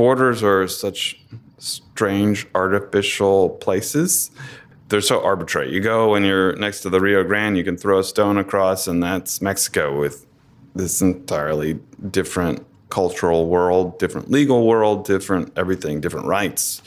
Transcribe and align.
borders 0.00 0.42
are 0.42 0.66
such 0.66 1.20
strange 1.58 2.46
artificial 2.54 3.50
places. 3.50 4.30
They're 4.88 5.02
so 5.02 5.22
arbitrary. 5.22 5.74
You 5.74 5.80
go 5.80 6.12
when 6.12 6.24
you're 6.24 6.56
next 6.56 6.80
to 6.84 6.88
the 6.88 6.98
Rio 6.98 7.22
Grande, 7.22 7.58
you 7.58 7.64
can 7.64 7.76
throw 7.76 7.98
a 7.98 8.02
stone 8.02 8.38
across, 8.38 8.88
and 8.88 9.02
that's 9.02 9.42
Mexico 9.42 10.00
with 10.00 10.24
this 10.74 11.02
entirely 11.02 11.80
different 12.10 12.66
cultural 12.88 13.46
world, 13.46 13.98
different 13.98 14.30
legal 14.30 14.66
world, 14.66 15.04
different 15.04 15.52
everything, 15.54 16.00
different 16.00 16.26
rights. 16.26 16.80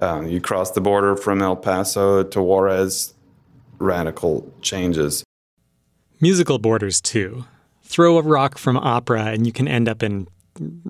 Um, 0.00 0.28
you 0.28 0.40
cross 0.40 0.70
the 0.70 0.80
border 0.80 1.16
from 1.16 1.42
El 1.42 1.56
Paso 1.56 2.22
to 2.22 2.40
Juarez, 2.40 3.14
radical 3.80 4.48
changes. 4.62 5.24
Musical 6.20 6.60
borders, 6.60 7.00
too. 7.00 7.46
Throw 7.82 8.16
a 8.16 8.22
rock 8.22 8.58
from 8.58 8.76
opera, 8.76 9.24
and 9.24 9.44
you 9.44 9.52
can 9.52 9.66
end 9.66 9.88
up 9.88 10.04
in 10.04 10.28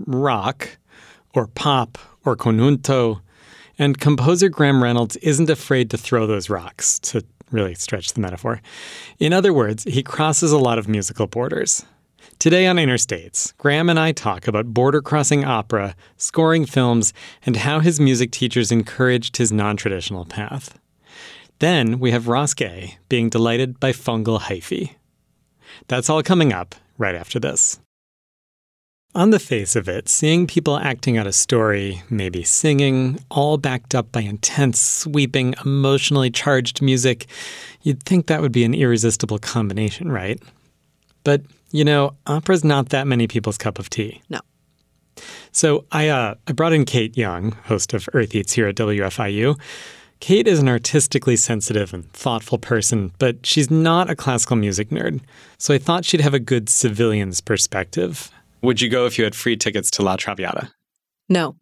rock, 0.06 0.76
or 1.34 1.46
pop, 1.46 1.98
or 2.24 2.36
conjunto. 2.36 3.20
And 3.78 3.98
composer 3.98 4.48
Graham 4.48 4.82
Reynolds 4.82 5.16
isn't 5.16 5.50
afraid 5.50 5.90
to 5.90 5.98
throw 5.98 6.26
those 6.26 6.50
rocks, 6.50 6.98
to 7.00 7.24
really 7.50 7.74
stretch 7.74 8.12
the 8.12 8.20
metaphor. 8.20 8.60
In 9.18 9.32
other 9.32 9.52
words, 9.52 9.84
he 9.84 10.02
crosses 10.02 10.52
a 10.52 10.58
lot 10.58 10.78
of 10.78 10.88
musical 10.88 11.26
borders. 11.26 11.84
Today 12.38 12.66
on 12.66 12.78
Inner 12.78 12.98
States, 12.98 13.52
Graham 13.58 13.90
and 13.90 13.98
I 13.98 14.12
talk 14.12 14.48
about 14.48 14.72
border 14.72 15.02
crossing 15.02 15.44
opera, 15.44 15.94
scoring 16.16 16.64
films, 16.64 17.12
and 17.44 17.56
how 17.56 17.80
his 17.80 18.00
music 18.00 18.30
teachers 18.30 18.72
encouraged 18.72 19.36
his 19.36 19.52
non 19.52 19.76
traditional 19.76 20.24
path. 20.24 20.78
Then 21.58 21.98
we 21.98 22.12
have 22.12 22.28
Ross 22.28 22.54
Gay 22.54 22.98
being 23.10 23.28
delighted 23.28 23.78
by 23.78 23.92
fungal 23.92 24.40
hyphae. 24.40 24.94
That's 25.88 26.08
all 26.08 26.22
coming 26.22 26.52
up 26.52 26.74
right 26.96 27.14
after 27.14 27.38
this. 27.38 27.78
On 29.12 29.30
the 29.30 29.40
face 29.40 29.74
of 29.74 29.88
it, 29.88 30.08
seeing 30.08 30.46
people 30.46 30.76
acting 30.76 31.18
out 31.18 31.26
a 31.26 31.32
story, 31.32 32.02
maybe 32.10 32.44
singing, 32.44 33.18
all 33.28 33.58
backed 33.58 33.92
up 33.92 34.12
by 34.12 34.20
intense, 34.20 34.78
sweeping, 34.78 35.54
emotionally 35.64 36.30
charged 36.30 36.80
music, 36.80 37.26
you'd 37.82 38.04
think 38.04 38.26
that 38.26 38.40
would 38.40 38.52
be 38.52 38.62
an 38.62 38.72
irresistible 38.72 39.40
combination, 39.40 40.12
right? 40.12 40.40
But 41.24 41.42
you 41.72 41.84
know, 41.84 42.14
opera's 42.26 42.64
not 42.64 42.90
that 42.90 43.06
many 43.06 43.26
people's 43.26 43.58
cup 43.58 43.78
of 43.78 43.90
tea. 43.90 44.22
No. 44.28 44.40
So 45.50 45.84
I 45.90 46.08
uh, 46.08 46.34
I 46.46 46.52
brought 46.52 46.72
in 46.72 46.84
Kate 46.84 47.16
Young, 47.16 47.52
host 47.64 47.92
of 47.94 48.08
Earth 48.12 48.34
Eats 48.34 48.52
here 48.52 48.68
at 48.68 48.76
WFIU. 48.76 49.58
Kate 50.20 50.46
is 50.46 50.58
an 50.58 50.68
artistically 50.68 51.36
sensitive 51.36 51.94
and 51.94 52.10
thoughtful 52.12 52.58
person, 52.58 53.10
but 53.18 53.44
she's 53.44 53.70
not 53.70 54.10
a 54.10 54.14
classical 54.14 54.54
music 54.54 54.90
nerd. 54.90 55.20
So 55.56 55.72
I 55.72 55.78
thought 55.78 56.04
she'd 56.04 56.20
have 56.20 56.34
a 56.34 56.38
good 56.38 56.68
civilian's 56.68 57.40
perspective. 57.40 58.30
Would 58.62 58.80
you 58.80 58.88
go 58.88 59.06
if 59.06 59.18
you 59.18 59.24
had 59.24 59.34
free 59.34 59.56
tickets 59.56 59.90
to 59.92 60.02
La 60.02 60.16
Traviata? 60.16 60.70
No. 61.28 61.56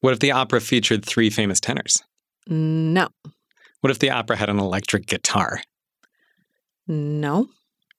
What 0.00 0.12
if 0.12 0.20
the 0.20 0.32
opera 0.32 0.60
featured 0.60 1.04
three 1.04 1.30
famous 1.30 1.60
tenors? 1.60 2.02
No. 2.46 3.08
What 3.80 3.90
if 3.90 3.98
the 3.98 4.10
opera 4.10 4.36
had 4.36 4.50
an 4.50 4.58
electric 4.58 5.06
guitar? 5.06 5.60
No. 6.86 7.48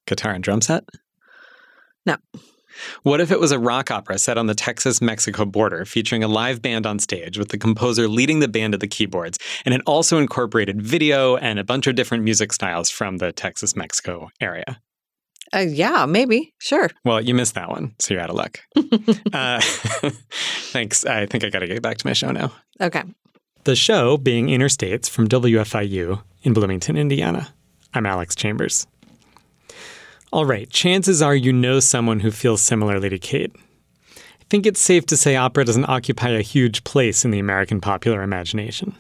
Guitar 0.06 0.32
and 0.32 0.44
drum 0.44 0.62
set? 0.62 0.84
No. 2.06 2.18
What 3.04 3.22
if 3.22 3.32
it 3.32 3.40
was 3.40 3.52
a 3.52 3.60
rock 3.60 3.90
opera 3.90 4.18
set 4.18 4.38
on 4.38 4.48
the 4.48 4.54
Texas 4.54 5.02
Mexico 5.02 5.46
border 5.46 5.86
featuring 5.86 6.24
a 6.24 6.28
live 6.28 6.62
band 6.62 6.86
on 6.86 7.00
stage 7.00 7.38
with 7.38 7.50
the 7.50 7.58
composer 7.58 8.08
leading 8.08 8.40
the 8.40 8.48
band 8.48 8.74
at 8.74 8.80
the 8.80 8.88
keyboards? 8.88 9.40
And 9.64 9.74
it 9.74 9.82
also 9.86 10.18
incorporated 10.18 10.82
video 10.82 11.38
and 11.38 11.58
a 11.58 11.64
bunch 11.64 11.88
of 11.88 11.96
different 11.96 12.24
music 12.24 12.54
styles 12.54 12.90
from 12.90 13.18
the 13.18 13.32
Texas 13.32 13.76
Mexico 13.76 14.30
area. 14.40 14.82
Uh, 15.54 15.60
yeah, 15.60 16.06
maybe. 16.06 16.54
Sure. 16.60 16.90
Well, 17.04 17.22
you 17.22 17.34
missed 17.34 17.56
that 17.56 17.70
one, 17.70 17.94
so 18.00 18.14
you're 18.14 18.24
out 18.24 18.30
of 18.30 18.36
luck. 18.36 18.60
uh, 19.34 19.62
thanks. 20.72 21.06
I 21.06 21.26
think 21.26 21.44
I 21.44 21.50
got 21.50 21.60
to 21.60 21.68
get 21.68 21.82
back 21.82 21.98
to 21.98 22.08
my 22.08 22.14
show 22.14 22.32
now. 22.32 22.52
Okay. 22.82 23.04
The 23.64 23.76
show 23.76 24.18
being 24.18 24.50
Inner 24.50 24.70
States 24.70 25.08
from 25.10 25.28
WFIU 25.28 26.22
in 26.44 26.54
Bloomington, 26.54 26.98
Indiana. 26.98 27.54
I'm 27.94 28.06
Alex 28.06 28.36
Chambers. 28.36 28.86
All 30.32 30.46
right, 30.46 30.70
chances 30.70 31.22
are 31.22 31.36
you 31.36 31.54
know 31.54 31.80
someone 31.80 32.20
who 32.20 32.32
feels 32.32 32.62
similarly 32.62 33.10
to 33.10 33.18
Kate. 33.18 33.56
I 33.56 34.48
think 34.50 34.66
it's 34.66 34.82
safe 34.82 35.06
to 35.08 35.18
say 35.18 35.36
opera 35.36 35.66
doesn't 35.66 35.90
occupy 35.90 36.30
a 36.30 36.42
huge 36.42 36.84
place 36.84 37.26
in 37.26 37.32
the 37.32 37.40
American 37.40 37.82
popular 37.82 38.22
imagination. 38.22 38.96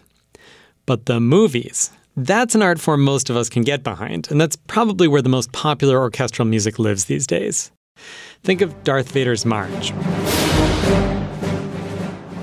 But 0.85 1.07
the 1.07 1.19
movies, 1.19 1.91
that's 2.15 2.55
an 2.55 2.61
art 2.61 2.79
form 2.79 3.03
most 3.03 3.29
of 3.29 3.35
us 3.35 3.49
can 3.49 3.63
get 3.63 3.83
behind, 3.83 4.29
and 4.31 4.39
that's 4.39 4.55
probably 4.55 5.07
where 5.07 5.21
the 5.21 5.29
most 5.29 5.51
popular 5.51 5.99
orchestral 5.99 6.47
music 6.47 6.79
lives 6.79 7.05
these 7.05 7.27
days. 7.27 7.71
Think 8.43 8.61
of 8.61 8.83
Darth 8.83 9.11
Vader's 9.11 9.45
March, 9.45 9.91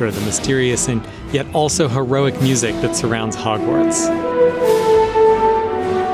or 0.01 0.11
the 0.11 0.23
mysterious 0.25 0.89
and 0.89 1.07
yet 1.33 1.47
also 1.55 1.89
heroic 1.89 2.41
music 2.43 2.75
that 2.83 2.97
surrounds 2.97 3.37
Hogwarts 3.37 4.09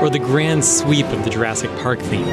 or 0.01 0.09
the 0.09 0.19
grand 0.19 0.63
sweep 0.63 1.05
of 1.07 1.25
the 1.25 1.29
Jurassic 1.29 1.69
Park 1.79 1.99
theme. 1.99 2.27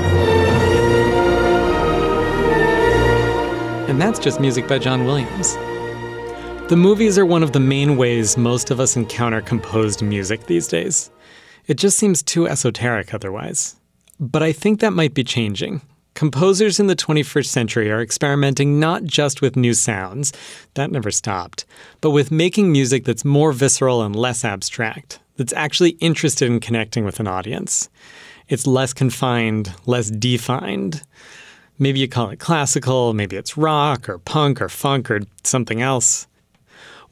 And 3.89 4.01
that's 4.01 4.19
just 4.19 4.41
music 4.41 4.69
by 4.69 4.79
John 4.79 5.05
Williams. 5.05 5.55
The 6.69 6.77
movies 6.77 7.19
are 7.19 7.27
one 7.27 7.43
of 7.43 7.53
the 7.53 7.61
main 7.61 7.97
ways 7.97 8.37
most 8.37 8.71
of 8.71 8.79
us 8.79 8.97
encounter 8.97 9.41
composed 9.41 10.03
music 10.03 10.47
these 10.47 10.69
days. 10.69 11.11
It 11.67 11.75
just 11.79 11.99
seems 11.99 12.23
too 12.23 12.47
esoteric 12.47 13.13
otherwise. 13.13 13.77
But 14.21 14.43
I 14.43 14.53
think 14.53 14.81
that 14.81 14.93
might 14.93 15.15
be 15.15 15.25
changing. 15.25 15.83
Composers 16.15 16.81
in 16.81 16.87
the 16.87 16.97
21st 16.97 17.47
century 17.47 17.91
are 17.91 18.01
experimenting 18.01 18.81
not 18.81 19.05
just 19.05 19.43
with 19.43 19.55
new 19.55 19.75
sounds, 19.75 20.33
that 20.73 20.91
never 20.91 21.11
stopped, 21.11 21.67
but 22.01 22.13
with 22.13 22.31
making 22.31 22.73
music 22.73 23.05
that's 23.05 23.25
more 23.25 23.53
visceral 23.53 24.03
and 24.03 24.17
less 24.17 24.43
abstract, 24.43 25.19
that's 25.37 25.53
actually 25.53 25.91
interested 26.01 26.51
in 26.51 26.59
connecting 26.61 27.05
with 27.05 27.21
an 27.21 27.27
audience. 27.27 27.91
It's 28.49 28.67
less 28.67 28.95
confined, 28.95 29.75
less 29.85 30.11
defined. 30.11 31.03
Maybe 31.79 32.01
you 32.01 32.09
call 32.09 32.31
it 32.31 32.39
classical, 32.39 33.13
maybe 33.13 33.37
it's 33.37 33.59
rock 33.59 34.09
or 34.09 34.17
punk 34.19 34.63
or 34.63 34.71
funk 34.71 35.11
or 35.11 35.21
something 35.45 35.83
else. 35.83 36.27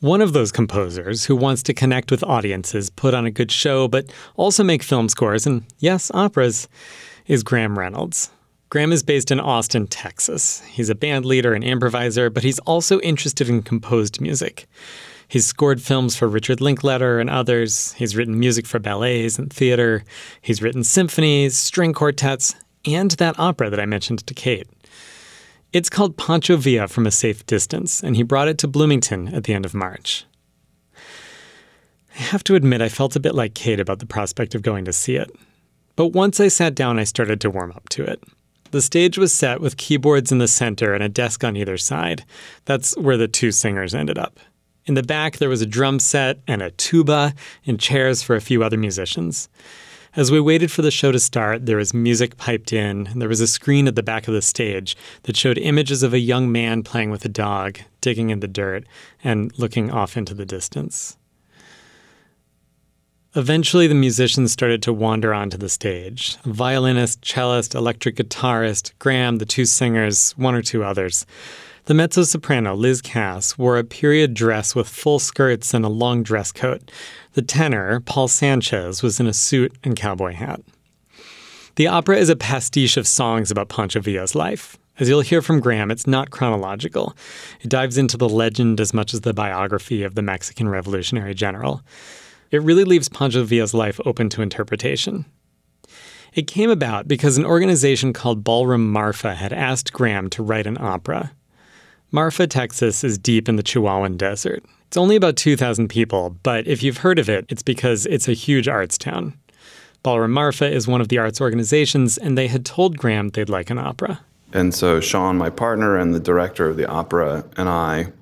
One 0.00 0.20
of 0.20 0.32
those 0.32 0.52
composers 0.52 1.24
who 1.24 1.36
wants 1.36 1.62
to 1.64 1.74
connect 1.74 2.10
with 2.10 2.22
audiences, 2.24 2.90
put 2.90 3.14
on 3.14 3.26
a 3.26 3.30
good 3.30 3.50
show, 3.50 3.88
but 3.88 4.12
also 4.36 4.62
make 4.62 4.82
film 4.82 5.08
scores 5.08 5.46
and, 5.46 5.64
yes, 5.78 6.10
operas, 6.12 6.68
is 7.26 7.42
Graham 7.42 7.78
Reynolds. 7.78 8.30
Graham 8.70 8.92
is 8.92 9.02
based 9.02 9.30
in 9.30 9.38
Austin, 9.38 9.86
Texas. 9.86 10.60
He's 10.62 10.90
a 10.90 10.94
band 10.94 11.24
leader 11.24 11.54
and 11.54 11.62
improviser, 11.62 12.28
but 12.28 12.42
he's 12.42 12.58
also 12.60 13.00
interested 13.00 13.48
in 13.48 13.62
composed 13.62 14.20
music. 14.20 14.66
He's 15.28 15.46
scored 15.46 15.80
films 15.80 16.16
for 16.16 16.28
Richard 16.28 16.60
Linklater 16.60 17.18
and 17.18 17.30
others. 17.30 17.92
He's 17.92 18.16
written 18.16 18.38
music 18.38 18.66
for 18.66 18.78
ballets 18.78 19.38
and 19.38 19.52
theater. 19.52 20.04
He's 20.42 20.60
written 20.60 20.84
symphonies, 20.84 21.56
string 21.56 21.92
quartets, 21.92 22.54
and 22.84 23.12
that 23.12 23.38
opera 23.38 23.70
that 23.70 23.80
I 23.80 23.86
mentioned 23.86 24.26
to 24.26 24.34
Kate. 24.34 24.68
It's 25.74 25.90
called 25.90 26.16
Pancho 26.16 26.56
Villa 26.56 26.86
from 26.86 27.04
a 27.04 27.10
Safe 27.10 27.44
Distance, 27.46 28.00
and 28.00 28.14
he 28.14 28.22
brought 28.22 28.46
it 28.46 28.58
to 28.58 28.68
Bloomington 28.68 29.34
at 29.34 29.42
the 29.42 29.52
end 29.52 29.66
of 29.66 29.74
March. 29.74 30.24
I 32.14 32.22
have 32.22 32.44
to 32.44 32.54
admit, 32.54 32.80
I 32.80 32.88
felt 32.88 33.16
a 33.16 33.20
bit 33.20 33.34
like 33.34 33.54
Kate 33.54 33.80
about 33.80 33.98
the 33.98 34.06
prospect 34.06 34.54
of 34.54 34.62
going 34.62 34.84
to 34.84 34.92
see 34.92 35.16
it. 35.16 35.34
But 35.96 36.12
once 36.12 36.38
I 36.38 36.46
sat 36.46 36.76
down, 36.76 37.00
I 37.00 37.02
started 37.02 37.40
to 37.40 37.50
warm 37.50 37.72
up 37.72 37.88
to 37.88 38.04
it. 38.04 38.22
The 38.70 38.80
stage 38.80 39.18
was 39.18 39.32
set 39.32 39.60
with 39.60 39.76
keyboards 39.76 40.30
in 40.30 40.38
the 40.38 40.46
center 40.46 40.94
and 40.94 41.02
a 41.02 41.08
desk 41.08 41.42
on 41.42 41.56
either 41.56 41.76
side. 41.76 42.24
That's 42.66 42.96
where 42.96 43.16
the 43.16 43.26
two 43.26 43.50
singers 43.50 43.96
ended 43.96 44.16
up. 44.16 44.38
In 44.86 44.94
the 44.94 45.02
back, 45.02 45.38
there 45.38 45.48
was 45.48 45.60
a 45.60 45.66
drum 45.66 45.98
set 45.98 46.38
and 46.46 46.62
a 46.62 46.70
tuba 46.70 47.34
and 47.66 47.80
chairs 47.80 48.22
for 48.22 48.36
a 48.36 48.40
few 48.40 48.62
other 48.62 48.78
musicians. 48.78 49.48
As 50.16 50.30
we 50.30 50.40
waited 50.40 50.70
for 50.70 50.82
the 50.82 50.92
show 50.92 51.10
to 51.10 51.18
start, 51.18 51.66
there 51.66 51.78
was 51.78 51.92
music 51.92 52.36
piped 52.36 52.72
in, 52.72 53.08
and 53.08 53.20
there 53.20 53.28
was 53.28 53.40
a 53.40 53.48
screen 53.48 53.88
at 53.88 53.96
the 53.96 54.02
back 54.02 54.28
of 54.28 54.34
the 54.34 54.42
stage 54.42 54.96
that 55.24 55.36
showed 55.36 55.58
images 55.58 56.04
of 56.04 56.14
a 56.14 56.20
young 56.20 56.52
man 56.52 56.84
playing 56.84 57.10
with 57.10 57.24
a 57.24 57.28
dog, 57.28 57.80
digging 58.00 58.30
in 58.30 58.38
the 58.38 58.46
dirt, 58.46 58.84
and 59.24 59.50
looking 59.58 59.90
off 59.90 60.16
into 60.16 60.32
the 60.32 60.46
distance. 60.46 61.16
Eventually, 63.34 63.88
the 63.88 63.94
musicians 63.96 64.52
started 64.52 64.82
to 64.82 64.92
wander 64.92 65.34
onto 65.34 65.56
the 65.56 65.68
stage 65.68 66.36
violinist, 66.44 67.22
cellist, 67.22 67.74
electric 67.74 68.14
guitarist, 68.14 68.92
Graham, 69.00 69.38
the 69.38 69.44
two 69.44 69.64
singers, 69.64 70.30
one 70.36 70.54
or 70.54 70.62
two 70.62 70.84
others. 70.84 71.26
The 71.86 71.92
mezzo 71.92 72.22
soprano, 72.22 72.74
Liz 72.74 73.02
Cass, 73.02 73.58
wore 73.58 73.76
a 73.76 73.84
period 73.84 74.32
dress 74.32 74.74
with 74.74 74.88
full 74.88 75.18
skirts 75.18 75.74
and 75.74 75.84
a 75.84 75.90
long 75.90 76.22
dress 76.22 76.50
coat. 76.50 76.90
The 77.34 77.42
tenor, 77.42 78.00
Paul 78.00 78.26
Sanchez, 78.26 79.02
was 79.02 79.20
in 79.20 79.26
a 79.26 79.34
suit 79.34 79.76
and 79.84 79.94
cowboy 79.94 80.32
hat. 80.32 80.62
The 81.76 81.88
opera 81.88 82.16
is 82.16 82.30
a 82.30 82.36
pastiche 82.36 82.96
of 82.96 83.06
songs 83.06 83.50
about 83.50 83.68
Pancho 83.68 84.00
Villa's 84.00 84.34
life. 84.34 84.78
As 84.98 85.10
you'll 85.10 85.20
hear 85.20 85.42
from 85.42 85.60
Graham, 85.60 85.90
it's 85.90 86.06
not 86.06 86.30
chronological. 86.30 87.14
It 87.60 87.68
dives 87.68 87.98
into 87.98 88.16
the 88.16 88.30
legend 88.30 88.80
as 88.80 88.94
much 88.94 89.12
as 89.12 89.20
the 89.20 89.34
biography 89.34 90.04
of 90.04 90.14
the 90.14 90.22
Mexican 90.22 90.70
revolutionary 90.70 91.34
general. 91.34 91.82
It 92.50 92.62
really 92.62 92.84
leaves 92.84 93.10
Pancho 93.10 93.44
Villa's 93.44 93.74
life 93.74 94.00
open 94.06 94.30
to 94.30 94.40
interpretation. 94.40 95.26
It 96.32 96.46
came 96.46 96.70
about 96.70 97.08
because 97.08 97.36
an 97.36 97.44
organization 97.44 98.14
called 98.14 98.42
Ballroom 98.42 98.90
Marfa 98.90 99.34
had 99.34 99.52
asked 99.52 99.92
Graham 99.92 100.30
to 100.30 100.42
write 100.42 100.66
an 100.66 100.78
opera. 100.80 101.32
Marfa, 102.14 102.46
Texas 102.46 103.02
is 103.02 103.18
deep 103.18 103.48
in 103.48 103.56
the 103.56 103.62
Chihuahuan 103.64 104.16
Desert. 104.16 104.64
It's 104.86 104.96
only 104.96 105.16
about 105.16 105.34
2,000 105.34 105.88
people, 105.88 106.36
but 106.44 106.64
if 106.64 106.80
you've 106.80 106.98
heard 106.98 107.18
of 107.18 107.28
it, 107.28 107.44
it's 107.48 107.64
because 107.64 108.06
it's 108.06 108.28
a 108.28 108.34
huge 108.34 108.68
arts 108.68 108.96
town. 108.96 109.36
Ballroom 110.04 110.30
Marfa 110.30 110.70
is 110.70 110.86
one 110.86 111.00
of 111.00 111.08
the 111.08 111.18
arts 111.18 111.40
organizations, 111.40 112.16
and 112.16 112.38
they 112.38 112.46
had 112.46 112.64
told 112.64 112.98
Graham 112.98 113.30
they'd 113.30 113.48
like 113.48 113.68
an 113.68 113.78
opera. 113.78 114.20
And 114.52 114.72
so 114.72 115.00
Sean, 115.00 115.36
my 115.36 115.50
partner 115.50 115.96
and 115.96 116.14
the 116.14 116.20
director 116.20 116.68
of 116.68 116.76
the 116.76 116.86
opera, 116.86 117.44
and 117.56 117.68
I 117.68 118.12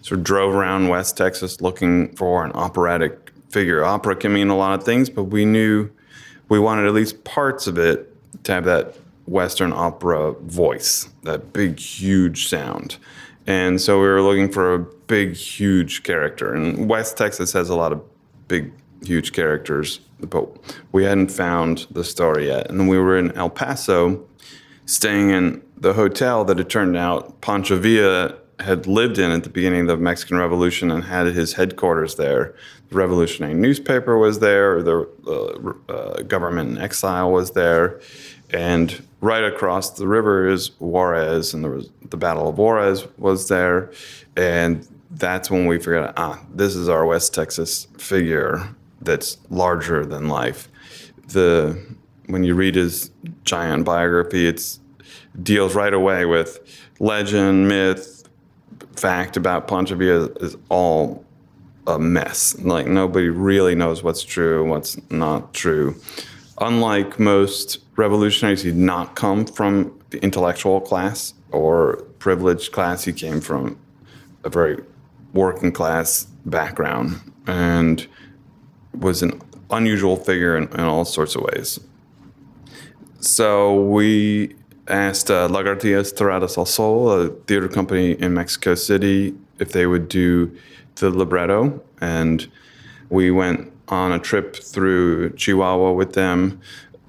sort 0.00 0.20
of 0.20 0.24
drove 0.24 0.54
around 0.54 0.88
West 0.88 1.18
Texas 1.18 1.60
looking 1.60 2.16
for 2.16 2.46
an 2.46 2.52
operatic 2.52 3.34
figure. 3.50 3.84
Opera 3.84 4.16
can 4.16 4.32
mean 4.32 4.48
a 4.48 4.56
lot 4.56 4.78
of 4.78 4.86
things, 4.86 5.10
but 5.10 5.24
we 5.24 5.44
knew 5.44 5.90
we 6.48 6.58
wanted 6.58 6.86
at 6.86 6.94
least 6.94 7.24
parts 7.24 7.66
of 7.66 7.76
it 7.76 8.16
to 8.44 8.52
have 8.52 8.64
that 8.64 8.96
Western 9.26 9.74
opera 9.74 10.32
voice, 10.32 11.10
that 11.24 11.52
big, 11.52 11.78
huge 11.78 12.48
sound. 12.48 12.96
And 13.46 13.80
so 13.80 14.00
we 14.00 14.06
were 14.06 14.22
looking 14.22 14.50
for 14.50 14.74
a 14.74 14.78
big, 14.78 15.34
huge 15.34 16.02
character. 16.02 16.54
And 16.54 16.88
West 16.88 17.16
Texas 17.16 17.52
has 17.52 17.68
a 17.68 17.74
lot 17.74 17.92
of 17.92 18.02
big, 18.48 18.72
huge 19.04 19.32
characters, 19.32 20.00
but 20.20 20.48
we 20.92 21.04
hadn't 21.04 21.30
found 21.30 21.86
the 21.90 22.04
story 22.04 22.46
yet. 22.46 22.70
And 22.70 22.88
we 22.88 22.98
were 22.98 23.18
in 23.18 23.32
El 23.32 23.50
Paso, 23.50 24.24
staying 24.86 25.30
in 25.30 25.62
the 25.76 25.94
hotel 25.94 26.44
that 26.44 26.60
it 26.60 26.68
turned 26.68 26.96
out 26.96 27.40
Pancho 27.40 27.76
Villa 27.76 28.36
had 28.60 28.86
lived 28.86 29.18
in 29.18 29.30
at 29.30 29.42
the 29.42 29.50
beginning 29.50 29.82
of 29.82 29.86
the 29.88 29.96
Mexican 29.96 30.36
Revolution 30.38 30.90
and 30.90 31.04
had 31.04 31.26
his 31.26 31.54
headquarters 31.54 32.14
there. 32.14 32.54
The 32.90 32.96
revolutionary 32.96 33.54
newspaper 33.54 34.16
was 34.16 34.38
there, 34.38 34.82
the 34.82 35.08
uh, 35.26 35.92
uh, 35.92 36.22
government 36.22 36.76
in 36.76 36.78
exile 36.78 37.32
was 37.32 37.52
there, 37.52 38.00
and 38.50 39.02
right 39.22 39.44
across 39.44 39.90
the 39.90 40.06
river 40.06 40.46
is 40.48 40.72
Juarez, 40.80 41.54
and 41.54 41.64
there 41.64 41.70
was 41.70 41.88
the 42.10 42.18
Battle 42.18 42.48
of 42.48 42.58
Juarez 42.58 43.06
was 43.16 43.48
there, 43.48 43.90
and 44.36 44.86
that's 45.12 45.50
when 45.50 45.66
we 45.66 45.78
figured 45.78 46.04
out, 46.04 46.14
ah, 46.16 46.44
this 46.52 46.74
is 46.74 46.88
our 46.88 47.06
West 47.06 47.32
Texas 47.32 47.86
figure 47.96 48.68
that's 49.00 49.38
larger 49.48 50.04
than 50.04 50.28
life. 50.28 50.68
The 51.28 51.80
when 52.26 52.44
you 52.44 52.54
read 52.54 52.74
his 52.74 53.10
giant 53.44 53.84
biography, 53.84 54.46
it's 54.46 54.80
deals 55.42 55.74
right 55.74 55.94
away 55.94 56.24
with 56.24 56.58
legend, 56.98 57.68
myth, 57.68 58.28
fact 58.96 59.36
about 59.36 59.68
Pancho 59.68 59.94
Villa 59.94 60.28
is 60.40 60.56
all 60.68 61.24
a 61.86 61.98
mess. 61.98 62.58
Like 62.58 62.86
nobody 62.86 63.28
really 63.28 63.74
knows 63.74 64.02
what's 64.02 64.22
true 64.22 64.62
and 64.62 64.70
what's 64.70 64.98
not 65.10 65.54
true. 65.54 65.96
Unlike 66.62 67.18
most 67.18 67.80
revolutionaries, 67.96 68.62
he 68.62 68.70
did 68.70 68.78
not 68.78 69.16
come 69.16 69.46
from 69.46 69.98
the 70.10 70.22
intellectual 70.22 70.80
class 70.80 71.34
or 71.50 71.96
privileged 72.20 72.70
class. 72.70 73.04
He 73.04 73.12
came 73.12 73.40
from 73.40 73.80
a 74.44 74.48
very 74.48 74.78
working 75.32 75.72
class 75.72 76.24
background 76.46 77.20
and 77.48 78.06
was 78.94 79.22
an 79.22 79.40
unusual 79.70 80.16
figure 80.16 80.56
in, 80.56 80.68
in 80.68 80.80
all 80.80 81.04
sorts 81.04 81.34
of 81.34 81.42
ways. 81.42 81.80
So 83.18 83.82
we 83.82 84.54
asked 84.86 85.32
uh, 85.32 85.48
Lagartijas 85.48 86.14
Tiradas 86.14 86.56
al 86.56 86.66
Sol, 86.66 87.10
a 87.10 87.28
theater 87.28 87.68
company 87.68 88.12
in 88.12 88.34
Mexico 88.34 88.76
City, 88.76 89.34
if 89.58 89.72
they 89.72 89.86
would 89.86 90.08
do 90.08 90.56
the 90.96 91.10
libretto. 91.10 91.82
And 92.00 92.48
we 93.10 93.32
went 93.32 93.72
on 93.92 94.10
a 94.10 94.18
trip 94.18 94.56
through 94.56 95.34
Chihuahua 95.34 95.92
with 95.92 96.14
them. 96.14 96.58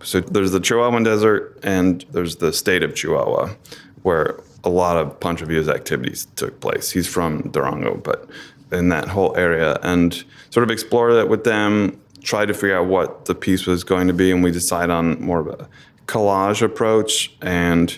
So 0.03 0.19
there's 0.19 0.51
the 0.51 0.59
Chihuahuan 0.59 1.06
Desert 1.06 1.57
and 1.63 2.06
there's 2.12 2.35
the 2.35 2.51
state 2.51 2.83
of 2.83 2.94
Chihuahua, 2.94 3.56
where 4.01 4.38
a 4.65 4.69
lot 4.69 4.97
of 4.97 5.18
Pancho 5.21 5.45
Villa's 5.45 5.69
activities 5.69 6.27
took 6.35 6.59
place. 6.59 6.91
He's 6.91 7.07
from 7.07 7.50
Durango, 7.51 7.95
but 7.95 8.30
in 8.74 8.89
that 8.89 9.07
whole 9.07 9.33
area, 9.38 9.80
and 9.81 10.25
sort 10.50 10.65
of 10.65 10.71
explore 10.71 11.13
that 11.13 11.30
with 11.30 11.45
them, 11.45 12.01
try 12.21 12.45
to 12.45 12.53
figure 12.53 12.77
out 12.77 12.88
what 12.88 13.25
the 13.25 13.35
piece 13.35 13.65
was 13.65 13.85
going 13.85 14.07
to 14.07 14.13
be, 14.13 14.31
and 14.31 14.44
we 14.44 14.51
decide 14.51 14.89
on 14.89 15.21
more 15.21 15.39
of 15.39 15.47
a 15.47 15.69
collage 16.07 16.62
approach 16.62 17.33
and 17.41 17.97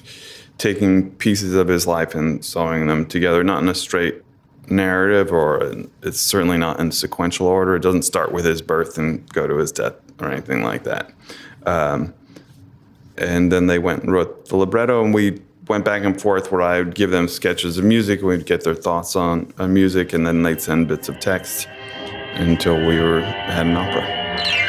taking 0.59 1.09
pieces 1.15 1.55
of 1.55 1.67
his 1.69 1.87
life 1.87 2.13
and 2.13 2.45
sewing 2.45 2.85
them 2.85 3.05
together, 3.07 3.43
not 3.43 3.63
in 3.63 3.69
a 3.69 3.73
straight 3.73 4.21
narrative 4.69 5.31
or 5.31 5.85
it's 6.01 6.19
certainly 6.19 6.57
not 6.57 6.79
in 6.79 6.91
sequential 6.91 7.47
order. 7.47 7.75
It 7.75 7.81
doesn't 7.81 8.03
start 8.03 8.31
with 8.31 8.45
his 8.45 8.62
birth 8.62 8.97
and 8.97 9.27
go 9.33 9.47
to 9.47 9.57
his 9.57 9.71
death 9.71 9.95
or 10.19 10.31
anything 10.31 10.63
like 10.63 10.83
that. 10.83 11.12
Um, 11.65 12.13
and 13.17 13.51
then 13.51 13.67
they 13.67 13.79
went 13.79 14.03
and 14.03 14.12
wrote 14.12 14.50
the 14.50 14.57
libretto, 14.57 15.03
and 15.03 15.13
we 15.13 15.39
went 15.67 15.85
back 15.85 16.03
and 16.03 16.19
forth 16.19 16.51
where 16.51 16.62
I 16.62 16.79
would 16.79 16.95
give 16.95 17.12
them 17.12 17.27
sketches 17.27 17.77
of 17.77 17.85
music, 17.85 18.19
and 18.19 18.27
we'd 18.27 18.45
get 18.45 18.63
their 18.63 18.75
thoughts 18.75 19.15
on, 19.15 19.53
on 19.57 19.73
music, 19.73 20.13
and 20.13 20.27
then 20.27 20.44
they'd 20.44 20.62
send 20.62 20.88
bits 20.88 21.09
of 21.09 21.19
text 21.19 21.68
until 22.33 22.75
we 22.85 23.00
were 23.00 23.21
had 23.21 23.65
an 23.68 23.77
opera. 23.77 24.64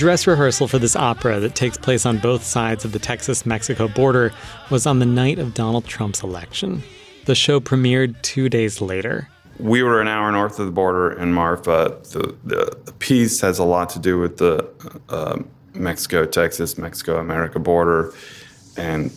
Dress 0.00 0.26
rehearsal 0.26 0.66
for 0.66 0.78
this 0.78 0.96
opera 0.96 1.38
that 1.40 1.54
takes 1.54 1.76
place 1.76 2.06
on 2.06 2.16
both 2.16 2.42
sides 2.42 2.86
of 2.86 2.92
the 2.92 2.98
Texas 2.98 3.44
Mexico 3.44 3.86
border 3.86 4.32
was 4.70 4.86
on 4.86 4.98
the 4.98 5.04
night 5.04 5.38
of 5.38 5.52
Donald 5.52 5.84
Trump's 5.84 6.22
election. 6.22 6.82
The 7.26 7.34
show 7.34 7.60
premiered 7.60 8.16
two 8.22 8.48
days 8.48 8.80
later. 8.80 9.28
we 9.58 9.82
were 9.82 10.00
an 10.00 10.08
hour 10.08 10.32
north 10.32 10.58
of 10.58 10.64
the 10.64 10.72
border 10.72 11.12
in 11.12 11.34
Marfa. 11.34 11.98
The, 12.12 12.34
the, 12.44 12.78
the 12.86 12.92
piece 12.92 13.42
has 13.42 13.58
a 13.58 13.64
lot 13.64 13.90
to 13.90 13.98
do 13.98 14.18
with 14.18 14.38
the 14.38 14.66
uh, 15.10 15.42
Mexico, 15.74 16.24
Texas, 16.24 16.78
Mexico, 16.78 17.18
America 17.18 17.58
border. 17.58 18.14
And 18.78 19.12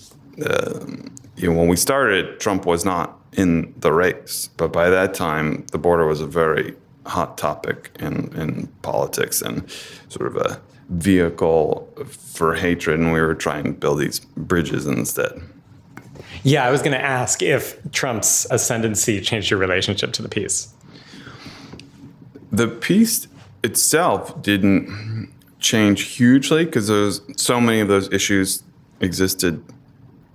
um 0.46 1.16
you 1.38 1.50
know, 1.50 1.58
when 1.58 1.70
we 1.70 1.78
started, 1.78 2.42
Trump 2.42 2.66
was 2.66 2.84
not 2.84 3.20
in 3.32 3.74
the 3.78 3.94
race. 3.94 4.50
But 4.58 4.74
by 4.74 4.90
that 4.90 5.14
time, 5.14 5.66
the 5.72 5.78
border 5.78 6.06
was 6.06 6.20
a 6.20 6.28
very 6.28 6.76
hot 7.06 7.38
topic 7.38 7.90
in, 8.00 8.38
in 8.38 8.68
politics 8.82 9.42
and 9.42 9.64
sort 10.10 10.28
of 10.28 10.36
a 10.36 10.62
vehicle 10.90 11.88
for 12.08 12.56
hatred. 12.56 13.00
And 13.00 13.14
we 13.14 13.22
were 13.22 13.36
trying 13.36 13.64
to 13.64 13.72
build 13.72 14.00
these 14.00 14.20
bridges 14.20 14.86
instead. 14.86 15.42
Yeah, 16.44 16.66
I 16.66 16.72
was 16.72 16.82
going 16.82 16.92
to 16.94 17.02
ask 17.02 17.42
if 17.42 17.80
Trump's 17.92 18.46
ascendancy 18.52 19.22
changed 19.22 19.50
your 19.50 19.60
relationship 19.60 20.14
to 20.14 20.22
the 20.22 20.30
piece. 20.30 20.70
the 22.52 22.68
piece 22.68 23.28
itself 23.64 24.42
didn't 24.42 25.32
change 25.60 26.02
hugely 26.02 26.66
because 26.66 26.88
those 26.88 27.22
so 27.38 27.60
many 27.62 27.80
of 27.80 27.88
those 27.88 28.12
issues 28.12 28.62
existed 29.00 29.64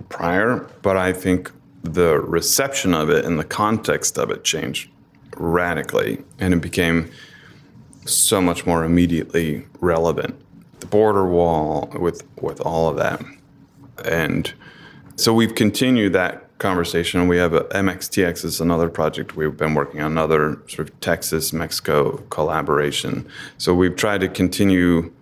prior 0.09 0.67
but 0.81 0.97
i 0.97 1.13
think 1.13 1.53
the 1.83 2.19
reception 2.21 2.95
of 2.95 3.11
it 3.11 3.25
and 3.25 3.39
the 3.39 3.45
context 3.45 4.19
of 4.19 4.31
it 4.31 4.43
changed 4.43 4.89
radically, 5.39 6.23
and 6.39 6.55
it 6.55 6.61
became 6.61 7.11
so 8.09 8.41
much 8.41 8.67
more 8.67 8.85
immediately 8.85 9.67
relevant. 9.81 10.35
The 10.81 10.87
border 10.87 11.27
wall 11.27 11.91
with 11.99 12.23
with 12.41 12.61
all 12.61 12.89
of 12.89 12.97
that, 12.97 13.23
and 14.05 14.53
so 15.17 15.33
we've 15.33 15.55
continued 15.55 16.13
that 16.13 16.49
conversation. 16.59 17.29
We 17.29 17.37
have 17.39 17.55
a 17.55 17.63
MXTX 17.65 18.45
is 18.45 18.61
another 18.61 18.89
project 18.89 19.37
we've 19.37 19.57
been 19.57 19.75
working 19.75 20.01
on, 20.01 20.13
another 20.13 20.61
sort 20.69 20.89
of 20.89 21.01
Texas 21.01 21.53
Mexico 21.53 22.19
collaboration. 22.31 23.29
So 23.59 23.75
we've 23.75 23.97
tried 23.97 24.21
to 24.21 24.29
continue. 24.29 25.13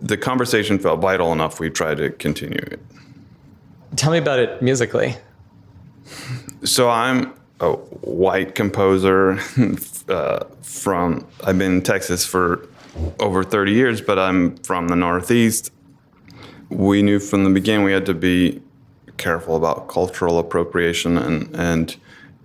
The 0.00 0.16
conversation 0.16 0.78
felt 0.78 1.00
vital 1.00 1.32
enough. 1.32 1.60
We've 1.60 1.72
tried 1.72 1.98
to 1.98 2.10
continue 2.10 2.58
it. 2.58 2.80
Tell 3.96 4.10
me 4.10 4.18
about 4.18 4.38
it 4.38 4.62
musically. 4.62 5.16
So 6.64 6.88
I'm 6.88 7.32
a 7.62 7.72
white 7.72 8.54
composer 8.54 9.38
uh, 10.08 10.44
from. 10.62 11.26
I've 11.44 11.58
been 11.58 11.76
in 11.76 11.82
Texas 11.82 12.26
for 12.26 12.68
over 13.20 13.42
30 13.44 13.72
years, 13.72 14.00
but 14.00 14.18
I'm 14.18 14.56
from 14.58 14.88
the 14.88 14.96
Northeast. 14.96 15.70
We 16.68 17.02
knew 17.02 17.20
from 17.20 17.44
the 17.44 17.50
beginning 17.50 17.84
we 17.84 17.92
had 17.92 18.06
to 18.06 18.14
be 18.14 18.60
careful 19.16 19.56
about 19.56 19.88
cultural 19.88 20.38
appropriation, 20.38 21.16
and 21.16 21.54
and 21.54 21.96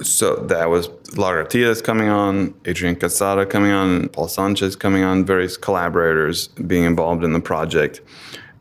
so 0.03 0.35
that 0.35 0.69
was 0.69 0.89
Lara 1.15 1.43
Artiles 1.43 1.81
coming 1.81 2.09
on, 2.09 2.53
Adrian 2.65 2.95
Casada 2.95 3.49
coming 3.49 3.71
on, 3.71 4.09
Paul 4.09 4.27
Sanchez 4.27 4.75
coming 4.75 5.03
on, 5.03 5.25
various 5.25 5.57
collaborators 5.57 6.49
being 6.49 6.83
involved 6.83 7.23
in 7.23 7.33
the 7.33 7.39
project, 7.39 8.01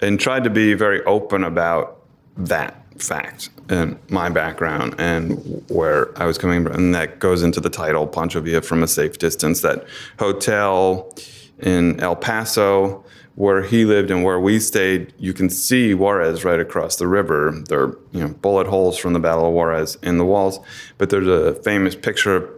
and 0.01 0.19
tried 0.19 0.45
to 0.45 0.51
be 0.51 0.73
very 0.73 1.03
open 1.05 1.45
about 1.45 1.99
that 2.39 2.86
fact 2.99 3.51
and 3.69 3.99
my 4.11 4.29
background 4.29 4.95
and 4.99 5.65
where 5.69 6.17
I 6.21 6.27
was 6.27 6.39
coming 6.39 6.65
from. 6.65 6.75
And 6.75 6.95
that 6.95 7.19
goes 7.19 7.43
into 7.43 7.61
the 7.61 7.71
title, 7.71 8.07
Pancho 8.07 8.41
Villa 8.41 8.63
from 8.63 8.83
a 8.83 8.89
Safe 8.89 9.19
Distance, 9.19 9.61
that 9.63 9.85
hotel 10.19 11.15
in 11.61 11.99
El 12.01 12.17
Paso 12.17 13.05
where 13.37 13.63
he 13.63 13.85
lived 13.85 14.11
and 14.11 14.25
where 14.25 14.41
we 14.41 14.59
stayed, 14.59 15.13
you 15.19 15.33
can 15.35 15.51
see 15.51 15.93
Juarez 15.93 16.43
right 16.43 16.59
across 16.59 16.97
the 16.97 17.07
river. 17.07 17.53
There 17.69 17.81
are 17.81 17.99
you 18.13 18.21
know 18.21 18.29
bullet 18.29 18.67
holes 18.67 18.99
from 18.99 19.13
the 19.13 19.21
Battle 19.21 19.47
of 19.47 19.53
Juarez 19.53 19.97
in 20.03 20.19
the 20.19 20.25
walls, 20.25 20.59
but 20.99 21.11
there's 21.11 21.29
a 21.29 21.55
famous 21.63 21.95
picture 21.95 22.51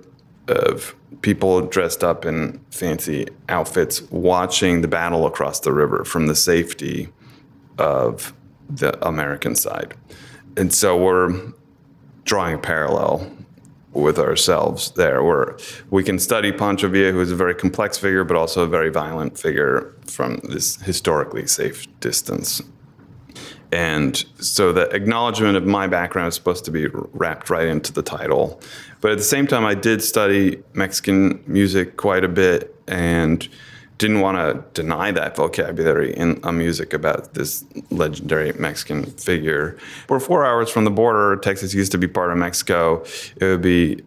of 0.47 0.95
people 1.21 1.61
dressed 1.62 2.04
up 2.04 2.25
in 2.25 2.61
fancy 2.71 3.26
outfits 3.49 4.02
watching 4.11 4.80
the 4.80 4.88
battle 4.88 5.26
across 5.26 5.61
the 5.61 5.73
river 5.73 6.04
from 6.04 6.28
the 6.28 6.37
safety 6.37 7.09
of 7.76 8.33
the 8.71 9.07
American 9.07 9.57
side. 9.57 9.95
And 10.58 10.74
so 10.74 10.96
we're 10.96 11.52
drawing 12.24 12.56
a 12.56 12.58
parallel 12.58 13.30
with 13.92 14.18
ourselves 14.18 14.90
there, 14.92 15.22
where 15.22 15.56
we 15.90 16.02
can 16.02 16.18
study 16.18 16.50
Pancho 16.50 16.88
Villa, 16.88 17.12
who 17.12 17.20
is 17.20 17.30
a 17.30 17.36
very 17.36 17.54
complex 17.54 17.96
figure, 17.96 18.24
but 18.24 18.36
also 18.36 18.64
a 18.64 18.66
very 18.66 18.90
violent 18.90 19.38
figure 19.38 19.94
from 20.06 20.40
this 20.42 20.76
historically 20.82 21.46
safe 21.46 21.86
distance. 22.00 22.60
And 23.70 24.24
so 24.40 24.72
the 24.72 24.90
acknowledgement 24.90 25.56
of 25.56 25.64
my 25.64 25.86
background 25.86 26.28
is 26.28 26.34
supposed 26.34 26.64
to 26.64 26.72
be 26.72 26.88
wrapped 26.88 27.50
right 27.50 27.68
into 27.68 27.92
the 27.92 28.02
title. 28.02 28.60
But 29.00 29.12
at 29.12 29.18
the 29.18 29.24
same 29.24 29.46
time, 29.46 29.64
I 29.64 29.74
did 29.74 30.02
study 30.02 30.60
Mexican 30.72 31.40
music 31.46 31.96
quite 31.96 32.24
a 32.24 32.28
bit 32.28 32.74
and 32.88 33.48
didn't 33.99 34.21
want 34.21 34.38
to 34.38 34.81
deny 34.81 35.11
that 35.11 35.37
vocabulary 35.37 36.14
in 36.14 36.40
a 36.45 36.52
music 36.52 36.93
about 36.93 37.35
this 37.35 37.64
legendary 37.90 38.52
Mexican 38.52 39.05
figure. 39.05 39.76
We're 40.09 40.21
four 40.21 40.47
hours 40.47 40.71
from 40.71 40.85
the 40.85 40.90
border. 40.90 41.37
Texas 41.37 41.75
used 41.75 41.93
to 41.93 41.99
be 41.99 42.07
part 42.07 42.31
of 42.31 42.38
Mexico. 42.38 43.05
It 43.37 43.45
would 43.45 43.62
be 43.62 44.02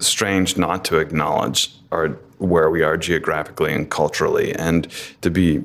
strange 0.00 0.56
not 0.56 0.84
to 0.86 0.98
acknowledge 0.98 1.74
our 1.92 2.18
where 2.38 2.68
we 2.68 2.82
are 2.82 2.98
geographically 2.98 3.72
and 3.72 3.90
culturally, 3.90 4.54
and 4.56 4.88
to 5.22 5.30
be 5.30 5.64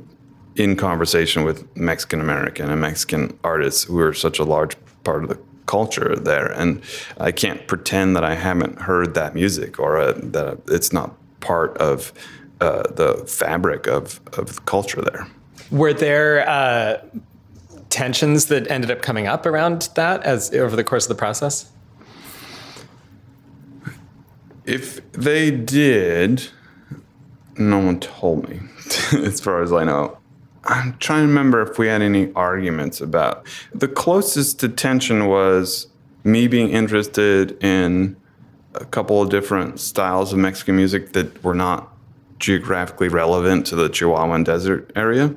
in 0.55 0.77
conversation 0.77 1.43
with 1.43 1.75
Mexican 1.75 2.21
American 2.21 2.69
and 2.69 2.79
Mexican 2.79 3.37
artists 3.43 3.83
who 3.83 3.99
are 3.99 4.13
such 4.13 4.39
a 4.39 4.43
large 4.43 4.77
part 5.03 5.23
of 5.23 5.29
the 5.29 5.39
culture 5.65 6.15
there. 6.15 6.47
And 6.51 6.81
I 7.19 7.31
can't 7.31 7.67
pretend 7.67 8.15
that 8.15 8.23
I 8.23 8.35
haven't 8.35 8.81
heard 8.81 9.15
that 9.15 9.35
music 9.35 9.79
or 9.79 9.97
uh, 9.97 10.13
that 10.15 10.59
it's 10.67 10.93
not 10.93 11.15
part 11.41 11.77
of 11.77 12.13
uh, 12.61 12.83
the 12.91 13.17
fabric 13.27 13.87
of, 13.87 14.21
of 14.37 14.65
culture 14.65 15.01
there. 15.01 15.27
Were 15.71 15.93
there 15.93 16.47
uh, 16.47 17.01
tensions 17.89 18.45
that 18.47 18.69
ended 18.69 18.91
up 18.91 19.01
coming 19.01 19.27
up 19.27 19.45
around 19.45 19.89
that 19.95 20.23
as 20.23 20.53
over 20.53 20.75
the 20.75 20.83
course 20.83 21.05
of 21.05 21.09
the 21.09 21.15
process? 21.15 21.71
If 24.65 25.11
they 25.11 25.49
did, 25.51 26.49
no 27.57 27.79
one 27.79 27.99
told 27.99 28.47
me, 28.47 28.59
as 29.13 29.41
far 29.41 29.61
as 29.63 29.73
I 29.73 29.83
know. 29.83 30.17
I'm 30.63 30.95
trying 30.99 31.23
to 31.23 31.27
remember 31.27 31.63
if 31.63 31.79
we 31.79 31.87
had 31.87 32.03
any 32.03 32.31
arguments 32.33 33.01
about. 33.01 33.47
The 33.73 33.87
closest 33.87 34.59
to 34.59 34.69
tension 34.69 35.25
was 35.25 35.87
me 36.23 36.47
being 36.47 36.69
interested 36.69 37.61
in 37.63 38.15
a 38.75 38.85
couple 38.85 39.21
of 39.21 39.29
different 39.29 39.79
styles 39.79 40.31
of 40.31 40.39
Mexican 40.39 40.75
music 40.75 41.13
that 41.13 41.43
were 41.43 41.55
not 41.55 41.90
geographically 42.41 43.07
relevant 43.07 43.65
to 43.67 43.75
the 43.77 43.87
Chihuahuan 43.87 44.43
desert 44.43 44.91
area, 44.95 45.33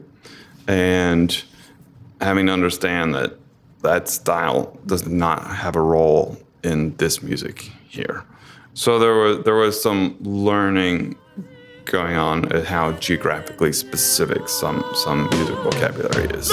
and 0.66 1.44
having 2.20 2.46
to 2.46 2.52
understand 2.52 3.14
that 3.14 3.34
that 3.82 4.08
style 4.08 4.76
does 4.86 5.06
not 5.06 5.46
have 5.46 5.76
a 5.76 5.80
role 5.80 6.36
in 6.64 6.96
this 6.96 7.22
music 7.22 7.70
here. 7.88 8.24
So 8.72 8.98
there 8.98 9.14
was 9.14 9.44
there 9.44 9.54
was 9.54 9.80
some 9.80 10.16
learning 10.20 11.16
going 11.84 12.16
on 12.16 12.50
at 12.52 12.64
how 12.64 12.92
geographically 12.92 13.72
specific 13.72 14.48
some 14.48 14.84
some 14.94 15.28
music 15.30 15.56
vocabulary 15.56 16.24
is. 16.36 16.50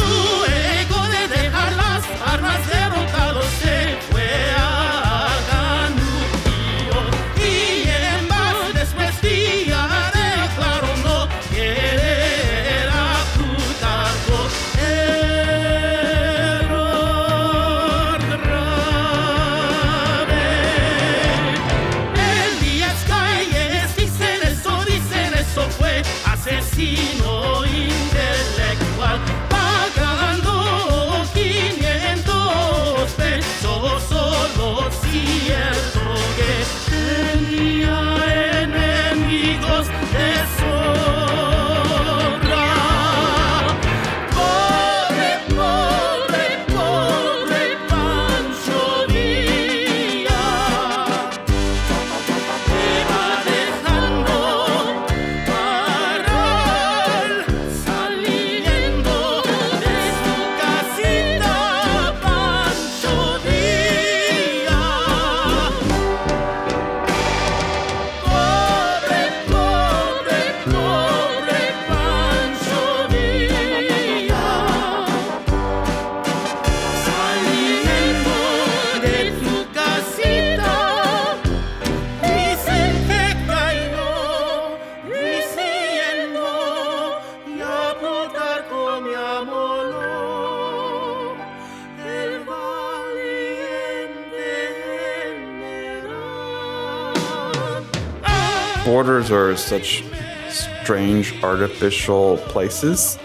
Borders 98.92 99.32
are 99.32 99.56
such 99.56 100.04
strange 100.50 101.42
artificial 101.44 102.36
places. 102.50 103.18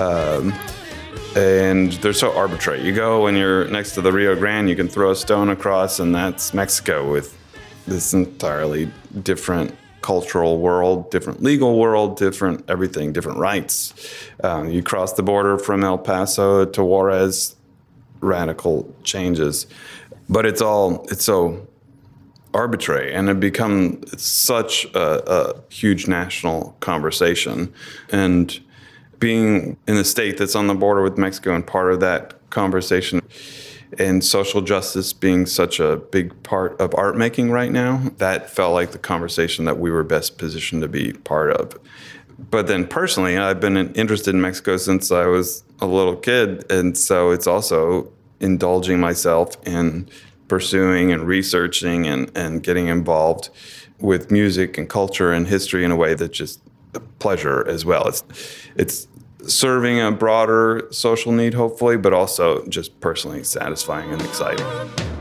Um, 0.00 0.52
and 1.36 1.92
they're 1.92 2.12
so 2.12 2.36
arbitrary. 2.36 2.82
You 2.82 2.92
go 2.92 3.22
when 3.22 3.36
you're 3.36 3.68
next 3.68 3.92
to 3.92 4.00
the 4.00 4.10
Rio 4.10 4.34
Grande, 4.34 4.68
you 4.68 4.74
can 4.74 4.88
throw 4.88 5.12
a 5.12 5.14
stone 5.14 5.48
across, 5.50 6.00
and 6.00 6.12
that's 6.12 6.52
Mexico 6.52 7.08
with 7.08 7.38
this 7.86 8.12
entirely 8.12 8.90
different 9.22 9.76
cultural 10.00 10.58
world, 10.58 11.08
different 11.12 11.40
legal 11.40 11.78
world, 11.78 12.16
different 12.16 12.68
everything, 12.68 13.12
different 13.12 13.38
rights. 13.38 13.94
Um, 14.42 14.70
you 14.70 14.82
cross 14.82 15.12
the 15.12 15.22
border 15.22 15.56
from 15.56 15.84
El 15.84 15.98
Paso 15.98 16.64
to 16.64 16.82
Juarez, 16.82 17.54
radical 18.18 18.92
changes, 19.04 19.68
but 20.28 20.46
it's 20.46 20.60
all 20.60 21.06
it's 21.12 21.24
so 21.24 21.68
arbitrary 22.54 23.12
and 23.12 23.28
it 23.28 23.40
become 23.40 24.00
such 24.16 24.84
a, 24.94 25.30
a 25.30 25.62
huge 25.70 26.06
national 26.06 26.76
conversation 26.80 27.72
and 28.10 28.60
being 29.18 29.76
in 29.86 29.96
a 29.96 30.04
state 30.04 30.36
that's 30.36 30.54
on 30.54 30.66
the 30.66 30.74
border 30.74 31.02
with 31.02 31.16
Mexico 31.16 31.54
and 31.54 31.66
part 31.66 31.92
of 31.92 32.00
that 32.00 32.34
conversation 32.50 33.20
and 33.98 34.24
social 34.24 34.60
justice 34.62 35.12
being 35.12 35.46
such 35.46 35.78
a 35.78 35.96
big 35.96 36.42
part 36.42 36.80
of 36.80 36.94
art 36.94 37.16
making 37.16 37.50
right 37.50 37.70
now, 37.70 38.02
that 38.18 38.50
felt 38.50 38.72
like 38.72 38.92
the 38.92 38.98
conversation 38.98 39.64
that 39.66 39.78
we 39.78 39.90
were 39.90 40.02
best 40.02 40.38
positioned 40.38 40.82
to 40.82 40.88
be 40.88 41.12
part 41.12 41.50
of. 41.50 41.78
But 42.50 42.66
then 42.66 42.86
personally, 42.86 43.36
I've 43.36 43.60
been 43.60 43.76
interested 43.94 44.34
in 44.34 44.40
Mexico 44.40 44.76
since 44.76 45.12
I 45.12 45.26
was 45.26 45.62
a 45.80 45.86
little 45.86 46.16
kid. 46.16 46.70
And 46.70 46.96
so 46.96 47.30
it's 47.30 47.46
also 47.46 48.10
indulging 48.40 48.98
myself 48.98 49.56
in 49.66 50.08
pursuing 50.52 51.10
and 51.10 51.26
researching 51.26 52.06
and, 52.06 52.30
and 52.36 52.62
getting 52.62 52.88
involved 52.88 53.48
with 54.00 54.30
music 54.30 54.76
and 54.76 54.86
culture 54.86 55.32
and 55.32 55.48
history 55.48 55.82
in 55.82 55.90
a 55.90 55.96
way 55.96 56.12
that's 56.12 56.36
just 56.36 56.60
a 56.92 57.00
pleasure 57.00 57.66
as 57.66 57.86
well. 57.86 58.06
It's, 58.06 58.22
it's 58.76 59.08
serving 59.46 59.98
a 59.98 60.12
broader 60.12 60.88
social 60.90 61.32
need, 61.32 61.54
hopefully, 61.54 61.96
but 61.96 62.12
also 62.12 62.66
just 62.66 63.00
personally 63.00 63.44
satisfying 63.44 64.12
and 64.12 64.20
exciting. 64.20 65.11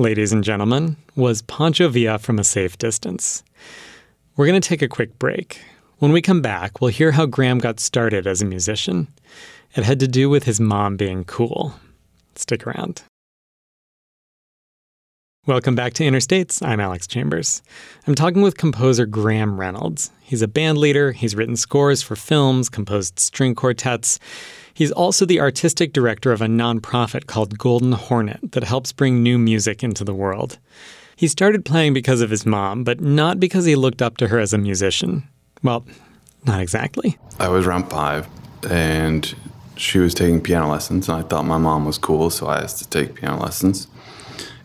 Ladies 0.00 0.32
and 0.32 0.42
gentlemen, 0.42 0.96
was 1.14 1.42
Pancho 1.42 1.90
Villa 1.90 2.18
from 2.18 2.38
a 2.38 2.42
safe 2.42 2.78
distance. 2.78 3.42
We're 4.34 4.46
going 4.46 4.58
to 4.58 4.66
take 4.66 4.80
a 4.80 4.88
quick 4.88 5.18
break. 5.18 5.60
When 5.98 6.10
we 6.10 6.22
come 6.22 6.40
back, 6.40 6.80
we'll 6.80 6.90
hear 6.90 7.12
how 7.12 7.26
Graham 7.26 7.58
got 7.58 7.78
started 7.78 8.26
as 8.26 8.40
a 8.40 8.46
musician. 8.46 9.08
It 9.76 9.84
had 9.84 10.00
to 10.00 10.08
do 10.08 10.30
with 10.30 10.44
his 10.44 10.58
mom 10.58 10.96
being 10.96 11.24
cool. 11.24 11.74
Stick 12.34 12.66
around. 12.66 13.02
Welcome 15.46 15.74
back 15.74 15.92
to 15.94 16.04
Inner 16.04 16.20
States. 16.20 16.62
I'm 16.62 16.80
Alex 16.80 17.06
Chambers. 17.06 17.60
I'm 18.06 18.14
talking 18.14 18.40
with 18.40 18.56
composer 18.56 19.04
Graham 19.04 19.60
Reynolds. 19.60 20.12
He's 20.22 20.40
a 20.40 20.48
band 20.48 20.78
leader, 20.78 21.12
he's 21.12 21.36
written 21.36 21.56
scores 21.56 22.02
for 22.02 22.16
films, 22.16 22.70
composed 22.70 23.18
string 23.18 23.54
quartets. 23.54 24.18
He's 24.74 24.92
also 24.92 25.26
the 25.26 25.40
artistic 25.40 25.92
director 25.92 26.32
of 26.32 26.40
a 26.40 26.46
nonprofit 26.46 27.26
called 27.26 27.58
Golden 27.58 27.92
Hornet 27.92 28.52
that 28.52 28.64
helps 28.64 28.92
bring 28.92 29.22
new 29.22 29.38
music 29.38 29.82
into 29.82 30.04
the 30.04 30.14
world. 30.14 30.58
He 31.16 31.28
started 31.28 31.64
playing 31.64 31.92
because 31.92 32.20
of 32.20 32.30
his 32.30 32.46
mom, 32.46 32.82
but 32.82 33.00
not 33.00 33.38
because 33.38 33.66
he 33.66 33.74
looked 33.76 34.00
up 34.00 34.16
to 34.18 34.28
her 34.28 34.38
as 34.38 34.54
a 34.54 34.58
musician. 34.58 35.28
Well, 35.62 35.84
not 36.46 36.60
exactly. 36.60 37.18
I 37.38 37.48
was 37.48 37.66
around 37.66 37.90
five, 37.90 38.26
and 38.70 39.34
she 39.76 39.98
was 39.98 40.14
taking 40.14 40.40
piano 40.40 40.70
lessons, 40.70 41.08
and 41.08 41.18
I 41.18 41.22
thought 41.28 41.44
my 41.44 41.58
mom 41.58 41.84
was 41.84 41.98
cool, 41.98 42.30
so 42.30 42.46
I 42.46 42.62
asked 42.62 42.78
to 42.78 42.88
take 42.88 43.14
piano 43.14 43.38
lessons. 43.42 43.86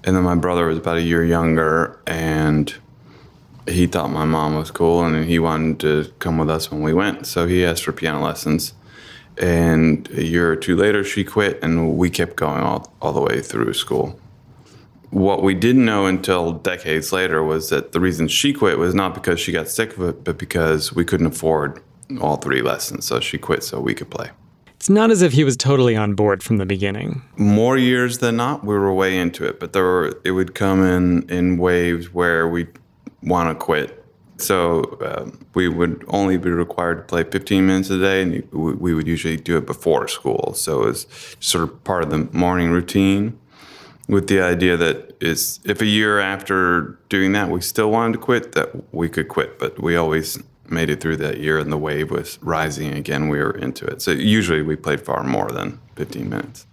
And 0.03 0.15
then 0.15 0.23
my 0.23 0.35
brother 0.35 0.67
was 0.67 0.77
about 0.77 0.97
a 0.97 1.01
year 1.01 1.25
younger, 1.25 1.99
and 2.05 2.73
he 3.67 3.87
thought 3.87 4.11
my 4.11 4.25
mom 4.25 4.55
was 4.55 4.71
cool, 4.71 5.03
and 5.03 5.25
he 5.25 5.39
wanted 5.39 5.79
to 5.81 6.13
come 6.19 6.37
with 6.37 6.49
us 6.49 6.71
when 6.71 6.81
we 6.81 6.93
went, 6.93 7.25
so 7.25 7.47
he 7.47 7.65
asked 7.65 7.83
for 7.83 7.91
piano 7.91 8.23
lessons. 8.23 8.73
And 9.37 10.09
a 10.11 10.23
year 10.23 10.51
or 10.51 10.55
two 10.55 10.75
later, 10.75 11.03
she 11.03 11.23
quit, 11.23 11.59
and 11.61 11.97
we 11.97 12.09
kept 12.09 12.35
going 12.35 12.61
all, 12.61 12.93
all 13.01 13.13
the 13.13 13.21
way 13.21 13.41
through 13.41 13.73
school. 13.73 14.19
What 15.09 15.43
we 15.43 15.53
didn't 15.53 15.85
know 15.85 16.05
until 16.05 16.53
decades 16.53 17.11
later 17.11 17.43
was 17.43 17.69
that 17.69 17.91
the 17.91 17.99
reason 17.99 18.27
she 18.27 18.53
quit 18.53 18.77
was 18.77 18.95
not 18.95 19.13
because 19.13 19.39
she 19.39 19.51
got 19.51 19.67
sick 19.67 19.95
of 19.97 20.03
it, 20.03 20.23
but 20.23 20.37
because 20.37 20.93
we 20.93 21.05
couldn't 21.05 21.27
afford 21.27 21.81
all 22.21 22.37
three 22.37 22.61
lessons. 22.61 23.05
So 23.05 23.19
she 23.19 23.37
quit 23.37 23.63
so 23.63 23.79
we 23.79 23.93
could 23.93 24.09
play. 24.09 24.31
It's 24.75 24.89
not 24.89 25.09
as 25.09 25.21
if 25.21 25.31
he 25.33 25.43
was 25.43 25.57
totally 25.57 25.95
on 25.95 26.13
board 26.13 26.43
from 26.43 26.57
the 26.57 26.65
beginning. 26.65 27.23
More 27.37 27.77
years 27.77 28.19
than 28.19 28.35
not, 28.37 28.63
we 28.63 28.75
were 28.75 28.93
way 28.93 29.17
into 29.17 29.43
it, 29.45 29.59
but 29.59 29.73
there 29.73 29.83
were 29.83 30.19
it 30.23 30.31
would 30.31 30.53
come 30.53 30.83
in 30.83 31.27
in 31.29 31.57
waves 31.57 32.13
where 32.13 32.47
we 32.47 32.67
want 33.23 33.49
to 33.49 33.55
quit. 33.55 34.04
So 34.37 34.97
um, 35.01 35.45
we 35.53 35.69
would 35.69 36.03
only 36.07 36.37
be 36.37 36.49
required 36.49 36.95
to 36.95 37.03
play 37.03 37.23
15 37.23 37.65
minutes 37.65 37.89
a 37.89 37.99
day, 37.99 38.21
and 38.21 38.51
we 38.51 38.93
would 38.93 39.07
usually 39.07 39.37
do 39.37 39.57
it 39.57 39.65
before 39.65 40.07
school. 40.07 40.53
So 40.53 40.83
it 40.83 40.85
was 40.85 41.07
sort 41.39 41.63
of 41.63 41.83
part 41.83 42.03
of 42.03 42.09
the 42.09 42.29
morning 42.37 42.71
routine. 42.71 43.39
With 44.07 44.27
the 44.27 44.39
idea 44.39 44.77
that 44.77 45.15
is, 45.19 45.59
if 45.63 45.81
a 45.81 45.85
year 45.85 46.19
after 46.19 46.99
doing 47.09 47.31
that 47.31 47.49
we 47.49 47.61
still 47.61 47.89
wanted 47.89 48.13
to 48.13 48.19
quit, 48.19 48.51
that 48.51 48.93
we 48.93 49.09
could 49.09 49.29
quit. 49.29 49.57
But 49.57 49.81
we 49.81 49.95
always 49.95 50.37
made 50.69 50.89
it 50.89 51.01
through 51.01 51.17
that 51.17 51.39
year, 51.39 51.57
and 51.57 51.71
the 51.71 51.77
wave 51.77 52.11
was 52.11 52.37
rising 52.41 52.93
again. 52.93 53.29
We 53.29 53.39
were 53.39 53.57
into 53.57 53.85
it. 53.85 54.01
So 54.01 54.11
usually 54.11 54.61
we 54.61 54.75
played 54.75 55.01
far 55.01 55.23
more 55.23 55.49
than 55.49 55.79
15 55.95 56.29
minutes. 56.29 56.67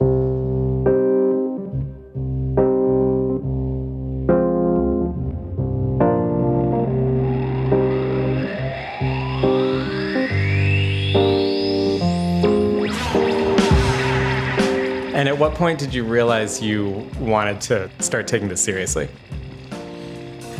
Point 15.62 15.78
did 15.78 15.94
you 15.94 16.02
realize 16.02 16.60
you 16.60 17.08
wanted 17.20 17.60
to 17.60 17.88
start 18.00 18.26
taking 18.26 18.48
this 18.48 18.60
seriously? 18.60 19.08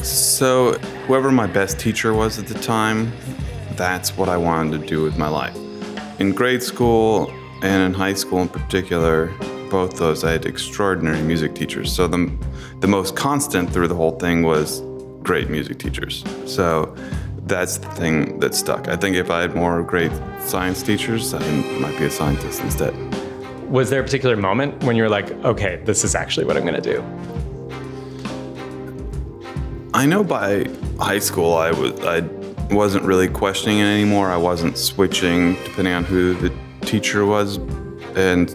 So, 0.01 0.75
whoever 1.09 1.33
my 1.33 1.49
best 1.49 1.81
teacher 1.81 2.15
was 2.15 2.38
at 2.38 2.47
the 2.47 2.55
time, 2.55 3.12
that's 3.73 4.17
what 4.17 4.29
I 4.29 4.37
wanted 4.37 4.81
to 4.81 4.87
do 4.87 5.03
with 5.03 5.19
my 5.19 5.27
life. 5.27 5.57
In 6.21 6.31
grade 6.31 6.62
school 6.62 7.29
and 7.65 7.83
in 7.83 7.93
high 7.93 8.15
school 8.15 8.43
in 8.43 8.49
particular, 8.49 9.27
both 9.73 9.97
those 9.97 10.23
I 10.23 10.31
had 10.31 10.47
extraordinary 10.47 11.23
music 11.23 11.57
teachers. 11.57 11.93
So 11.93 12.07
the 12.07 12.31
the 12.79 12.87
most 12.87 13.17
constant 13.17 13.73
through 13.73 13.88
the 13.88 13.97
whole 13.97 14.17
thing 14.21 14.45
was 14.45 14.83
great 15.25 15.51
music 15.51 15.81
teachers. 15.81 16.23
So 16.47 16.95
that's 17.47 17.79
the 17.79 17.88
thing 17.88 18.38
that 18.38 18.55
stuck. 18.55 18.87
I 18.87 18.95
think 18.95 19.17
if 19.17 19.33
I 19.33 19.41
had 19.41 19.57
more 19.57 19.83
great 19.83 20.12
science 20.47 20.81
teachers, 20.81 21.35
I 21.35 21.41
might 21.81 21.99
be 21.99 22.05
a 22.05 22.11
scientist 22.11 22.61
instead. 22.61 22.95
Was 23.73 23.89
there 23.89 24.01
a 24.01 24.05
particular 24.05 24.37
moment 24.37 24.85
when 24.85 24.97
you 24.97 25.03
were 25.03 25.09
like, 25.09 25.31
okay, 25.47 25.81
this 25.87 26.05
is 26.05 26.15
actually 26.15 26.45
what 26.45 26.59
I'm 26.59 26.67
going 26.67 26.81
to 26.81 26.93
do? 26.93 27.03
I 29.95 30.05
know 30.05 30.23
by 30.23 30.67
high 31.01 31.19
school 31.19 31.55
I 31.55 31.71
was 31.71 31.99
I 32.05 32.21
wasn't 32.71 33.07
really 33.07 33.29
questioning 33.29 33.79
it 33.79 33.85
anymore. 33.85 34.29
I 34.29 34.37
wasn't 34.37 34.77
switching 34.77 35.55
depending 35.65 35.95
on 35.95 36.05
who 36.05 36.35
the 36.35 36.53
teacher 36.83 37.25
was, 37.25 37.57
and 38.15 38.51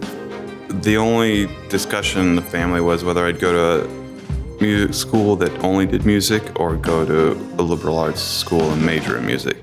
the 0.84 0.96
only 0.96 1.48
discussion 1.68 2.20
in 2.20 2.36
the 2.36 2.42
family 2.42 2.80
was 2.80 3.02
whether 3.02 3.26
I'd 3.26 3.40
go 3.40 3.52
to 3.52 3.84
a 3.84 4.62
music 4.62 4.94
school 4.94 5.34
that 5.34 5.50
only 5.64 5.86
did 5.86 6.06
music 6.06 6.60
or 6.60 6.76
go 6.76 7.04
to 7.04 7.32
a 7.58 7.62
liberal 7.62 7.98
arts 7.98 8.22
school 8.22 8.70
and 8.70 8.86
major 8.86 9.18
in 9.18 9.26
music. 9.26 9.56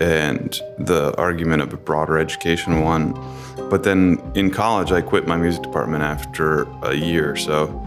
And 0.00 0.58
the 0.78 1.14
argument 1.18 1.60
of 1.60 1.74
a 1.74 1.76
broader 1.76 2.16
education 2.16 2.80
won. 2.80 3.12
But 3.70 3.82
then 3.82 4.22
in 4.34 4.50
college, 4.50 4.92
I 4.92 5.00
quit 5.00 5.26
my 5.26 5.36
music 5.36 5.62
department 5.62 6.02
after 6.02 6.62
a 6.82 6.94
year. 6.94 7.36
So 7.36 7.84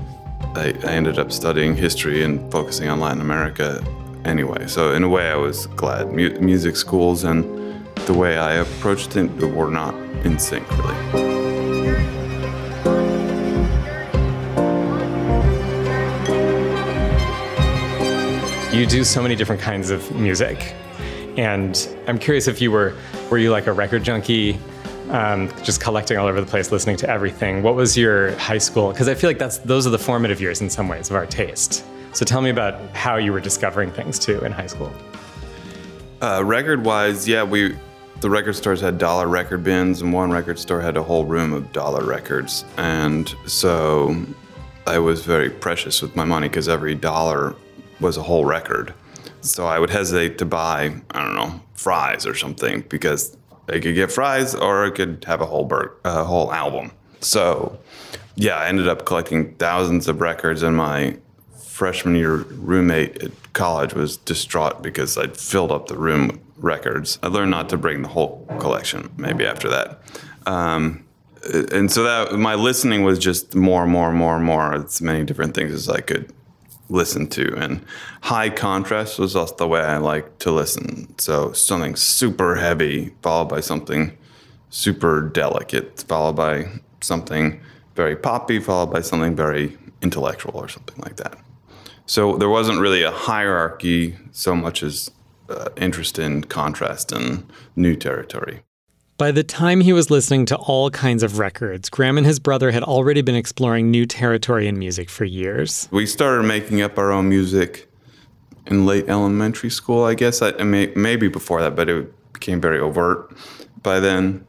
I, 0.55 0.73
I 0.83 0.91
ended 0.91 1.19
up 1.19 1.31
studying 1.31 1.75
history 1.75 2.23
and 2.23 2.51
focusing 2.51 2.89
on 2.89 2.99
Latin 2.99 3.21
America 3.21 3.83
anyway. 4.25 4.67
So 4.67 4.93
in 4.93 5.03
a 5.03 5.09
way, 5.09 5.29
I 5.29 5.35
was 5.35 5.67
glad. 5.67 6.11
Mu- 6.11 6.39
music 6.39 6.75
schools 6.75 7.23
and 7.23 7.43
the 8.05 8.13
way 8.13 8.37
I 8.37 8.55
approached 8.55 9.15
it 9.15 9.29
were 9.41 9.69
not 9.69 9.93
in 10.25 10.39
sync, 10.39 10.69
really. 10.77 11.37
You 18.77 18.85
do 18.85 19.03
so 19.03 19.23
many 19.23 19.35
different 19.35 19.61
kinds 19.61 19.89
of 19.89 20.13
music, 20.15 20.75
and 21.35 21.87
I'm 22.07 22.19
curious 22.19 22.47
if 22.47 22.61
you 22.61 22.71
were 22.71 22.93
were 23.31 23.39
you 23.39 23.49
like 23.49 23.65
a 23.65 23.73
record 23.73 24.03
junkie, 24.03 24.59
um, 25.09 25.49
just 25.63 25.81
collecting 25.81 26.17
all 26.17 26.27
over 26.27 26.41
the 26.41 26.47
place, 26.47 26.71
listening 26.71 26.97
to 26.97 27.09
everything. 27.09 27.63
What 27.63 27.75
was 27.75 27.97
your 27.97 28.35
high 28.37 28.57
school? 28.57 28.91
Because 28.91 29.07
I 29.07 29.15
feel 29.15 29.29
like 29.29 29.39
that's 29.39 29.59
those 29.59 29.87
are 29.87 29.89
the 29.89 29.99
formative 29.99 30.41
years 30.41 30.61
in 30.61 30.69
some 30.69 30.87
ways 30.87 31.09
of 31.09 31.15
our 31.15 31.25
taste. 31.25 31.85
So 32.13 32.25
tell 32.25 32.41
me 32.41 32.49
about 32.49 32.79
how 32.95 33.17
you 33.17 33.31
were 33.31 33.39
discovering 33.39 33.91
things 33.91 34.19
too 34.19 34.39
in 34.43 34.51
high 34.51 34.67
school. 34.67 34.91
Uh, 36.21 36.41
record 36.43 36.83
wise, 36.83 37.27
yeah, 37.27 37.43
we 37.43 37.77
the 38.21 38.29
record 38.29 38.55
stores 38.55 38.81
had 38.81 38.97
dollar 38.97 39.27
record 39.27 39.63
bins, 39.63 40.01
and 40.01 40.11
one 40.11 40.31
record 40.31 40.57
store 40.57 40.81
had 40.81 40.97
a 40.97 41.03
whole 41.03 41.25
room 41.25 41.53
of 41.53 41.71
dollar 41.71 42.03
records, 42.03 42.65
and 42.77 43.35
so 43.45 44.15
I 44.87 44.97
was 44.99 45.23
very 45.23 45.49
precious 45.49 46.01
with 46.01 46.15
my 46.15 46.25
money 46.25 46.47
because 46.47 46.67
every 46.67 46.95
dollar 46.95 47.55
was 47.99 48.17
a 48.17 48.23
whole 48.23 48.45
record. 48.45 48.93
So 49.41 49.67
I 49.67 49.79
would 49.79 49.89
hesitate 49.89 50.37
to 50.39 50.45
buy, 50.45 50.95
I 51.11 51.23
don't 51.23 51.35
know, 51.35 51.61
fries 51.73 52.25
or 52.25 52.33
something 52.33 52.81
because 52.89 53.37
I 53.67 53.79
could 53.79 53.95
get 53.95 54.11
fries 54.11 54.55
or 54.55 54.85
I 54.85 54.89
could 54.91 55.23
have 55.27 55.41
a 55.41 55.45
whole 55.45 55.65
bur- 55.65 55.93
a 56.05 56.23
whole 56.23 56.53
album. 56.53 56.91
So 57.19 57.77
yeah, 58.35 58.57
I 58.57 58.67
ended 58.67 58.87
up 58.87 59.05
collecting 59.05 59.55
thousands 59.55 60.07
of 60.07 60.21
records, 60.21 60.61
and 60.63 60.77
my 60.77 61.17
freshman 61.57 62.15
year 62.15 62.35
roommate 62.35 63.23
at 63.23 63.31
college 63.53 63.93
was 63.93 64.17
distraught 64.17 64.81
because 64.81 65.17
I'd 65.17 65.35
filled 65.35 65.71
up 65.71 65.87
the 65.87 65.97
room 65.97 66.27
with 66.27 66.39
records. 66.57 67.19
I 67.21 67.27
learned 67.27 67.51
not 67.51 67.69
to 67.69 67.77
bring 67.77 68.01
the 68.01 68.07
whole 68.07 68.45
collection 68.59 69.09
maybe 69.17 69.45
after 69.45 69.69
that. 69.69 70.01
Um, 70.45 71.05
and 71.71 71.91
so 71.91 72.03
that 72.03 72.37
my 72.37 72.55
listening 72.55 73.03
was 73.03 73.19
just 73.19 73.55
more 73.55 73.83
and 73.83 73.91
more 73.91 74.09
and 74.09 74.17
more 74.17 74.35
and 74.35 74.45
more 74.45 74.73
as 74.73 75.01
many 75.01 75.23
different 75.23 75.53
things 75.53 75.71
as 75.71 75.89
I 75.89 76.01
could 76.01 76.33
listen 76.89 77.27
to. 77.27 77.55
And 77.55 77.83
high 78.21 78.49
contrast 78.49 79.19
was 79.19 79.35
also 79.35 79.55
the 79.55 79.67
way 79.67 79.81
I 79.81 79.97
like 79.97 80.39
to 80.39 80.51
listen. 80.51 81.17
So 81.19 81.51
something 81.53 81.95
super 81.95 82.55
heavy 82.55 83.13
followed 83.21 83.49
by 83.49 83.61
something 83.61 84.17
super 84.69 85.21
delicate 85.21 86.03
followed 86.07 86.35
by 86.35 86.67
something 87.01 87.59
very 87.95 88.15
poppy 88.15 88.59
followed 88.59 88.91
by 88.91 89.01
something 89.01 89.35
very 89.35 89.77
intellectual 90.01 90.55
or 90.55 90.67
something 90.67 91.01
like 91.03 91.15
that. 91.15 91.37
So 92.05 92.37
there 92.37 92.49
wasn't 92.49 92.79
really 92.79 93.03
a 93.03 93.11
hierarchy 93.11 94.17
so 94.31 94.55
much 94.55 94.83
as 94.83 95.09
uh, 95.49 95.69
interest 95.77 96.19
in 96.19 96.43
contrast 96.43 97.11
and 97.11 97.49
new 97.75 97.95
territory 97.95 98.61
By 99.17 99.31
the 99.31 99.43
time 99.43 99.81
he 99.81 99.93
was 99.93 100.11
listening 100.11 100.45
to 100.45 100.55
all 100.57 100.91
kinds 100.91 101.23
of 101.23 101.39
records, 101.39 101.89
Graham 101.89 102.19
and 102.19 102.27
his 102.27 102.37
brother 102.37 102.69
had 102.69 102.83
already 102.83 103.23
been 103.23 103.35
exploring 103.35 103.89
new 103.89 104.05
territory 104.05 104.67
in 104.67 104.77
music 104.77 105.09
for 105.09 105.25
years. 105.25 105.89
we 105.91 106.05
started 106.05 106.43
making 106.43 106.83
up 106.83 106.99
our 106.99 107.11
own 107.11 107.27
music 107.27 107.89
in 108.67 108.85
late 108.85 109.09
elementary 109.09 109.71
school, 109.71 110.03
I 110.03 110.13
guess. 110.13 110.43
I, 110.43 110.51
may, 110.63 110.93
maybe 110.95 111.29
before 111.29 111.61
that, 111.61 111.75
but 111.75 111.89
it 111.89 112.33
became 112.33 112.61
very 112.61 112.79
overt 112.79 113.35
by 113.81 113.99
then. 113.99 114.45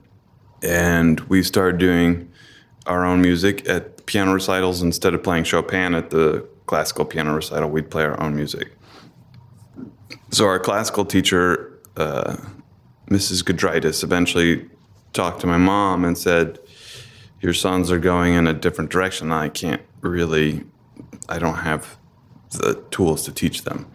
And 0.62 1.20
we 1.20 1.42
started 1.42 1.78
doing 1.78 2.30
our 2.86 3.06
own 3.06 3.22
music 3.22 3.66
at 3.66 4.04
piano 4.04 4.34
recitals 4.34 4.82
instead 4.82 5.14
of 5.14 5.22
playing 5.22 5.44
Chopin 5.44 5.94
at 5.94 6.10
the 6.10 6.46
classical 6.66 7.06
piano 7.06 7.34
recital. 7.34 7.70
We'd 7.70 7.90
play 7.90 8.04
our 8.04 8.20
own 8.20 8.36
music. 8.36 8.72
So 10.30 10.46
our 10.46 10.58
classical 10.58 11.06
teacher, 11.06 11.80
uh, 11.96 12.36
Mrs. 13.08 13.42
Gudritis, 13.42 14.02
eventually 14.02 14.68
talked 15.12 15.40
to 15.40 15.46
my 15.46 15.56
mom 15.56 16.04
and 16.04 16.16
said, 16.16 16.58
"Your 17.40 17.54
sons 17.54 17.90
are 17.90 17.98
going 17.98 18.34
in 18.34 18.46
a 18.46 18.52
different 18.52 18.90
direction. 18.90 19.32
I 19.32 19.48
can't 19.48 19.82
really 20.00 20.64
I 21.28 21.38
don't 21.38 21.56
have 21.56 21.96
the 22.52 22.82
tools 22.90 23.24
to 23.24 23.32
teach 23.32 23.64
them. 23.64 23.86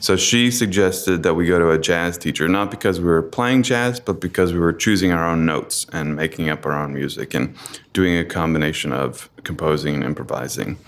So 0.00 0.16
she 0.16 0.50
suggested 0.50 1.22
that 1.24 1.34
we 1.34 1.46
go 1.46 1.58
to 1.58 1.70
a 1.70 1.78
jazz 1.78 2.16
teacher, 2.16 2.48
not 2.48 2.70
because 2.70 2.98
we 2.98 3.06
were 3.06 3.22
playing 3.22 3.64
jazz, 3.64 4.00
but 4.00 4.20
because 4.20 4.54
we 4.54 4.58
were 4.58 4.72
choosing 4.72 5.12
our 5.12 5.26
own 5.26 5.44
notes 5.44 5.84
and 5.92 6.16
making 6.16 6.48
up 6.48 6.64
our 6.64 6.72
own 6.72 6.94
music 6.94 7.34
and 7.34 7.54
doing 7.92 8.16
a 8.16 8.24
combination 8.24 8.92
of 8.92 9.28
composing 9.44 9.94
and 9.94 10.04
improvising. 10.04 10.78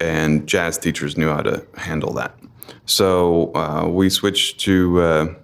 And 0.00 0.46
jazz 0.46 0.78
teachers 0.78 1.18
knew 1.18 1.28
how 1.28 1.42
to 1.42 1.66
handle 1.76 2.14
that. 2.14 2.38
So 2.86 3.54
uh, 3.54 3.86
we 3.88 4.08
switched 4.08 4.60
to 4.60 5.00
uh, 5.02 5.34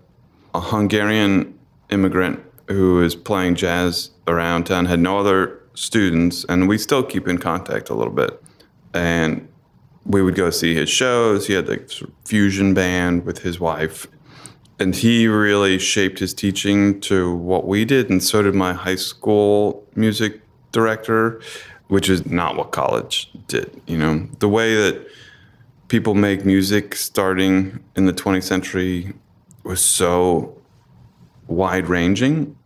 a 0.54 0.60
Hungarian 0.60 1.58
immigrant 1.90 2.42
who 2.68 3.02
is 3.02 3.14
playing 3.14 3.56
jazz 3.56 4.10
around 4.26 4.64
town, 4.64 4.86
had 4.86 5.00
no 5.00 5.18
other 5.18 5.60
students, 5.74 6.44
and 6.48 6.68
we 6.68 6.78
still 6.78 7.02
keep 7.02 7.26
in 7.26 7.38
contact 7.38 7.90
a 7.90 7.94
little 7.94 8.12
bit. 8.12 8.42
And 8.94 9.48
we 10.04 10.22
would 10.22 10.34
go 10.34 10.50
see 10.50 10.74
his 10.74 10.88
shows. 10.88 11.46
He 11.46 11.54
had 11.54 11.68
of 11.68 11.92
fusion 12.24 12.74
band 12.74 13.24
with 13.24 13.38
his 13.40 13.60
wife. 13.60 14.06
And 14.78 14.94
he 14.94 15.26
really 15.26 15.78
shaped 15.78 16.18
his 16.18 16.32
teaching 16.32 17.00
to 17.02 17.34
what 17.34 17.66
we 17.66 17.84
did, 17.84 18.08
and 18.08 18.22
so 18.22 18.42
did 18.42 18.54
my 18.54 18.72
high 18.72 18.96
school 18.96 19.86
music 19.94 20.40
director, 20.72 21.40
which 21.88 22.08
is 22.08 22.24
not 22.24 22.56
what 22.56 22.70
college 22.70 23.30
did. 23.46 23.80
You 23.86 23.98
know, 23.98 24.28
the 24.38 24.48
way 24.48 24.74
that 24.74 25.06
people 25.88 26.14
make 26.14 26.46
music 26.46 26.94
starting 26.94 27.80
in 27.96 28.06
the 28.06 28.12
20th 28.12 28.44
century 28.44 29.12
was 29.64 29.84
so 29.84 30.56
wide 31.50 31.88
ranging. 31.88 32.56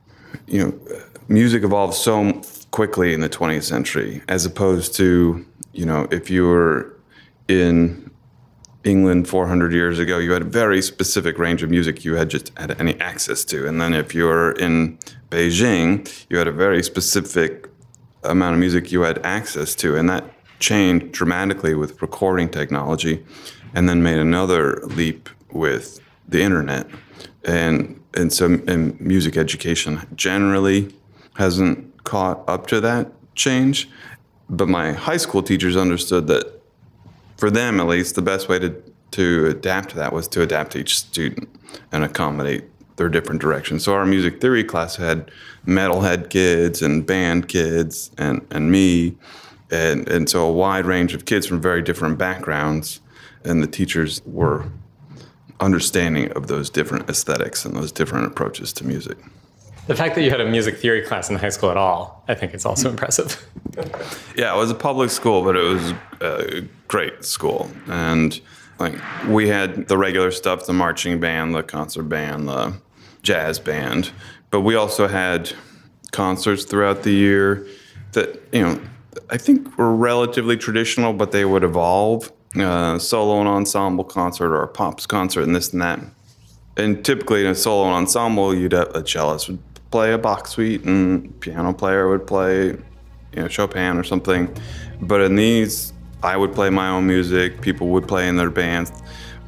You 0.47 0.64
know, 0.64 0.99
music 1.29 1.64
evolved 1.64 1.94
so 1.94 2.42
quickly 2.70 3.14
in 3.14 3.20
the 3.20 3.29
20th 3.29 3.64
century, 3.64 4.23
as 4.29 4.44
opposed 4.44 4.94
to, 4.97 5.44
you 5.73 5.87
know, 5.87 6.07
if 6.11 6.31
you 6.31 6.47
were 6.47 6.97
in 7.49 8.11
England 8.85 9.29
400 9.29 9.73
years 9.73 9.99
ago, 9.99 10.18
you 10.18 10.33
had 10.33 10.42
a 10.42 10.47
very 10.47 10.83
specific 10.83 11.38
range 11.38 11.62
of 11.62 11.70
music 11.70 12.05
you 12.05 12.14
had 12.14 12.29
just 12.29 12.57
had 12.59 12.79
any 12.81 13.01
access 13.01 13.44
to. 13.47 13.66
And 13.66 13.81
then 13.81 13.94
if 13.94 14.14
you 14.14 14.25
were 14.25 14.53
in 14.53 14.99
Beijing, 15.31 16.27
you 16.29 16.37
had 16.37 16.49
a 16.49 16.53
very 16.53 16.83
specific 16.83 17.68
amount 18.23 18.55
of 18.55 18.61
music 18.61 18.92
you 18.92 19.03
had 19.03 19.25
access 19.25 19.75
to. 19.77 19.97
And 19.97 20.09
that 20.11 20.25
changed 20.59 21.12
dramatically 21.12 21.75
with 21.75 22.01
recording 22.03 22.49
technology 22.49 23.25
and 23.75 23.88
then 23.88 24.03
made 24.03 24.18
another 24.18 24.81
leap 24.87 25.29
with 25.51 26.01
the 26.29 26.42
internet. 26.42 26.87
And, 27.44 28.01
and 28.14 28.33
so 28.33 28.46
and 28.66 28.98
music 29.00 29.37
education 29.37 30.00
generally 30.14 30.94
hasn't 31.37 32.05
caught 32.05 32.42
up 32.48 32.66
to 32.68 32.81
that 32.81 33.11
change. 33.35 33.88
But 34.48 34.68
my 34.68 34.92
high 34.92 35.16
school 35.16 35.42
teachers 35.42 35.77
understood 35.77 36.27
that 36.29 36.62
for 37.37 37.50
them 37.50 37.81
at 37.81 37.87
least, 37.87 38.14
the 38.14 38.22
best 38.22 38.48
way 38.48 38.59
to, 38.59 38.83
to 39.12 39.46
adapt 39.46 39.90
to 39.90 39.96
that 39.96 40.12
was 40.12 40.29
to 40.29 40.42
adapt 40.42 40.72
to 40.72 40.79
each 40.79 40.96
student 40.98 41.48
and 41.92 42.05
accommodate 42.05 42.64
their 42.96 43.09
different 43.09 43.40
directions. 43.40 43.85
So 43.85 43.94
our 43.94 44.07
music 44.07 44.40
theory 44.40 44.62
class 44.62 44.96
had 44.96 45.31
metalhead 45.66 46.31
kids 46.31 46.83
and 46.83 47.05
band 47.05 47.48
kids 47.48 48.11
and, 48.18 48.46
and 48.50 48.70
me. 48.70 49.16
And, 49.70 50.09
and 50.09 50.29
so 50.29 50.46
a 50.46 50.53
wide 50.53 50.87
range 50.87 51.14
of 51.14 51.24
kids 51.24 51.46
from 51.46 51.61
very 51.61 51.83
different 51.83 52.18
backgrounds. 52.18 53.00
And 53.44 53.62
the 53.62 53.66
teachers 53.66 54.22
were 54.24 54.66
understanding 55.61 56.31
of 56.33 56.47
those 56.47 56.71
different 56.71 57.09
aesthetics 57.09 57.64
and 57.64 57.77
those 57.77 57.93
different 57.93 58.27
approaches 58.27 58.73
to 58.75 58.87
music. 58.87 59.19
The 59.87 59.95
fact 59.95 60.14
that 60.14 60.23
you 60.23 60.31
had 60.31 60.40
a 60.40 60.47
music 60.47 60.79
theory 60.79 61.03
class 61.03 61.29
in 61.29 61.37
high 61.37 61.51
school 61.51 61.71
at 61.71 61.77
all, 61.77 62.25
I 62.27 62.35
think 62.35 62.55
it's 62.55 62.64
also 62.64 62.88
hmm. 62.88 62.95
impressive. 62.95 63.47
Yeah, 64.37 64.55
it 64.55 64.57
was 64.57 64.71
a 64.71 64.75
public 64.75 65.11
school, 65.11 65.43
but 65.43 65.57
it 65.57 65.62
was 65.62 65.95
a 66.21 66.64
great 66.88 67.25
school. 67.25 67.71
And 67.87 68.40
like 68.79 68.95
we 69.29 69.49
had 69.49 69.88
the 69.88 69.99
regular 69.99 70.31
stuff, 70.31 70.67
the 70.67 70.73
marching 70.73 71.21
band, 71.21 71.55
the 71.55 71.62
concert 71.62 72.05
band, 72.05 72.49
the 72.49 72.75
jazz 73.23 73.59
band, 73.59 74.11
but 74.51 74.61
we 74.61 74.75
also 74.75 75.09
had 75.09 75.53
concerts 76.12 76.64
throughout 76.64 77.03
the 77.03 77.11
year 77.11 77.67
that, 78.12 78.40
you 78.53 78.62
know, 78.62 78.81
I 79.31 79.37
think 79.37 79.77
were 79.77 79.95
relatively 79.95 80.57
traditional, 80.57 81.12
but 81.12 81.33
they 81.33 81.45
would 81.45 81.64
evolve. 81.64 82.33
Uh, 82.57 82.97
solo 83.01 83.40
and 83.40 83.49
ensemble 83.49 84.05
concert 84.05 84.55
or 84.55 84.62
a 84.62 84.69
pops 84.69 85.07
concert 85.07 85.43
and 85.43 85.57
this 85.57 85.73
and 85.73 85.83
that. 85.83 85.99
And 86.77 87.05
typically 87.05 87.45
in 87.45 87.51
a 87.51 87.55
solo 87.55 87.87
and 87.87 87.95
ensemble, 87.95 88.55
you'd 88.55 88.73
have 88.73 88.90
a 88.95 89.03
cellist 89.03 89.49
would 89.49 89.59
play 89.90 90.12
a 90.12 90.19
Bach 90.19 90.47
suite 90.47 90.85
and 90.85 91.38
piano 91.40 91.73
player 91.73 92.09
would 92.09 92.29
play, 92.29 92.67
you 92.67 92.79
know, 93.35 93.49
Chopin 93.49 93.97
or 93.97 94.05
something. 94.05 94.55
But 95.01 95.21
in 95.21 95.35
these, 95.35 95.93
I 96.23 96.37
would 96.37 96.55
play 96.55 96.71
my 96.71 96.90
own 96.90 97.07
music. 97.09 97.61
People 97.61 97.88
would 97.88 98.07
play 98.07 98.29
in 98.29 98.37
their 98.37 98.51
bands. 98.51 98.93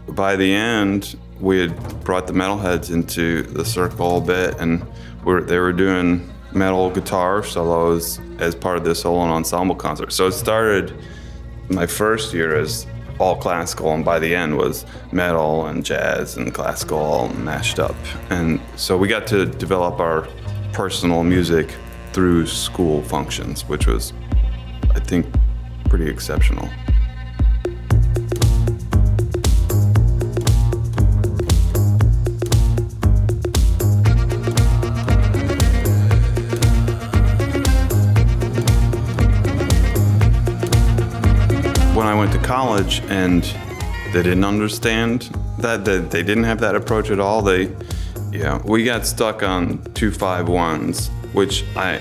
By 0.09 0.35
the 0.35 0.53
end, 0.53 1.17
we 1.41 1.61
had 1.61 2.05
brought 2.05 2.27
the 2.27 2.33
metalheads 2.33 2.93
into 2.93 3.43
the 3.43 3.65
circle 3.65 4.19
a 4.19 4.21
bit, 4.21 4.57
and 4.59 4.85
we're, 5.25 5.43
they 5.43 5.59
were 5.59 5.73
doing 5.73 6.29
metal 6.53 6.91
guitar 6.91 7.43
solos 7.45 8.21
as 8.39 8.55
part 8.55 8.79
of 8.79 8.85
this 8.85 9.01
solo 9.01 9.23
and 9.23 9.33
ensemble 9.33 9.75
concert. 9.77 10.13
So 10.13 10.27
it 10.27 10.33
started 10.33 10.93
my 11.69 11.87
first 11.87 12.33
year 12.33 12.57
as 12.57 12.87
all 13.19 13.37
classical, 13.37 13.93
and 13.95 14.05
by 14.05 14.19
the 14.19 14.35
end 14.35 14.57
was 14.57 14.85
metal 15.13 15.67
and 15.67 15.85
jazz 15.85 16.37
and 16.37 16.53
classical 16.53 16.99
all 16.99 17.29
mashed 17.29 17.79
up. 17.79 17.97
And 18.31 18.61
so 18.77 18.97
we 18.97 19.09
got 19.09 19.27
to 19.29 19.47
develop 19.47 20.01
our 20.01 20.29
personal 20.73 21.23
music 21.23 21.75
through 22.13 22.47
school 22.47 23.03
functions, 23.03 23.67
which 23.69 23.87
was, 23.87 24.13
I 24.95 25.01
think, 25.01 25.27
pretty 25.89 26.09
exceptional. 26.09 26.69
Went 42.27 42.43
to 42.43 42.49
college 42.49 43.03
and 43.09 43.45
they 44.13 44.21
didn't 44.21 44.45
understand 44.45 45.31
that, 45.59 45.85
that 45.85 46.11
they 46.11 46.25
didn't 46.25 46.43
have 46.43 46.59
that 46.59 46.75
approach 46.75 47.11
at 47.11 47.21
all. 47.21 47.41
They, 47.41 47.71
yeah, 48.33 48.61
we 48.65 48.83
got 48.83 49.07
stuck 49.07 49.45
on 49.45 49.81
two 49.95 50.11
five 50.11 50.49
ones, 50.49 51.09
which 51.33 51.65
I 51.77 52.01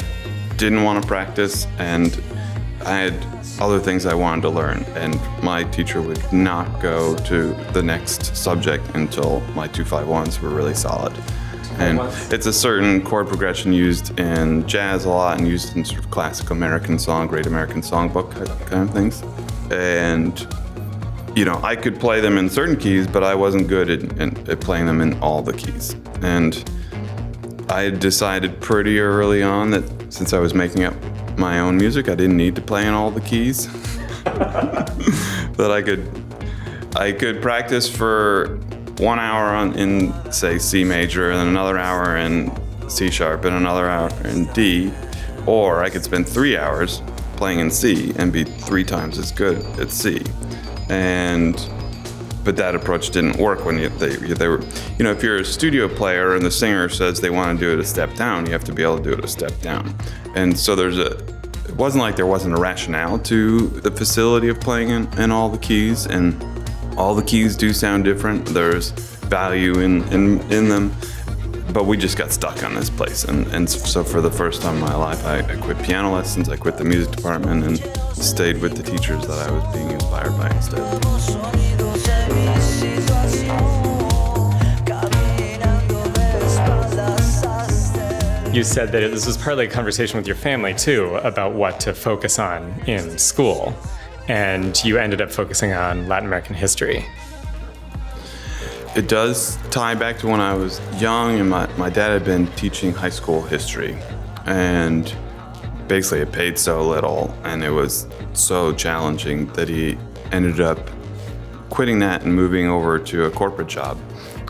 didn't 0.58 0.84
want 0.84 1.00
to 1.00 1.08
practice, 1.08 1.68
and 1.78 2.20
I 2.86 2.98
had 2.98 3.14
other 3.60 3.80
things 3.80 4.08
I 4.08 4.16
wanted 4.16 4.42
to 4.44 4.50
learn, 4.50 4.84
and 4.96 5.20
my 5.44 5.64
teacher 5.66 6.02
would 6.02 6.34
not 6.34 6.82
go 6.82 7.16
to 7.16 7.54
the 7.74 7.84
next 7.84 8.36
subject 8.36 8.84
until 8.96 9.42
my 9.54 9.68
two 9.68 9.86
five 9.86 10.08
ones 10.08 10.42
were 10.42 10.50
really 10.50 10.74
solid. 10.74 11.14
And 11.78 12.00
it's 12.34 12.48
a 12.48 12.54
certain 12.54 13.04
chord 13.04 13.28
progression 13.28 13.74
used 13.74 14.18
in 14.20 14.66
jazz 14.68 15.06
a 15.06 15.10
lot 15.10 15.38
and 15.38 15.48
used 15.48 15.76
in 15.76 15.86
sort 15.86 16.00
of 16.00 16.10
classic 16.10 16.50
American 16.50 16.98
song, 16.98 17.28
Great 17.28 17.46
American 17.46 17.82
Songbook 17.82 18.32
kind 18.66 18.90
of 18.90 18.92
things 18.92 19.22
and 19.72 20.48
you 21.36 21.46
know 21.46 21.60
I 21.64 21.76
could 21.76 22.00
play 22.00 22.22
them 22.22 22.38
in 22.38 22.50
certain 22.50 22.78
keys, 22.78 23.08
but 23.08 23.24
I 23.24 23.36
wasn't 23.36 23.68
good 23.68 23.90
at, 23.90 24.20
at, 24.20 24.50
at 24.50 24.62
playing 24.62 24.86
them 24.86 25.02
in 25.02 25.20
all 25.20 25.42
the 25.42 25.54
keys. 25.54 25.96
And 26.22 26.64
I 27.70 27.90
decided 27.90 28.62
pretty 28.62 29.00
early 29.00 29.44
on 29.44 29.72
that 29.72 30.14
since 30.14 30.34
I 30.34 30.40
was 30.40 30.54
making 30.54 30.84
up 30.84 30.94
my 31.38 31.60
own 31.60 31.78
music, 31.78 32.08
I 32.10 32.16
didn't 32.16 32.38
need 32.38 32.56
to 32.56 32.62
play 32.62 32.88
in 32.88 32.94
all 32.94 33.12
the 33.12 33.22
keys. 33.22 33.68
that 34.26 35.72
I 35.72 35.82
could 35.82 36.24
I 36.96 37.12
could 37.12 37.42
practice 37.42 37.90
for 37.90 38.58
one 38.98 39.20
hour 39.20 39.54
on 39.56 39.74
in 39.74 40.32
say 40.32 40.58
C 40.58 40.84
major 40.84 41.32
and 41.32 41.50
another 41.50 41.78
hour 41.78 42.18
in 42.18 42.52
C 42.90 43.10
sharp 43.10 43.46
and 43.46 43.56
another 43.56 43.90
hour 43.90 44.10
in 44.26 44.46
D, 44.54 44.92
or 45.46 45.84
I 45.84 45.90
could 45.90 46.04
spend 46.04 46.28
three 46.28 46.58
hours 46.58 47.02
playing 47.36 47.60
in 47.60 47.70
C 47.72 48.14
and 48.18 48.32
be 48.32 48.44
three 48.44 48.84
times 48.84 49.18
as 49.18 49.32
good 49.32 49.64
at 49.80 49.92
C. 49.92 50.22
And 50.90 51.56
but 52.44 52.56
that 52.58 52.76
approach 52.76 53.10
didn't 53.10 53.38
work 53.38 53.66
when 53.66 53.80
you, 53.80 53.90
they, 53.90 54.16
they 54.18 54.48
were, 54.48 54.62
you 55.00 55.04
know, 55.04 55.12
if 55.12 55.24
you're 55.24 55.38
a 55.38 55.44
studio 55.44 55.88
player 55.88 56.36
and 56.36 56.46
the 56.46 56.52
singer 56.52 56.88
says 56.88 57.20
they 57.20 57.32
want 57.32 57.60
to 57.60 57.66
do 57.66 57.74
it 57.74 57.80
a 57.80 57.84
step 57.84 58.14
down, 58.14 58.46
you 58.46 58.52
have 58.52 58.64
to 58.64 58.72
be 58.72 58.84
able 58.84 58.98
to 58.98 59.04
do 59.04 59.14
it 59.14 59.26
a 59.26 59.28
step 59.28 59.60
down. 59.62 59.94
And 60.36 60.58
so 60.58 60.76
there's 60.76 61.00
a, 61.00 61.18
it 61.68 61.76
wasn't 61.76 62.04
like 62.04 62.16
there 62.16 62.28
wasn't 62.28 62.54
a 62.54 62.62
rationale 62.62 63.18
to 63.20 63.68
the 63.68 63.90
facility 63.90 64.48
of 64.50 64.60
playing 64.62 64.90
in, 64.90 65.20
in 65.20 65.32
all 65.32 65.50
the 65.50 65.58
keys, 65.58 66.06
and 66.06 66.40
all 66.98 67.16
the 67.16 67.24
keys 67.24 67.58
do 67.58 67.74
sound 67.74 68.04
different. 68.04 68.46
There's 68.46 68.92
value 68.92 69.80
in, 69.80 70.04
in, 70.14 70.40
in 70.52 70.70
them 70.70 70.94
but 71.72 71.86
we 71.86 71.98
just 71.98 72.18
got 72.18 72.32
stuck 72.32 72.64
on 72.64 72.76
this 72.76 72.90
place. 72.90 73.24
And, 73.24 73.48
and 73.48 73.70
so 73.70 74.04
for 74.04 74.22
the 74.22 74.32
first 74.32 74.62
time 74.62 74.76
in 74.76 74.82
my 74.82 74.96
life, 74.96 75.26
I, 75.26 75.40
I 75.40 75.56
quit 75.58 75.82
piano 75.82 76.14
lessons, 76.14 76.50
I 76.50 76.58
quit 76.58 76.78
the 76.78 76.86
music 76.86 77.16
department, 77.16 77.64
and 77.64 77.78
stayed 78.16 78.62
with 78.62 78.78
the 78.78 78.84
teachers 78.84 79.26
that 79.28 79.48
I 79.48 79.52
was 79.52 79.76
being 79.76 79.92
inspired 79.92 80.38
by 80.38 80.50
instead. 80.50 81.06
You 88.56 88.64
said 88.64 88.94
that 88.94 89.00
this 89.12 89.26
was 89.28 89.36
partly 89.36 89.66
a 89.66 89.70
conversation 89.70 90.16
with 90.18 90.28
your 90.28 90.38
family 90.38 90.74
too 90.74 91.16
about 91.16 91.54
what 91.54 91.82
to 91.82 91.94
focus 91.94 92.40
on 92.40 92.72
in 92.88 93.18
school, 93.18 93.76
and 94.30 94.82
you 94.86 94.98
ended 94.98 95.20
up 95.20 95.30
focusing 95.30 95.74
on 95.74 96.08
Latin 96.08 96.28
American 96.28 96.56
history. 96.56 97.06
It 98.96 99.10
does 99.10 99.58
tie 99.72 99.94
back 99.94 100.20
to 100.20 100.28
when 100.28 100.40
I 100.40 100.54
was 100.54 100.80
young, 101.02 101.38
and 101.38 101.50
my, 101.50 101.68
my 101.76 101.90
dad 101.90 102.12
had 102.12 102.24
been 102.24 102.48
teaching 102.54 102.94
high 102.94 103.10
school 103.10 103.42
history. 103.42 103.98
And 104.46 105.14
basically, 105.90 106.22
it 106.22 106.32
paid 106.32 106.58
so 106.58 106.82
little, 106.82 107.38
and 107.44 107.62
it 107.62 107.72
was 107.72 108.08
so 108.32 108.74
challenging 108.74 109.48
that 109.48 109.68
he 109.68 109.98
ended 110.32 110.62
up 110.62 110.80
quitting 111.70 112.00
that 112.00 112.24
and 112.24 112.34
moving 112.34 112.68
over 112.70 112.98
to 112.98 113.26
a 113.26 113.32
corporate 113.32 113.68
job. 113.68 114.00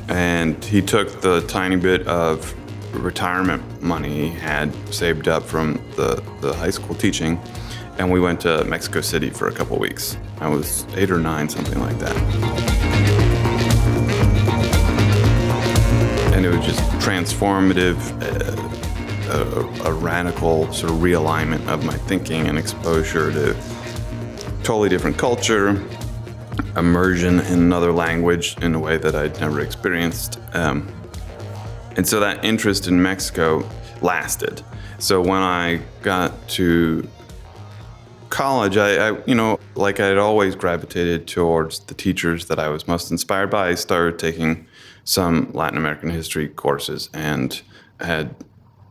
And 0.09 0.63
he 0.63 0.79
took 0.79 1.21
the 1.21 1.41
tiny 1.47 1.75
bit 1.75 2.07
of 2.07 2.53
retirement 2.93 3.81
money 3.81 4.29
he 4.29 4.29
had 4.29 4.71
saved 4.93 5.27
up 5.27 5.41
from 5.41 5.83
the, 5.95 6.23
the 6.41 6.53
high 6.53 6.69
school 6.69 6.93
teaching, 6.93 7.41
and 7.97 8.11
we 8.11 8.19
went 8.19 8.41
to 8.41 8.63
Mexico 8.65 9.01
City 9.01 9.31
for 9.31 9.47
a 9.47 9.51
couple 9.51 9.79
weeks. 9.79 10.17
I 10.39 10.47
was 10.49 10.85
eight 10.95 11.09
or 11.09 11.17
nine, 11.17 11.49
something 11.49 11.79
like 11.79 11.97
that. 11.97 12.74
It 16.45 16.55
was 16.55 16.65
just 16.65 16.79
transformative, 17.03 17.97
uh, 18.21 19.83
a, 19.83 19.89
a, 19.89 19.93
radical 19.93 20.71
sort 20.71 20.91
of 20.91 20.99
realignment 20.99 21.65
of 21.67 21.83
my 21.83 21.97
thinking 21.97 22.47
and 22.47 22.57
exposure 22.57 23.31
to 23.31 23.55
totally 24.61 24.87
different 24.87 25.17
culture, 25.17 25.83
immersion 26.77 27.39
in 27.39 27.59
another 27.59 27.91
language 27.91 28.55
in 28.61 28.75
a 28.75 28.79
way 28.79 28.97
that 28.97 29.15
I'd 29.15 29.39
never 29.39 29.61
experienced. 29.61 30.39
Um, 30.53 30.87
and 31.95 32.07
so 32.07 32.19
that 32.19 32.45
interest 32.45 32.87
in 32.87 33.01
Mexico 33.01 33.67
lasted. 34.01 34.61
So 34.99 35.21
when 35.21 35.41
I 35.41 35.81
got 36.03 36.47
to 36.49 37.09
college, 38.29 38.77
I, 38.77 39.09
I, 39.09 39.17
you 39.25 39.33
know, 39.33 39.59
like 39.73 39.99
I 39.99 40.05
had 40.05 40.19
always 40.19 40.55
gravitated 40.55 41.27
towards 41.27 41.79
the 41.79 41.95
teachers 41.95 42.45
that 42.47 42.59
I 42.59 42.69
was 42.69 42.87
most 42.87 43.09
inspired 43.09 43.49
by. 43.49 43.69
I 43.69 43.75
started 43.75 44.19
taking 44.19 44.67
some 45.05 45.51
Latin 45.53 45.77
American 45.77 46.09
history 46.09 46.49
courses 46.49 47.09
and 47.13 47.61
had 47.99 48.35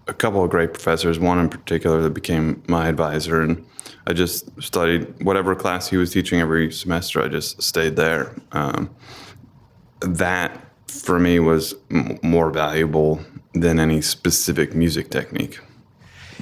a 0.07 0.15
couple 0.15 0.43
of 0.43 0.51
great 0.51 0.73
professors, 0.73 1.19
one 1.19 1.39
in 1.39 1.49
particular 1.49 2.01
that 2.03 2.11
became 2.11 2.63
my 2.69 2.89
advisor. 2.89 3.43
And 3.43 3.65
I 4.07 4.13
just 4.13 4.49
studied 4.63 5.23
whatever 5.23 5.55
class 5.55 5.89
he 5.89 5.97
was 5.97 6.13
teaching 6.13 6.41
every 6.41 6.73
semester, 6.73 7.23
I 7.23 7.29
just 7.29 7.63
stayed 7.63 7.97
there. 7.97 8.35
Um, 8.53 8.95
that 10.01 10.61
for 10.89 11.19
me 11.19 11.41
was 11.41 11.75
m- 11.91 12.19
more 12.23 12.51
valuable 12.51 13.21
than 13.55 13.79
any 13.79 14.01
specific 14.01 14.75
music 14.75 15.11
technique. 15.11 15.59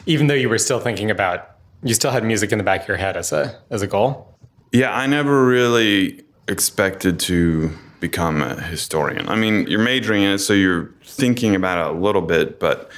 Even 0.06 0.26
though 0.26 0.34
you 0.34 0.48
were 0.48 0.58
still 0.58 0.80
thinking 0.80 1.10
about, 1.10 1.56
you 1.82 1.94
still 1.94 2.10
had 2.10 2.24
music 2.24 2.52
in 2.52 2.58
the 2.58 2.64
back 2.64 2.82
of 2.82 2.88
your 2.88 2.96
head 2.96 3.16
as 3.16 3.32
a 3.32 3.60
as 3.70 3.82
a 3.82 3.86
goal. 3.86 4.36
Yeah, 4.72 4.92
I 4.94 5.06
never 5.06 5.44
really 5.46 6.22
expected 6.48 7.20
to 7.20 7.70
become 8.02 8.42
a 8.42 8.60
historian. 8.60 9.28
I 9.28 9.36
mean, 9.36 9.66
you're 9.68 9.78
majoring 9.78 10.24
in 10.24 10.32
it, 10.32 10.38
so 10.38 10.52
you're 10.52 10.90
thinking 11.04 11.54
about 11.54 11.78
it 11.78 11.96
a 11.96 11.98
little 11.98 12.20
bit. 12.20 12.58
But 12.58 12.90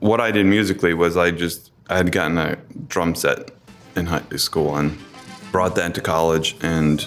what 0.00 0.20
I 0.20 0.32
did 0.32 0.44
musically 0.44 0.92
was 0.92 1.16
I 1.16 1.30
just 1.30 1.70
I 1.88 1.96
had 1.96 2.12
gotten 2.12 2.36
a 2.36 2.56
drum 2.88 3.14
set 3.14 3.52
in 3.96 4.06
high 4.06 4.22
school 4.36 4.76
and 4.76 4.98
brought 5.52 5.76
that 5.76 5.94
to 5.94 6.00
college 6.00 6.56
and 6.60 7.06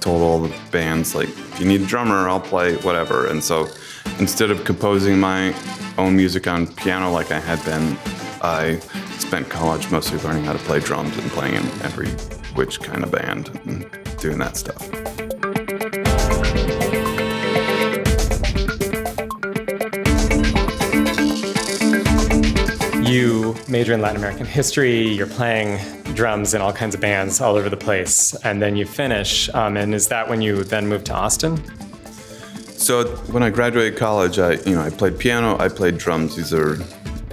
told 0.00 0.22
all 0.22 0.40
the 0.40 0.54
bands 0.72 1.14
like, 1.14 1.28
if 1.28 1.60
you 1.60 1.66
need 1.66 1.82
a 1.82 1.86
drummer, 1.86 2.28
I'll 2.28 2.40
play 2.40 2.76
whatever. 2.78 3.26
And 3.26 3.44
so 3.44 3.68
instead 4.18 4.50
of 4.50 4.64
composing 4.64 5.20
my 5.20 5.54
own 5.98 6.16
music 6.16 6.46
on 6.46 6.66
piano 6.66 7.12
like 7.12 7.30
I 7.30 7.40
had 7.40 7.62
been, 7.64 7.98
I 8.42 8.78
spent 9.18 9.50
college 9.50 9.90
mostly 9.90 10.18
learning 10.20 10.44
how 10.44 10.54
to 10.54 10.58
play 10.60 10.80
drums 10.80 11.14
and 11.18 11.30
playing 11.30 11.56
in 11.56 11.66
every 11.82 12.08
which 12.54 12.80
kind 12.80 13.04
of 13.04 13.10
band 13.10 13.60
and 13.66 13.86
doing 14.18 14.38
that 14.38 14.56
stuff. 14.56 15.39
You 23.10 23.56
major 23.66 23.92
in 23.92 24.00
Latin 24.00 24.18
American 24.18 24.46
history, 24.46 25.08
you're 25.08 25.26
playing 25.26 25.80
drums 26.14 26.54
in 26.54 26.60
all 26.60 26.72
kinds 26.72 26.94
of 26.94 27.00
bands 27.00 27.40
all 27.40 27.56
over 27.56 27.68
the 27.68 27.76
place, 27.76 28.36
and 28.44 28.62
then 28.62 28.76
you 28.76 28.86
finish. 28.86 29.52
Um, 29.52 29.76
and 29.76 29.92
is 29.92 30.06
that 30.08 30.28
when 30.28 30.40
you 30.40 30.62
then 30.62 30.86
moved 30.86 31.06
to 31.06 31.14
Austin? 31.14 31.60
So 32.68 33.08
when 33.32 33.42
I 33.42 33.50
graduated 33.50 33.98
college, 33.98 34.38
I 34.38 34.52
you 34.52 34.76
know 34.76 34.82
I 34.82 34.90
played 34.90 35.18
piano, 35.18 35.58
I 35.58 35.68
played 35.68 35.98
drums. 35.98 36.36
These 36.36 36.54
are 36.54 36.78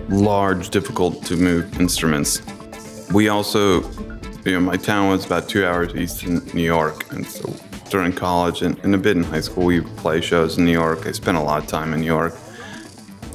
large, 0.09 0.71
difficult 0.71 1.23
to 1.25 1.35
move 1.35 1.79
instruments. 1.79 2.41
we 3.13 3.29
also, 3.29 3.83
you 4.45 4.53
know, 4.53 4.59
my 4.59 4.77
town 4.77 5.11
was 5.11 5.27
about 5.27 5.47
two 5.47 5.63
hours 5.63 5.93
east 5.93 6.23
in 6.23 6.43
New 6.55 6.63
York, 6.63 7.13
and 7.13 7.23
so 7.23 7.53
during 7.91 8.13
college 8.13 8.63
and, 8.63 8.79
and 8.79 8.95
a 8.95 8.97
bit 8.97 9.15
in 9.15 9.21
high 9.21 9.41
school, 9.41 9.65
we 9.65 9.81
play 9.81 10.21
shows 10.21 10.57
in 10.57 10.65
New 10.65 10.71
York. 10.71 11.05
I 11.05 11.11
spent 11.11 11.37
a 11.37 11.41
lot 11.41 11.61
of 11.61 11.69
time 11.69 11.93
in 11.93 11.99
New 11.99 12.07
York. 12.07 12.33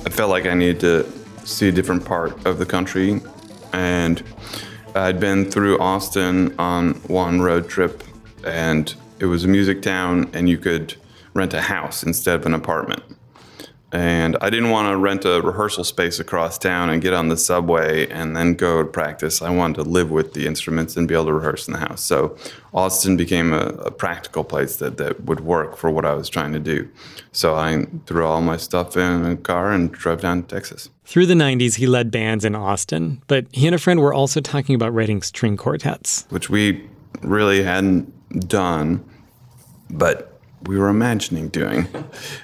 I 0.04 0.10
felt 0.10 0.30
like 0.30 0.46
I 0.46 0.54
needed 0.54 0.80
to 0.80 1.21
see 1.44 1.68
a 1.68 1.72
different 1.72 2.04
part 2.04 2.46
of 2.46 2.58
the 2.58 2.66
country, 2.66 3.20
and 3.72 4.22
I'd 4.94 5.18
been 5.18 5.50
through 5.50 5.78
Austin 5.78 6.54
on 6.58 6.94
one 7.08 7.40
road 7.40 7.68
trip, 7.68 8.02
and 8.44 8.94
it 9.18 9.26
was 9.26 9.44
a 9.44 9.48
music 9.48 9.82
town, 9.82 10.30
and 10.32 10.48
you 10.48 10.58
could 10.58 10.94
rent 11.34 11.54
a 11.54 11.62
house 11.62 12.02
instead 12.02 12.40
of 12.40 12.46
an 12.46 12.54
apartment. 12.54 13.02
And 13.92 14.38
I 14.40 14.48
didn't 14.48 14.70
want 14.70 14.88
to 14.88 14.96
rent 14.96 15.26
a 15.26 15.42
rehearsal 15.42 15.84
space 15.84 16.18
across 16.18 16.56
town 16.56 16.88
and 16.88 17.02
get 17.02 17.12
on 17.12 17.28
the 17.28 17.36
subway 17.36 18.08
and 18.08 18.34
then 18.34 18.54
go 18.54 18.82
to 18.82 18.88
practice. 18.88 19.42
I 19.42 19.50
wanted 19.50 19.74
to 19.74 19.82
live 19.82 20.10
with 20.10 20.32
the 20.32 20.46
instruments 20.46 20.96
and 20.96 21.06
be 21.06 21.12
able 21.14 21.26
to 21.26 21.34
rehearse 21.34 21.68
in 21.68 21.74
the 21.74 21.80
house. 21.80 22.02
So 22.02 22.34
Austin 22.72 23.18
became 23.18 23.52
a, 23.52 23.66
a 23.66 23.90
practical 23.90 24.44
place 24.44 24.76
that, 24.76 24.96
that 24.96 25.24
would 25.24 25.40
work 25.40 25.76
for 25.76 25.90
what 25.90 26.06
I 26.06 26.14
was 26.14 26.30
trying 26.30 26.54
to 26.54 26.58
do. 26.58 26.88
So 27.32 27.54
I 27.54 27.86
threw 28.06 28.24
all 28.24 28.40
my 28.40 28.56
stuff 28.56 28.96
in 28.96 29.26
a 29.26 29.36
car 29.36 29.72
and 29.72 29.92
drove 29.92 30.22
down 30.22 30.42
to 30.44 30.48
Texas. 30.48 30.88
Through 31.04 31.26
the 31.26 31.34
90s, 31.34 31.74
he 31.74 31.86
led 31.86 32.10
bands 32.10 32.46
in 32.46 32.54
Austin, 32.54 33.20
but 33.26 33.46
he 33.52 33.66
and 33.66 33.74
a 33.74 33.78
friend 33.78 34.00
were 34.00 34.14
also 34.14 34.40
talking 34.40 34.74
about 34.74 34.94
writing 34.94 35.20
string 35.20 35.58
quartets. 35.58 36.26
which 36.30 36.48
we 36.48 36.88
really 37.20 37.62
hadn't 37.62 38.48
done, 38.48 39.04
but 39.90 40.31
we 40.66 40.78
were 40.78 40.88
imagining 40.88 41.48
doing. 41.48 41.88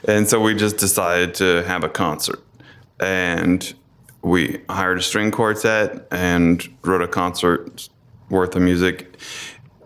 And 0.06 0.28
so 0.28 0.40
we 0.40 0.54
just 0.54 0.78
decided 0.78 1.34
to 1.36 1.62
have 1.64 1.84
a 1.84 1.88
concert. 1.88 2.42
And 3.00 3.72
we 4.22 4.60
hired 4.68 4.98
a 4.98 5.02
string 5.02 5.30
quartet 5.30 6.06
and 6.10 6.66
wrote 6.82 7.02
a 7.02 7.08
concert 7.08 7.88
worth 8.30 8.54
of 8.56 8.62
music. 8.62 9.18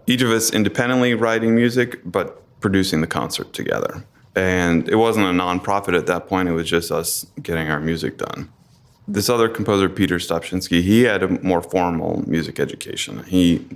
Each 0.07 0.23
of 0.23 0.31
us 0.31 0.53
independently 0.53 1.15
writing 1.15 1.55
music, 1.55 2.01
but 2.05 2.43
producing 2.61 3.01
the 3.01 3.07
concert 3.07 3.53
together. 3.53 4.05
And 4.35 4.89
it 4.89 4.97
wasn't 4.97 5.27
a 5.27 5.31
nonprofit 5.31 5.97
at 5.97 6.07
that 6.07 6.27
point, 6.27 6.49
it 6.49 6.53
was 6.53 6.69
just 6.69 6.91
us 6.91 7.27
getting 7.43 7.69
our 7.69 7.81
music 7.81 8.19
done. 8.19 8.51
This 9.07 9.29
other 9.29 9.49
composer, 9.49 9.89
Peter 9.89 10.17
Stopschinski, 10.17 10.81
he 10.81 11.03
had 11.03 11.23
a 11.23 11.29
more 11.43 11.61
formal 11.61 12.27
music 12.27 12.59
education. 12.59 13.25
He 13.25 13.67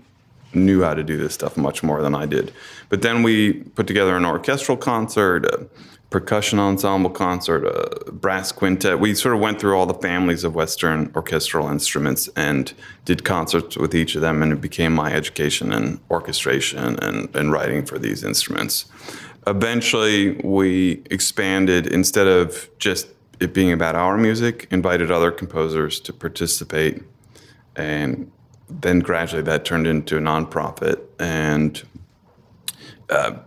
knew 0.55 0.83
how 0.83 0.95
to 0.95 1.05
do 1.05 1.17
this 1.17 1.35
stuff 1.35 1.57
much 1.57 1.83
more 1.83 2.03
than 2.03 2.15
I 2.15 2.27
did. 2.27 2.53
But 2.89 3.03
then 3.03 3.23
we 3.23 3.53
put 3.53 3.87
together 3.87 4.17
an 4.17 4.25
orchestral 4.25 4.77
concert, 4.77 5.45
a 5.47 5.67
percussion 6.11 6.59
ensemble 6.59 7.11
concert, 7.11 7.65
a 7.65 8.13
brass 8.13 8.53
quintet. 8.53 9.01
We 9.01 9.15
sort 9.15 9.35
of 9.35 9.41
went 9.41 9.61
through 9.61 9.77
all 9.77 9.87
the 9.87 9.95
families 9.95 10.45
of 10.45 10.55
Western 10.55 11.11
orchestral 11.15 11.69
instruments 11.69 12.29
and 12.37 12.73
did 13.05 13.25
concerts 13.25 13.77
with 13.77 13.95
each 13.95 14.15
of 14.15 14.23
them, 14.23 14.43
and 14.43 14.53
it 14.53 14.61
became 14.61 14.95
my 14.95 15.13
education 15.13 15.73
in 15.73 16.01
orchestration 16.11 16.99
and, 17.03 17.35
and 17.35 17.53
writing 17.53 17.85
for 17.85 17.99
these 17.99 18.23
instruments. 18.23 18.87
Eventually, 19.47 20.33
we 20.43 21.03
expanded 21.11 21.87
instead 21.87 22.27
of 22.27 22.69
just 22.79 23.09
it 23.39 23.53
being 23.53 23.73
about 23.73 23.95
our 23.95 24.17
music, 24.17 24.67
invited 24.71 25.11
other 25.11 25.31
composers 25.31 26.01
to 26.01 26.13
participate 26.13 27.03
and 27.75 28.31
then 28.69 29.01
gradually 29.01 29.43
that 29.43 29.65
turned 29.65 29.87
into 29.87 30.17
a 30.17 30.21
nonprofit. 30.21 31.01
And 31.19 31.83
uh, 33.11 33.39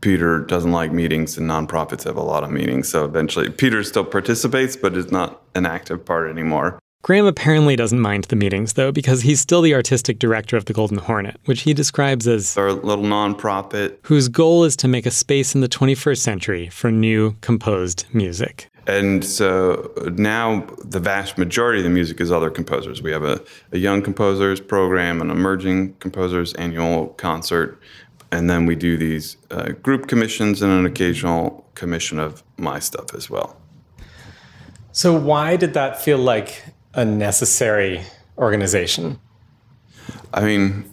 peter 0.00 0.40
doesn't 0.40 0.72
like 0.72 0.92
meetings 0.92 1.36
and 1.36 1.48
nonprofits 1.48 2.04
have 2.04 2.16
a 2.16 2.22
lot 2.22 2.42
of 2.42 2.50
meetings. 2.50 2.88
So 2.88 3.04
eventually 3.04 3.50
peter 3.50 3.82
still 3.84 4.04
participates 4.04 4.76
but 4.76 4.96
is 4.96 5.12
not 5.12 5.42
an 5.54 5.66
active 5.66 6.04
part 6.04 6.30
anymore. 6.30 6.78
Graham 7.02 7.24
apparently 7.24 7.76
doesn't 7.76 7.98
mind 7.98 8.24
the 8.24 8.36
meetings, 8.36 8.74
though, 8.74 8.92
because 8.92 9.22
he's 9.22 9.40
still 9.40 9.62
the 9.62 9.74
artistic 9.74 10.18
director 10.18 10.58
of 10.58 10.66
the 10.66 10.74
Golden 10.74 10.98
Hornet, 10.98 11.40
which 11.46 11.62
he 11.62 11.72
describes 11.72 12.28
as 12.28 12.58
our 12.58 12.72
little 12.72 13.06
nonprofit. 13.06 13.96
whose 14.02 14.28
goal 14.28 14.64
is 14.64 14.76
to 14.76 14.88
make 14.88 15.06
a 15.06 15.10
space 15.10 15.54
in 15.54 15.62
the 15.62 15.68
21st 15.68 16.18
century 16.18 16.68
for 16.68 16.90
new 16.90 17.36
composed 17.40 18.04
music. 18.12 18.69
And 18.90 19.24
so 19.24 19.92
now 20.16 20.66
the 20.84 20.98
vast 20.98 21.38
majority 21.38 21.78
of 21.78 21.84
the 21.84 21.90
music 21.90 22.20
is 22.20 22.32
other 22.32 22.50
composers. 22.50 23.00
We 23.00 23.12
have 23.12 23.22
a, 23.22 23.40
a 23.70 23.78
young 23.78 24.02
composers 24.02 24.60
program 24.60 25.20
an 25.20 25.30
emerging 25.30 25.94
composers 26.00 26.54
annual 26.54 27.08
concert. 27.10 27.80
And 28.32 28.50
then 28.50 28.66
we 28.66 28.74
do 28.74 28.96
these 28.96 29.36
uh, 29.52 29.72
group 29.82 30.08
commissions 30.08 30.60
and 30.60 30.72
an 30.72 30.86
occasional 30.86 31.64
commission 31.74 32.18
of 32.18 32.42
my 32.56 32.80
stuff 32.80 33.14
as 33.14 33.30
well. 33.30 33.56
So, 34.90 35.16
why 35.16 35.56
did 35.56 35.74
that 35.74 36.02
feel 36.02 36.18
like 36.18 36.64
a 36.94 37.04
necessary 37.04 38.02
organization? 38.38 39.20
I 40.34 40.44
mean, 40.44 40.92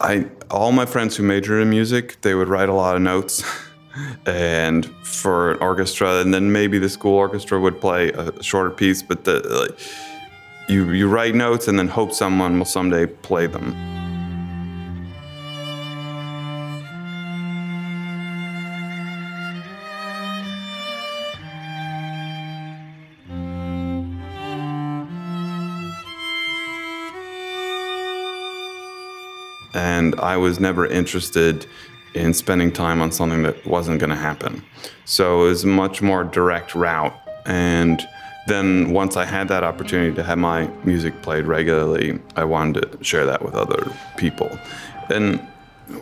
I 0.00 0.26
all 0.50 0.70
my 0.70 0.86
friends 0.86 1.16
who 1.16 1.24
majored 1.24 1.62
in 1.62 1.70
music, 1.70 2.20
they 2.20 2.34
would 2.34 2.48
write 2.48 2.68
a 2.68 2.74
lot 2.74 2.94
of 2.94 3.02
notes, 3.02 3.42
and 4.26 4.86
for 5.04 5.52
an 5.52 5.58
orchestra, 5.58 6.20
and 6.20 6.32
then 6.32 6.52
maybe 6.52 6.78
the 6.78 6.88
school 6.88 7.14
orchestra 7.14 7.60
would 7.60 7.80
play 7.80 8.10
a 8.12 8.42
shorter 8.42 8.70
piece, 8.70 9.02
but 9.02 9.24
the 9.24 9.40
like, 9.68 9.78
you 10.68 10.90
you 10.90 11.08
write 11.08 11.34
notes 11.34 11.68
and 11.68 11.78
then 11.78 11.88
hope 11.88 12.12
someone 12.12 12.58
will 12.58 12.64
someday 12.64 13.06
play 13.06 13.46
them. 13.46 13.74
and 29.76 30.18
I 30.20 30.36
was 30.38 30.58
never 30.58 30.86
interested 30.86 31.66
in 32.16 32.32
spending 32.32 32.72
time 32.72 33.00
on 33.02 33.12
something 33.12 33.42
that 33.42 33.66
wasn't 33.66 34.00
going 34.00 34.10
to 34.10 34.16
happen. 34.16 34.64
So 35.04 35.44
it 35.44 35.48
was 35.48 35.64
a 35.64 35.68
much 35.68 36.02
more 36.02 36.24
direct 36.24 36.74
route. 36.74 37.14
And 37.44 38.06
then 38.46 38.90
once 38.90 39.16
I 39.16 39.24
had 39.24 39.48
that 39.48 39.64
opportunity 39.64 40.14
to 40.14 40.22
have 40.22 40.38
my 40.38 40.68
music 40.84 41.20
played 41.22 41.46
regularly, 41.46 42.18
I 42.34 42.44
wanted 42.44 42.92
to 42.92 43.04
share 43.04 43.26
that 43.26 43.42
with 43.42 43.54
other 43.54 43.92
people. 44.16 44.58
And 45.10 45.46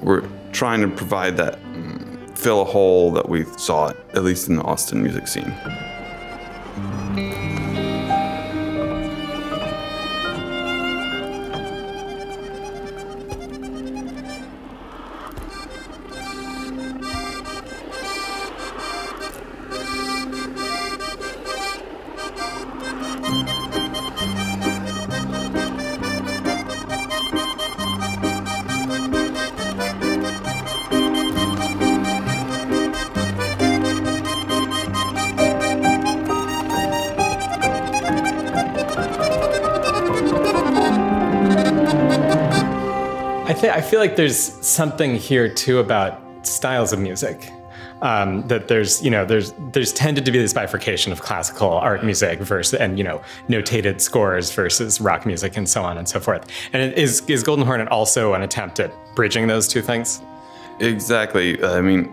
we're 0.01 0.27
trying 0.53 0.81
to 0.83 0.89
provide 0.89 1.37
that, 1.39 1.61
mm, 1.63 2.39
fill 2.39 2.63
a 2.63 2.65
hole 2.65 3.11
that 3.13 3.29
we 3.29 3.45
saw, 3.57 3.89
at 3.89 4.25
least 4.25 4.49
in 4.49 4.57
the 4.57 4.63
Austin 4.63 5.03
music 5.03 5.27
scene. 5.27 5.53
Like 44.15 44.19
there's 44.19 44.39
something 44.65 45.17
here 45.17 45.53
too 45.53 45.81
about 45.81 46.21
styles 46.47 46.93
of 46.93 47.01
music. 47.01 47.51
Um, 48.01 48.47
that 48.49 48.69
there's 48.69 49.03
you 49.03 49.11
know 49.11 49.25
there's 49.25 49.55
there's 49.73 49.93
tended 49.93 50.25
to 50.27 50.31
be 50.31 50.39
this 50.39 50.53
bifurcation 50.53 51.11
of 51.11 51.23
classical 51.23 51.71
art 51.71 52.05
music 52.05 52.39
versus 52.39 52.79
and 52.79 52.97
you 52.97 53.03
know 53.03 53.21
notated 53.49 54.01
scores 54.01 54.53
versus 54.53 55.01
rock 55.01 55.27
music 55.27 55.57
and 55.57 55.69
so 55.69 55.83
on 55.83 55.99
and 55.99 56.09
so 56.09 56.21
forth. 56.21 56.47
And 56.73 56.93
is 56.95 57.23
is 57.29 57.43
Golden 57.43 57.67
Hornet 57.67 57.89
also 57.89 58.35
an 58.35 58.43
attempt 58.43 58.79
at 58.79 58.93
bridging 59.17 59.49
those 59.49 59.67
two 59.67 59.83
things? 59.83 60.23
Exactly. 60.79 61.63
I 61.65 61.81
mean, 61.81 62.05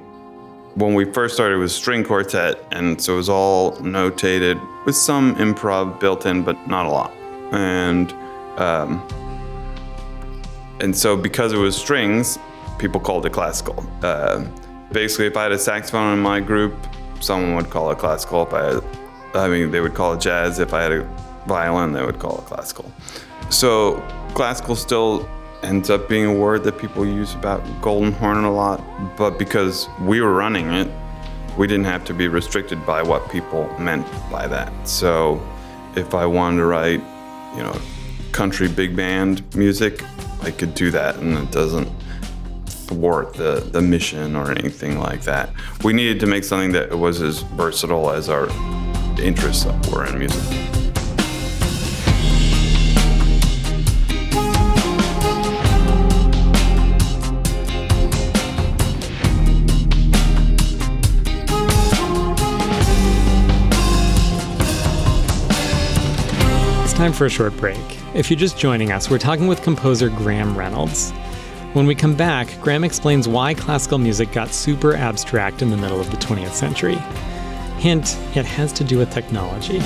when 0.76 0.95
we 0.95 1.06
first 1.06 1.36
started, 1.36 1.60
with 1.60 1.72
string 1.72 2.04
quartet, 2.04 2.56
and 2.72 2.99
so 2.99 3.14
it 3.14 3.18
was 3.18 3.30
all 3.30 3.74
notated 3.78 4.58
with 4.86 4.95
some 4.95 5.36
improv 5.36 5.99
built 5.99 6.26
in, 6.26 6.43
but 6.43 6.56
not 6.68 6.86
a 6.88 6.89
lot. 6.89 7.12
And 7.52 8.12
um, 8.58 9.06
and 10.82 10.97
so 10.97 11.15
because 11.15 11.53
it 11.53 11.57
was 11.57 11.77
strings, 11.77 12.38
people 12.79 12.99
called 12.99 13.25
it 13.25 13.32
classical. 13.32 13.86
Uh, 14.01 14.43
basically, 14.91 15.27
if 15.27 15.38
I 15.38 15.43
had 15.43 15.51
a 15.51 15.59
saxophone 15.59 16.13
in 16.13 16.19
my 16.19 16.39
group, 16.39 16.73
someone 17.19 17.55
would 17.55 17.69
call 17.69 17.91
it 17.91 17.99
classical. 17.99 18.45
If 18.47 18.53
I 18.53 18.65
had, 18.65 18.84
I 19.36 19.47
mean, 19.47 19.71
they 19.71 19.79
would 19.79 19.93
call 19.93 20.13
it 20.13 20.21
jazz. 20.21 20.59
If 20.59 20.73
I 20.73 20.82
had 20.82 20.91
a 20.91 21.03
violin, 21.47 21.93
they 21.93 22.03
would 22.03 22.19
call 22.19 22.39
it 22.39 22.45
classical. 22.45 22.91
So 23.49 24.03
classical 24.34 24.75
still 24.75 25.29
ends 25.61 25.91
up 25.91 26.09
being 26.09 26.25
a 26.25 26.34
word 26.34 26.63
that 26.63 26.79
people 26.79 27.05
use 27.05 27.36
about 27.36 27.61
Golden 27.82 28.11
Hornet 28.11 28.51
lot, 28.51 28.82
but 29.15 29.38
because 29.38 29.88
we 30.01 30.19
were 30.19 30.34
running 30.34 30.71
it, 30.71 30.89
we 31.57 31.67
didn't 31.67 31.86
have 31.86 32.03
to 32.05 32.13
be 32.13 32.27
restricted 32.27 32.84
by 32.88 33.03
what 33.03 33.29
people 33.29 33.69
meant 33.77 34.07
by 34.32 34.47
that. 34.47 34.73
So 34.88 35.39
if 35.95 36.15
I 36.15 36.25
wanted 36.25 36.57
to 36.57 36.65
write, 36.65 37.01
you 37.55 37.61
know, 37.61 37.79
country 38.32 38.67
big 38.67 38.95
band 38.95 39.43
music, 39.55 40.03
I 40.41 40.51
could 40.51 40.73
do 40.73 40.91
that, 40.91 41.17
and 41.17 41.38
it 41.38 41.51
doesn't 41.51 41.89
thwart 42.65 43.34
the 43.34 43.67
the 43.71 43.82
mission 43.82 44.36
or 44.36 44.51
anything 44.51 44.99
like 44.99 45.21
that. 45.23 45.49
We 45.84 45.93
needed 45.93 46.19
to 46.21 46.27
make 46.27 46.43
something 46.43 46.71
that 46.73 46.97
was 46.97 47.21
as 47.21 47.39
versatile 47.39 48.11
as 48.11 48.29
our 48.29 48.49
interests 49.19 49.65
were 49.91 50.05
in 50.05 50.19
music. 50.19 50.41
It's 66.84 66.93
time 66.93 67.13
for 67.13 67.25
a 67.25 67.29
short 67.29 67.55
break. 67.57 68.01
If 68.14 68.30
you're 68.30 68.38
just 68.38 68.57
joining 68.57 68.91
us, 68.91 69.09
we're 69.09 69.20
talking 69.20 69.47
with 69.47 69.62
composer 69.62 70.09
Graham 70.09 70.57
Reynolds. 70.57 71.12
When 71.72 71.86
we 71.86 71.95
come 71.95 72.14
back, 72.14 72.59
Graham 72.59 72.84
explains 72.84 73.26
why 73.26 73.53
classical 73.53 73.99
music 73.99 74.34
got 74.34 74.49
super 74.49 74.93
abstract 74.93 75.62
in 75.62 75.70
the 75.70 75.78
middle 75.78 76.01
of 76.01 76.12
the 76.12 76.18
20th 76.18 76.51
century. 76.51 76.97
Hint, 77.78 78.18
it 78.36 78.43
has 78.43 78.74
to 78.74 78.84
do 78.84 78.97
with 78.97 79.09
technology. 79.12 79.80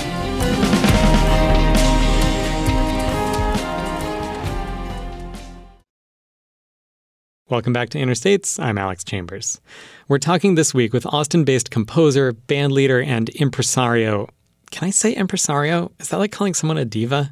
Welcome 7.48 7.74
back 7.74 7.90
to 7.90 8.00
Inner 8.00 8.16
States. 8.16 8.58
I'm 8.58 8.80
Alex 8.80 9.04
Chambers. 9.04 9.62
We're 10.08 10.18
talking 10.18 10.56
this 10.56 10.74
week 10.74 10.94
with 10.94 11.06
Austin 11.06 11.44
based 11.44 11.70
composer, 11.70 12.34
bandleader, 12.34 13.06
and 13.06 13.30
impresario. 13.30 14.30
Can 14.72 14.88
I 14.88 14.90
say 14.90 15.14
impresario? 15.14 15.92
Is 16.00 16.10
that 16.10 16.18
like 16.18 16.32
calling 16.32 16.56
someone 16.56 16.80
a 16.80 16.86
diva? 16.86 17.32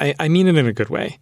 I, 0.00 0.14
I 0.18 0.28
mean 0.28 0.48
it 0.48 0.56
in 0.56 0.66
a 0.66 0.72
good 0.72 0.90
way. 0.90 1.18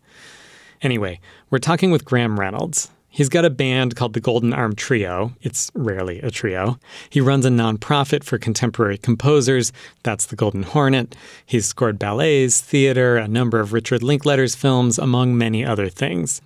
Anyway, 0.80 1.20
we're 1.50 1.58
talking 1.58 1.90
with 1.90 2.04
Graham 2.04 2.38
Reynolds. 2.38 2.90
He's 3.08 3.28
got 3.28 3.44
a 3.44 3.50
band 3.50 3.94
called 3.94 4.14
the 4.14 4.20
Golden 4.20 4.54
Arm 4.54 4.74
Trio. 4.74 5.34
It's 5.42 5.70
rarely 5.74 6.20
a 6.20 6.30
trio. 6.30 6.78
He 7.10 7.20
runs 7.20 7.44
a 7.44 7.50
nonprofit 7.50 8.24
for 8.24 8.38
contemporary 8.38 8.96
composers. 8.96 9.70
That's 10.02 10.26
the 10.26 10.36
Golden 10.36 10.62
Hornet. 10.62 11.14
He's 11.44 11.66
scored 11.66 11.98
ballets, 11.98 12.62
theater, 12.62 13.18
a 13.18 13.28
number 13.28 13.60
of 13.60 13.74
Richard 13.74 14.02
Linklater's 14.02 14.54
films, 14.54 14.98
among 14.98 15.36
many 15.36 15.62
other 15.62 15.90
things. 15.90 16.40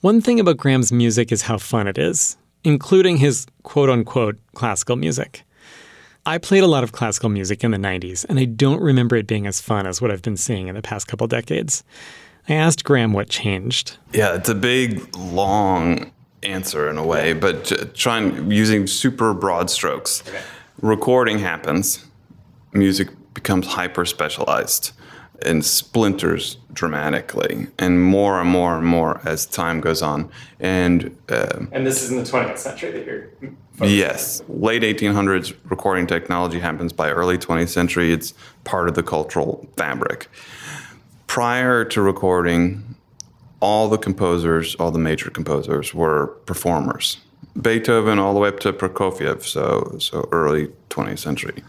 One 0.00 0.20
thing 0.20 0.40
about 0.40 0.56
Graham's 0.56 0.90
music 0.90 1.30
is 1.30 1.42
how 1.42 1.58
fun 1.58 1.86
it 1.86 1.96
is, 1.96 2.36
including 2.64 3.18
his 3.18 3.46
quote 3.62 3.88
unquote 3.88 4.36
classical 4.54 4.96
music. 4.96 5.44
I 6.26 6.38
played 6.38 6.62
a 6.62 6.66
lot 6.66 6.84
of 6.84 6.92
classical 6.92 7.28
music 7.28 7.62
in 7.62 7.70
the 7.70 7.76
90s, 7.76 8.24
and 8.28 8.38
I 8.38 8.46
don't 8.46 8.80
remember 8.80 9.14
it 9.16 9.26
being 9.26 9.46
as 9.46 9.60
fun 9.60 9.86
as 9.86 10.00
what 10.00 10.10
I've 10.10 10.22
been 10.22 10.38
seeing 10.38 10.68
in 10.68 10.74
the 10.74 10.80
past 10.80 11.06
couple 11.06 11.26
decades. 11.26 11.84
I 12.48 12.54
asked 12.54 12.82
Graham 12.82 13.12
what 13.12 13.28
changed. 13.28 13.98
Yeah, 14.12 14.34
it's 14.34 14.48
a 14.48 14.54
big, 14.54 15.14
long 15.16 16.12
answer 16.42 16.88
in 16.88 16.96
a 16.96 17.04
way, 17.04 17.34
but 17.34 17.94
trying 17.94 18.50
using 18.50 18.86
super 18.86 19.34
broad 19.34 19.68
strokes. 19.68 20.22
Recording 20.80 21.40
happens, 21.40 22.06
music 22.72 23.08
becomes 23.34 23.66
hyper 23.66 24.06
specialized 24.06 24.92
and 25.42 25.64
splinters 25.64 26.56
dramatically, 26.72 27.66
and 27.78 28.02
more 28.02 28.40
and 28.40 28.48
more 28.48 28.78
and 28.78 28.86
more 28.86 29.20
as 29.26 29.44
time 29.44 29.80
goes 29.80 30.00
on. 30.00 30.30
And 30.58 31.16
um 31.28 31.68
And 31.72 31.86
this 31.86 32.02
is 32.02 32.10
in 32.10 32.16
the 32.16 32.22
20th 32.24 32.58
century 32.58 32.92
that 32.92 33.06
you're. 33.06 33.30
Yes, 33.82 34.42
late 34.48 34.82
1800s 34.82 35.54
recording 35.68 36.06
technology 36.06 36.60
happens 36.60 36.92
by 36.92 37.10
early 37.10 37.36
20th 37.36 37.70
century. 37.70 38.12
It's 38.12 38.32
part 38.62 38.88
of 38.88 38.94
the 38.94 39.02
cultural 39.02 39.68
fabric. 39.76 40.28
Prior 41.26 41.84
to 41.86 42.00
recording, 42.00 42.94
all 43.60 43.88
the 43.88 43.98
composers, 43.98 44.76
all 44.76 44.92
the 44.92 44.98
major 44.98 45.30
composers, 45.30 45.92
were 45.92 46.28
performers. 46.46 47.18
Beethoven 47.60 48.18
all 48.18 48.32
the 48.34 48.40
way 48.40 48.48
up 48.48 48.60
to 48.60 48.72
Prokofiev, 48.72 49.42
so 49.42 49.96
so 49.98 50.28
early 50.30 50.68
20th 50.90 51.18
century, 51.18 51.62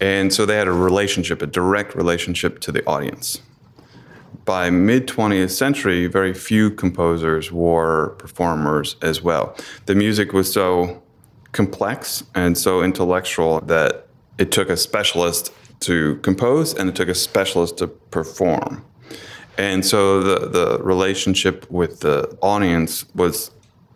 and 0.00 0.32
so 0.32 0.46
they 0.46 0.56
had 0.56 0.68
a 0.68 0.72
relationship, 0.72 1.42
a 1.42 1.46
direct 1.46 1.94
relationship 1.94 2.60
to 2.60 2.72
the 2.72 2.84
audience. 2.86 3.40
By 4.44 4.70
mid 4.70 5.06
20th 5.06 5.50
century, 5.50 6.06
very 6.06 6.34
few 6.34 6.70
composers 6.70 7.52
were 7.52 8.10
performers 8.18 8.96
as 9.02 9.22
well. 9.22 9.56
The 9.86 9.94
music 9.94 10.32
was 10.32 10.52
so 10.52 11.01
complex 11.52 12.24
and 12.34 12.56
so 12.56 12.82
intellectual 12.82 13.60
that 13.60 14.08
it 14.38 14.50
took 14.50 14.68
a 14.68 14.76
specialist 14.76 15.52
to 15.80 16.16
compose 16.16 16.74
and 16.74 16.88
it 16.88 16.94
took 16.94 17.08
a 17.08 17.14
specialist 17.14 17.78
to 17.78 17.86
perform. 17.86 18.84
And 19.58 19.84
so 19.84 20.22
the, 20.22 20.48
the 20.48 20.82
relationship 20.82 21.70
with 21.70 22.00
the 22.00 22.36
audience 22.40 23.04
was 23.14 23.50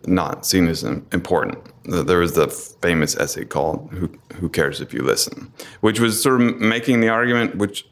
not 0.05 0.45
seen 0.45 0.67
as 0.67 0.83
important. 0.83 1.57
There 1.85 2.19
was 2.19 2.33
the 2.33 2.47
famous 2.81 3.15
essay 3.15 3.45
called 3.45 3.89
"Who, 3.91 4.09
Who 4.35 4.49
Cares 4.49 4.81
If 4.81 4.93
You 4.93 5.01
Listen," 5.01 5.51
which 5.81 5.99
was 5.99 6.21
sort 6.21 6.41
of 6.41 6.57
making 6.59 6.99
the 6.99 7.09
argument, 7.09 7.55
which 7.55 7.87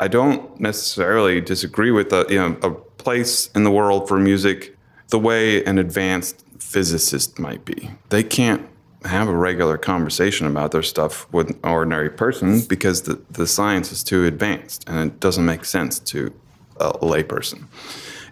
I 0.00 0.08
don't 0.08 0.58
necessarily 0.60 1.40
disagree 1.40 1.90
with. 1.90 2.10
The, 2.10 2.26
you 2.28 2.36
know, 2.36 2.56
a 2.62 2.70
place 2.70 3.48
in 3.54 3.64
the 3.64 3.70
world 3.70 4.08
for 4.08 4.18
music, 4.18 4.76
the 5.08 5.18
way 5.18 5.64
an 5.64 5.78
advanced 5.78 6.44
physicist 6.58 7.38
might 7.38 7.64
be. 7.64 7.90
They 8.08 8.22
can't 8.22 8.66
have 9.06 9.28
a 9.28 9.36
regular 9.36 9.78
conversation 9.78 10.46
about 10.46 10.72
their 10.72 10.82
stuff 10.82 11.30
with 11.32 11.50
an 11.50 11.58
ordinary 11.64 12.10
person 12.10 12.62
because 12.62 13.02
the, 13.02 13.20
the 13.30 13.46
science 13.46 13.92
is 13.92 14.02
too 14.02 14.24
advanced 14.24 14.84
and 14.86 15.10
it 15.10 15.20
doesn't 15.20 15.44
make 15.44 15.64
sense 15.64 15.98
to 16.00 16.32
a 16.78 16.92
layperson. 16.98 17.66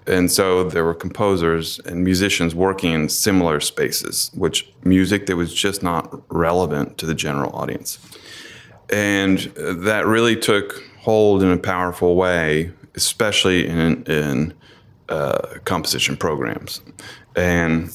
And 0.07 0.31
so 0.31 0.65
there 0.65 0.85
were 0.85 0.95
composers 0.95 1.79
and 1.81 2.05
musicians 2.05 2.55
working 2.55 2.93
in 2.93 3.09
similar 3.09 3.61
spaces, 3.61 4.31
which 4.35 4.71
music 4.85 5.27
that 5.27 5.37
was 5.37 5.55
just 5.55 5.83
not 5.83 6.23
relevant 6.33 6.99
to 6.99 7.07
the 7.07 7.15
general 7.15 7.55
audience. 7.57 7.99
And 8.91 9.39
that 9.57 10.07
really 10.07 10.37
took 10.37 10.83
hold 11.01 11.43
in 11.43 11.51
a 11.51 11.57
powerful 11.57 12.17
way, 12.17 12.71
especially 12.95 13.67
in, 13.67 14.03
in 14.05 14.55
uh, 15.09 15.59
composition 15.65 16.17
programs. 16.17 16.83
And 17.35 17.91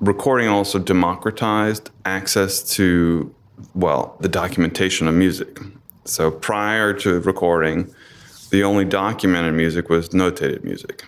recording 0.00 0.48
also 0.48 0.78
democratized 0.78 1.90
access 2.04 2.62
to, 2.74 3.34
well, 3.74 4.16
the 4.20 4.28
documentation 4.28 5.08
of 5.08 5.14
music. 5.14 5.58
So 6.04 6.30
prior 6.30 6.92
to 6.94 7.20
recording, 7.20 7.94
the 8.50 8.62
only 8.62 8.84
documented 8.84 9.54
music 9.54 9.88
was 9.88 10.10
notated 10.10 10.64
music. 10.64 11.04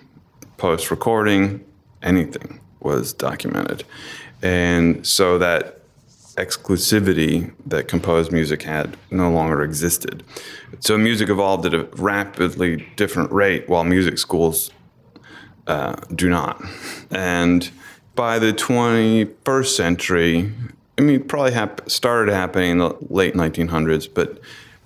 Post 0.57 0.91
recording, 0.91 1.65
anything 2.03 2.61
was 2.81 3.13
documented. 3.13 3.85
And 4.43 5.07
so 5.07 5.39
that 5.39 5.81
exclusivity 6.37 7.53
that 7.67 7.89
composed 7.89 8.31
music 8.31 8.63
had 8.63 8.97
no 9.11 9.31
longer 9.31 9.63
existed. 9.63 10.23
So 10.81 10.97
music 10.97 11.29
evolved 11.29 11.67
at 11.67 11.75
a 11.75 11.85
rapidly 11.97 12.89
different 12.97 13.33
rate 13.33 13.69
while 13.69 13.83
music 13.83 14.19
schools 14.19 14.71
uh, 15.67 15.97
do 16.15 16.29
not. 16.29 16.63
And 17.11 17.71
by 18.19 18.37
the 18.41 18.53
21st 18.53 19.77
century, 19.77 20.53
I 20.99 21.03
mean, 21.03 21.23
probably 21.23 21.53
hap- 21.53 21.89
started 21.89 22.35
happening 22.35 22.73
in 22.73 22.79
the 22.79 22.97
late 23.11 23.35
1900s, 23.35 24.13
but 24.13 24.41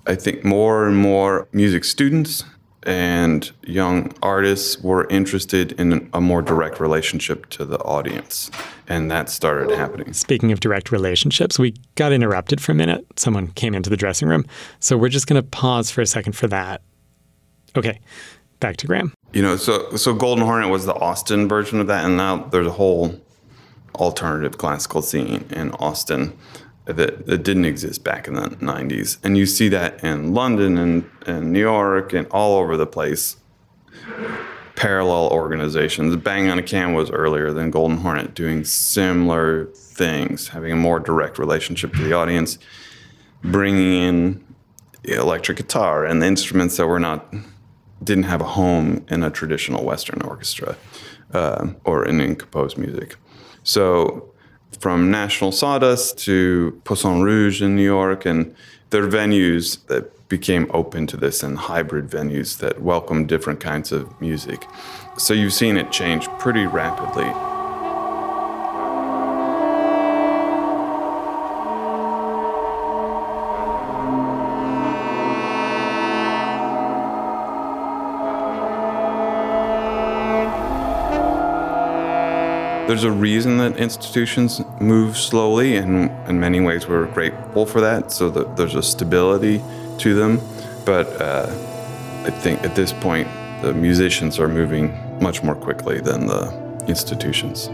I 0.05 0.13
think 0.13 0.45
more 0.45 0.85
and 0.85 0.95
more 0.95 1.47
music 1.51 1.83
students 1.83 2.43
and 2.83 3.51
young 3.63 4.13
artists 4.21 4.79
were 4.83 5.07
interested 5.09 5.71
in 5.79 6.07
a 6.13 6.21
more 6.21 6.43
direct 6.43 6.79
relationship 6.79 7.49
to 7.49 7.65
the 7.65 7.79
audience. 7.79 8.51
And 8.87 9.09
that 9.09 9.31
started 9.31 9.75
happening. 9.75 10.13
Speaking 10.13 10.51
of 10.51 10.59
direct 10.59 10.91
relationships, 10.91 11.57
we 11.57 11.73
got 11.95 12.13
interrupted 12.13 12.61
for 12.61 12.73
a 12.73 12.75
minute. 12.75 13.03
Someone 13.15 13.47
came 13.47 13.73
into 13.73 13.89
the 13.89 13.97
dressing 13.97 14.27
room. 14.27 14.45
So 14.79 14.95
we're 14.95 15.09
just 15.09 15.25
going 15.25 15.41
to 15.41 15.47
pause 15.47 15.89
for 15.89 16.01
a 16.01 16.05
second 16.05 16.33
for 16.33 16.45
that. 16.49 16.83
Okay, 17.75 17.99
back 18.59 18.77
to 18.77 18.85
Graham. 18.85 19.11
You 19.33 19.41
know, 19.41 19.55
so 19.55 19.95
so 19.95 20.13
Golden 20.13 20.45
Hornet 20.45 20.69
was 20.69 20.85
the 20.85 20.93
Austin 20.93 21.47
version 21.47 21.79
of 21.79 21.87
that, 21.87 22.05
and 22.05 22.15
now 22.15 22.37
there's 22.37 22.67
a 22.67 22.71
whole 22.71 23.19
alternative 23.95 24.57
classical 24.57 25.01
scene 25.01 25.45
in 25.49 25.71
Austin 25.71 26.37
that, 26.85 27.25
that 27.25 27.43
didn't 27.43 27.65
exist 27.65 28.03
back 28.03 28.27
in 28.27 28.33
the 28.33 28.49
90s. 28.49 29.17
And 29.23 29.37
you 29.37 29.45
see 29.45 29.69
that 29.69 30.03
in 30.03 30.33
London 30.33 30.77
and, 30.77 31.09
and 31.25 31.53
New 31.53 31.59
York 31.59 32.13
and 32.13 32.27
all 32.27 32.57
over 32.59 32.75
the 32.77 32.85
place. 32.85 33.37
Parallel 34.75 35.29
organizations. 35.29 36.15
Bang 36.17 36.49
on 36.49 36.59
a 36.59 36.63
Can 36.63 36.93
was 36.93 37.09
earlier 37.11 37.53
than 37.53 37.71
Golden 37.71 37.97
Hornet, 37.97 38.33
doing 38.33 38.65
similar 38.65 39.67
things, 39.67 40.49
having 40.49 40.71
a 40.71 40.75
more 40.75 40.99
direct 40.99 41.37
relationship 41.37 41.93
to 41.93 42.03
the 42.03 42.13
audience, 42.13 42.57
bringing 43.43 43.93
in 43.93 44.55
electric 45.03 45.57
guitar 45.57 46.05
and 46.05 46.21
the 46.21 46.25
instruments 46.25 46.77
that 46.77 46.87
were 46.87 46.99
not 46.99 47.33
didn't 48.03 48.25
have 48.25 48.41
a 48.41 48.45
home 48.45 49.05
in 49.09 49.23
a 49.23 49.29
traditional 49.29 49.83
Western 49.83 50.21
orchestra 50.21 50.75
uh, 51.33 51.67
or 51.85 52.05
in, 52.05 52.19
in 52.19 52.35
composed 52.35 52.77
music. 52.77 53.15
So 53.63 54.33
from 54.79 55.11
National 55.11 55.51
Sawdust 55.51 56.17
to 56.19 56.81
Poisson 56.83 57.21
Rouge 57.21 57.61
in 57.61 57.75
New 57.75 57.83
York, 57.83 58.25
and 58.25 58.55
they're 58.89 59.07
venues 59.07 59.85
that 59.87 60.27
became 60.29 60.69
open 60.73 61.05
to 61.07 61.17
this 61.17 61.43
and 61.43 61.57
hybrid 61.57 62.09
venues 62.09 62.57
that 62.57 62.81
welcome 62.81 63.27
different 63.27 63.59
kinds 63.59 63.91
of 63.91 64.19
music. 64.19 64.65
So 65.17 65.33
you've 65.33 65.53
seen 65.53 65.77
it 65.77 65.91
change 65.91 66.27
pretty 66.39 66.65
rapidly. 66.65 67.52
There's 82.93 83.05
a 83.05 83.11
reason 83.11 83.57
that 83.57 83.77
institutions 83.77 84.61
move 84.79 85.17
slowly, 85.17 85.77
and 85.77 86.11
in 86.29 86.39
many 86.39 86.61
ways, 86.61 86.87
we're 86.87 87.07
grateful 87.07 87.65
for 87.65 87.81
that. 87.81 88.11
So 88.11 88.29
that 88.29 88.55
there's 88.55 88.75
a 88.75 88.83
stability 88.83 89.63
to 89.97 90.13
them. 90.13 90.39
But 90.85 91.07
uh, 91.19 91.47
I 92.23 92.29
think 92.29 92.61
at 92.61 92.75
this 92.75 92.93
point, 92.93 93.27
the 93.63 93.73
musicians 93.73 94.37
are 94.37 94.47
moving 94.47 94.95
much 95.19 95.41
more 95.41 95.55
quickly 95.55 96.01
than 96.01 96.27
the 96.27 96.53
institutions. 96.87 97.65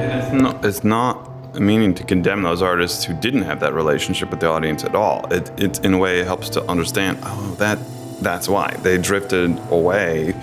And 0.00 0.22
it's 0.22 0.32
not, 0.32 0.64
it's 0.64 0.84
not 0.84 1.60
meaning 1.60 1.92
to 1.96 2.02
condemn 2.02 2.40
those 2.40 2.62
artists 2.62 3.04
who 3.04 3.12
didn't 3.12 3.42
have 3.42 3.60
that 3.60 3.74
relationship 3.74 4.30
with 4.30 4.40
the 4.40 4.48
audience 4.48 4.84
at 4.84 4.94
all. 4.94 5.30
It, 5.30 5.50
it 5.60 5.84
in 5.84 5.92
a 5.92 5.98
way, 5.98 6.24
helps 6.24 6.48
to 6.48 6.64
understand. 6.64 7.18
Oh, 7.24 7.54
that 7.58 7.78
that's 8.20 8.48
why 8.48 8.74
they 8.82 8.98
drifted 8.98 9.58
away, 9.70 10.34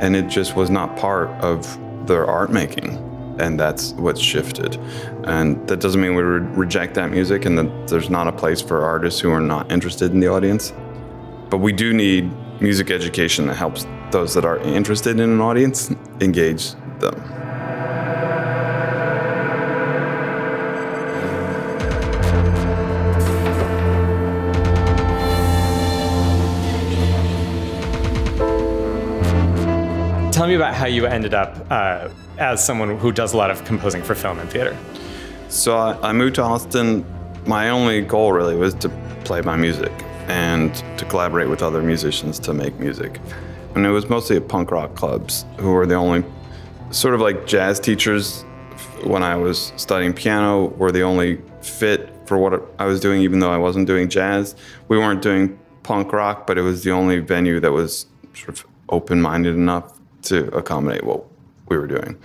and 0.00 0.14
it 0.14 0.28
just 0.28 0.56
was 0.56 0.70
not 0.70 0.96
part 0.96 1.28
of 1.42 1.78
their 2.06 2.26
art 2.26 2.50
making, 2.50 2.96
and 3.38 3.58
that's 3.58 3.92
what's 3.92 4.20
shifted. 4.20 4.76
And 5.24 5.66
that 5.68 5.80
doesn't 5.80 6.00
mean 6.00 6.14
we 6.14 6.22
re- 6.22 6.40
reject 6.40 6.94
that 6.94 7.10
music, 7.10 7.44
and 7.44 7.58
that 7.58 7.88
there's 7.88 8.10
not 8.10 8.28
a 8.28 8.32
place 8.32 8.60
for 8.60 8.84
artists 8.84 9.20
who 9.20 9.30
are 9.30 9.40
not 9.40 9.70
interested 9.72 10.12
in 10.12 10.20
the 10.20 10.28
audience. 10.28 10.72
But 11.48 11.58
we 11.58 11.72
do 11.72 11.92
need 11.92 12.30
music 12.60 12.90
education 12.90 13.46
that 13.46 13.56
helps 13.56 13.86
those 14.10 14.34
that 14.34 14.44
are 14.44 14.58
interested 14.58 15.18
in 15.18 15.30
an 15.30 15.40
audience 15.40 15.90
engage 16.20 16.72
them. 17.00 17.41
Tell 30.42 30.48
me 30.48 30.56
about 30.56 30.74
how 30.74 30.86
you 30.86 31.06
ended 31.06 31.34
up 31.34 31.56
uh, 31.70 32.08
as 32.36 32.66
someone 32.66 32.98
who 32.98 33.12
does 33.12 33.32
a 33.32 33.36
lot 33.36 33.52
of 33.52 33.64
composing 33.64 34.02
for 34.02 34.16
film 34.16 34.40
and 34.40 34.50
theater. 34.50 34.76
So 35.48 35.76
I, 35.76 36.08
I 36.08 36.12
moved 36.12 36.34
to 36.34 36.42
Austin. 36.42 37.06
My 37.46 37.68
only 37.68 38.00
goal 38.00 38.32
really 38.32 38.56
was 38.56 38.74
to 38.74 38.88
play 39.22 39.40
my 39.40 39.54
music 39.54 39.92
and 40.26 40.74
to 40.98 41.04
collaborate 41.04 41.48
with 41.48 41.62
other 41.62 41.80
musicians 41.80 42.40
to 42.40 42.52
make 42.52 42.76
music. 42.80 43.20
And 43.76 43.86
it 43.86 43.90
was 43.90 44.08
mostly 44.08 44.36
at 44.36 44.48
punk 44.48 44.72
rock 44.72 44.96
clubs 44.96 45.44
who 45.58 45.70
were 45.70 45.86
the 45.86 45.94
only 45.94 46.24
sort 46.90 47.14
of 47.14 47.20
like 47.20 47.46
jazz 47.46 47.78
teachers 47.78 48.42
when 49.04 49.22
I 49.22 49.36
was 49.36 49.72
studying 49.76 50.12
piano 50.12 50.70
were 50.70 50.90
the 50.90 51.02
only 51.02 51.40
fit 51.60 52.12
for 52.26 52.36
what 52.36 52.68
I 52.80 52.86
was 52.86 52.98
doing, 52.98 53.22
even 53.22 53.38
though 53.38 53.52
I 53.52 53.58
wasn't 53.58 53.86
doing 53.86 54.08
jazz. 54.08 54.56
We 54.88 54.98
weren't 54.98 55.22
doing 55.22 55.56
punk 55.84 56.12
rock, 56.12 56.48
but 56.48 56.58
it 56.58 56.62
was 56.62 56.82
the 56.82 56.90
only 56.90 57.20
venue 57.20 57.60
that 57.60 57.70
was 57.70 58.06
sort 58.34 58.48
of 58.48 58.66
open 58.88 59.22
minded 59.22 59.54
enough 59.54 60.00
to 60.22 60.48
accommodate 60.56 61.04
what 61.04 61.24
we 61.68 61.76
were 61.76 61.86
doing. 61.86 62.18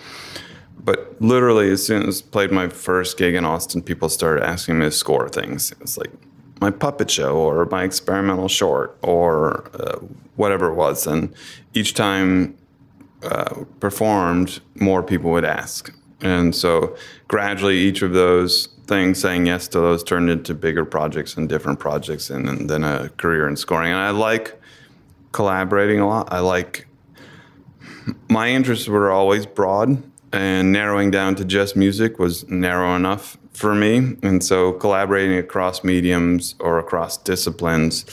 But 0.79 1.21
literally, 1.21 1.69
as 1.69 1.85
soon 1.85 2.07
as 2.07 2.21
I 2.21 2.25
played 2.31 2.51
my 2.51 2.69
first 2.69 3.17
gig 3.17 3.35
in 3.35 3.43
Austin, 3.43 3.81
people 3.81 4.09
started 4.09 4.43
asking 4.43 4.79
me 4.79 4.85
to 4.85 4.91
score 4.91 5.27
things. 5.27 5.73
It's 5.81 5.97
like 5.97 6.11
my 6.61 6.71
puppet 6.71 7.11
show 7.11 7.35
or 7.35 7.65
my 7.65 7.83
experimental 7.83 8.47
short 8.47 8.97
or 9.01 9.69
uh, 9.75 9.99
whatever 10.35 10.71
it 10.71 10.75
was. 10.75 11.05
And 11.05 11.33
each 11.73 11.93
time 11.93 12.57
uh, 13.23 13.65
performed, 13.79 14.61
more 14.75 15.03
people 15.03 15.31
would 15.31 15.45
ask. 15.45 15.93
And 16.21 16.55
so 16.55 16.95
gradually, 17.27 17.77
each 17.77 18.01
of 18.01 18.13
those 18.13 18.69
things, 18.87 19.19
saying 19.19 19.45
yes 19.45 19.67
to 19.69 19.79
those, 19.79 20.03
turned 20.03 20.29
into 20.29 20.53
bigger 20.53 20.85
projects 20.85 21.35
and 21.35 21.49
different 21.49 21.79
projects, 21.79 22.29
and, 22.29 22.47
and 22.47 22.69
then 22.69 22.83
a 22.83 23.09
career 23.17 23.47
in 23.47 23.55
scoring. 23.55 23.91
And 23.91 23.99
I 23.99 24.11
like 24.11 24.59
collaborating 25.31 25.99
a 25.99 26.07
lot. 26.07 26.31
I 26.31 26.39
like 26.39 26.86
my 28.37 28.49
interests 28.49 28.87
were 28.87 29.09
always 29.09 29.47
broad, 29.47 30.03
and 30.31 30.71
narrowing 30.71 31.09
down 31.09 31.33
to 31.33 31.43
just 31.43 31.75
music 31.75 32.19
was 32.19 32.47
narrow 32.47 32.95
enough 32.95 33.35
for 33.51 33.73
me. 33.73 34.15
And 34.21 34.43
so 34.43 34.73
collaborating 34.73 35.39
across 35.39 35.83
mediums 35.83 36.53
or 36.59 36.77
across 36.77 37.17
disciplines 37.17 38.05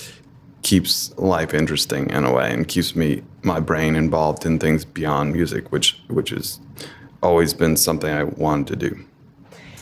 keeps 0.63 1.13
life 1.19 1.53
interesting 1.53 2.09
in 2.09 2.25
a 2.25 2.33
way 2.33 2.51
and 2.51 2.67
keeps 2.67 2.97
me 2.97 3.23
my 3.43 3.61
brain 3.61 3.95
involved 3.97 4.47
in 4.47 4.59
things 4.59 4.87
beyond 4.87 5.35
music, 5.35 5.71
which 5.71 6.01
which 6.09 6.31
has 6.31 6.59
always 7.23 7.53
been 7.53 7.77
something 7.77 8.11
I 8.11 8.25
wanted 8.25 8.67
to 8.69 8.77
do. 8.89 9.05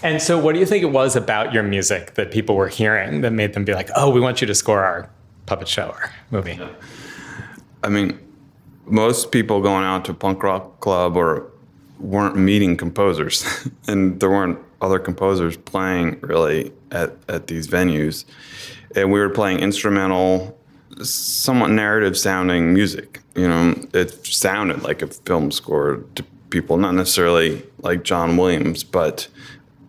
And 0.03 0.21
so, 0.21 0.41
what 0.41 0.55
do 0.55 0.59
you 0.59 0.67
think 0.67 0.83
it 0.83 0.91
was 0.91 1.15
about 1.15 1.53
your 1.53 1.63
music 1.63 2.15
that 2.15 2.33
people 2.33 2.57
were 2.57 2.73
hearing 2.81 3.21
that 3.21 3.33
made 3.33 3.53
them 3.53 3.65
be 3.65 3.75
like, 3.75 3.91
"Oh, 3.95 4.11
we 4.11 4.21
want 4.21 4.41
you 4.41 4.49
to 4.49 4.57
score 4.57 4.83
our 4.83 5.09
puppet 5.47 5.69
show 5.69 5.91
or 5.97 6.11
movie"? 6.33 6.59
I 7.85 7.89
mean, 7.89 8.19
most 8.87 9.31
people 9.31 9.61
going 9.61 9.85
out 9.85 10.05
to 10.07 10.15
punk 10.15 10.43
rock 10.43 10.81
club 10.81 11.17
or 11.17 11.51
weren't 11.99 12.37
meeting 12.37 12.77
composers, 12.77 13.45
and 13.87 14.21
there 14.21 14.31
weren't 14.31 14.59
other 14.81 14.99
composers 14.99 15.57
playing 15.57 16.19
really 16.21 16.73
at, 16.91 17.13
at 17.29 17.47
these 17.47 17.69
venues. 17.69 18.25
And 18.97 19.13
we 19.13 19.21
were 19.21 19.31
playing 19.31 19.61
instrumental, 19.61 20.59
somewhat 21.03 21.71
narrative 21.71 22.19
sounding 22.19 22.75
music. 22.75 23.21
You 23.35 23.49
know, 23.49 23.89
it 23.95 24.27
sounded 24.27 24.83
like 24.83 25.01
a 25.01 25.07
film 25.07 25.51
score 25.51 26.05
to 26.17 26.25
people, 26.51 26.77
not 26.77 26.95
necessarily 26.95 27.63
like 27.79 28.03
John 28.03 28.37
Williams, 28.37 28.85
but 28.85 29.29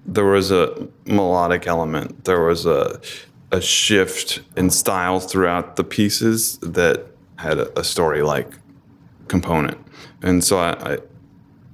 there 0.06 0.26
was 0.26 0.52
a 0.52 0.88
melodic 1.06 1.68
element. 1.68 2.26
There 2.26 2.44
was 2.44 2.66
a 2.66 3.02
a 3.54 3.62
shift 3.62 4.41
in 4.58 4.72
styles 4.72 5.32
throughout 5.32 5.76
the 5.76 5.84
pieces 5.84 6.58
that 6.58 7.06
had 7.38 7.60
a, 7.60 7.80
a 7.80 7.84
story 7.84 8.24
like 8.24 8.48
component. 9.28 9.78
And 10.21 10.43
so 10.43 10.59
I, 10.59 10.97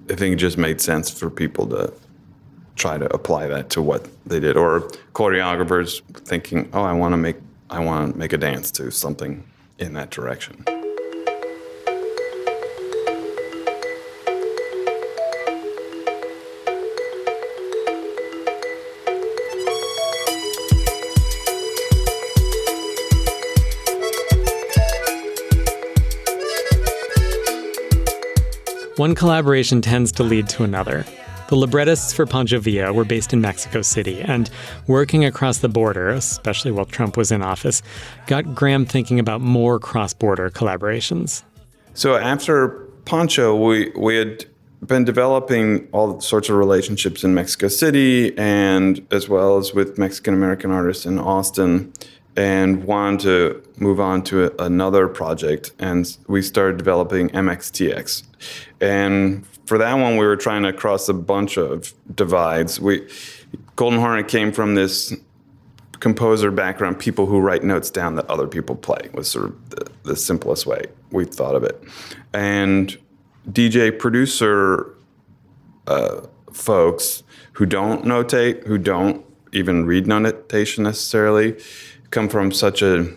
I 0.10 0.16
think 0.16 0.34
it 0.34 0.38
just 0.38 0.58
made 0.58 0.82
sense 0.82 1.10
for 1.10 1.30
people 1.30 1.68
to 1.68 1.94
try 2.76 2.98
to 2.98 3.14
apply 3.14 3.48
that 3.48 3.70
to 3.72 3.82
what 3.82 4.08
they 4.26 4.40
did, 4.40 4.58
or 4.58 4.82
choreographers 5.14 6.02
thinking, 6.26 6.70
"Oh, 6.74 6.82
I 6.82 6.94
want 6.94 7.14
to 7.14 7.18
make 7.18 7.38
I 7.70 7.80
want 7.84 8.14
to 8.14 8.18
make 8.18 8.34
a 8.34 8.38
dance 8.38 8.72
to 8.72 8.92
something 8.92 9.44
in 9.78 9.94
that 9.94 10.10
direction." 10.10 10.66
One 29.00 29.16
collaboration 29.16 29.82
tends 29.82 30.12
to 30.12 30.24
lead 30.24 30.50
to 30.50 30.66
another. 30.66 31.06
The 31.48 31.56
librettists 31.56 32.12
for 32.12 32.26
Pancho 32.26 32.60
Villa 32.60 32.92
were 32.92 33.06
based 33.06 33.32
in 33.32 33.40
Mexico 33.40 33.82
City, 33.82 34.20
and 34.20 34.50
working 34.88 35.24
across 35.24 35.60
the 35.60 35.70
border, 35.70 36.10
especially 36.10 36.72
while 36.72 36.84
Trump 36.84 37.16
was 37.16 37.32
in 37.32 37.42
office, 37.42 37.82
got 38.28 38.54
Graham 38.54 38.86
thinking 38.86 39.18
about 39.18 39.40
more 39.40 39.80
cross 39.80 40.14
border 40.14 40.50
collaborations. 40.50 41.44
So 41.94 42.18
after 42.18 42.72
Pancho, 43.06 43.56
we 43.56 43.90
we 43.96 44.18
had 44.18 44.46
been 44.86 45.06
developing 45.06 45.88
all 45.94 46.20
sorts 46.20 46.50
of 46.50 46.58
relationships 46.58 47.24
in 47.24 47.34
Mexico 47.34 47.70
City 47.70 48.38
and 48.38 49.08
as 49.12 49.30
well 49.30 49.58
as 49.58 49.74
with 49.74 49.98
Mexican 49.98 50.34
American 50.34 50.72
artists 50.72 51.06
in 51.06 51.20
Austin 51.20 51.94
and 52.40 52.86
wanted 52.86 53.20
to 53.20 53.62
move 53.84 54.00
on 54.00 54.24
to 54.24 54.46
a, 54.46 54.64
another 54.64 55.10
project 55.10 55.74
and 55.78 56.18
we 56.30 56.42
started 56.42 56.78
developing 56.78 57.28
MXTX. 57.32 58.24
And 58.80 59.46
for 59.66 59.78
that 59.78 59.94
one 59.96 60.16
we 60.16 60.26
were 60.26 60.38
trying 60.38 60.64
to 60.64 60.72
cross 60.72 61.10
a 61.10 61.14
bunch 61.14 61.58
of 61.58 61.94
divides. 62.16 62.80
We 62.80 63.06
Golden 63.76 64.00
Hornet 64.00 64.30
came 64.30 64.54
from 64.54 64.76
this 64.76 65.14
composer 66.00 66.50
background, 66.50 66.98
people 66.98 67.26
who 67.26 67.42
write 67.42 67.66
notes 67.66 67.92
down 67.92 68.16
that 68.16 68.30
other 68.30 68.48
people 68.48 68.78
play 68.78 69.10
was 69.14 69.30
sort 69.30 69.48
of 69.48 69.70
the, 69.72 69.92
the 70.04 70.16
simplest 70.16 70.66
way 70.66 70.86
we 71.12 71.26
thought 71.26 71.56
of 71.56 71.64
it. 71.66 71.84
And 72.34 72.98
DJ 73.50 74.00
producer 74.00 74.96
uh, 75.88 76.22
folks 76.54 77.22
who 77.52 77.66
don't 77.66 78.06
notate, 78.06 78.66
who 78.66 78.78
don't 78.78 79.26
even 79.52 79.86
read 79.86 80.08
notation 80.08 80.86
necessarily, 80.86 81.58
come 82.12 82.30
from 82.30 82.52
such 82.52 82.82
a 82.82 83.08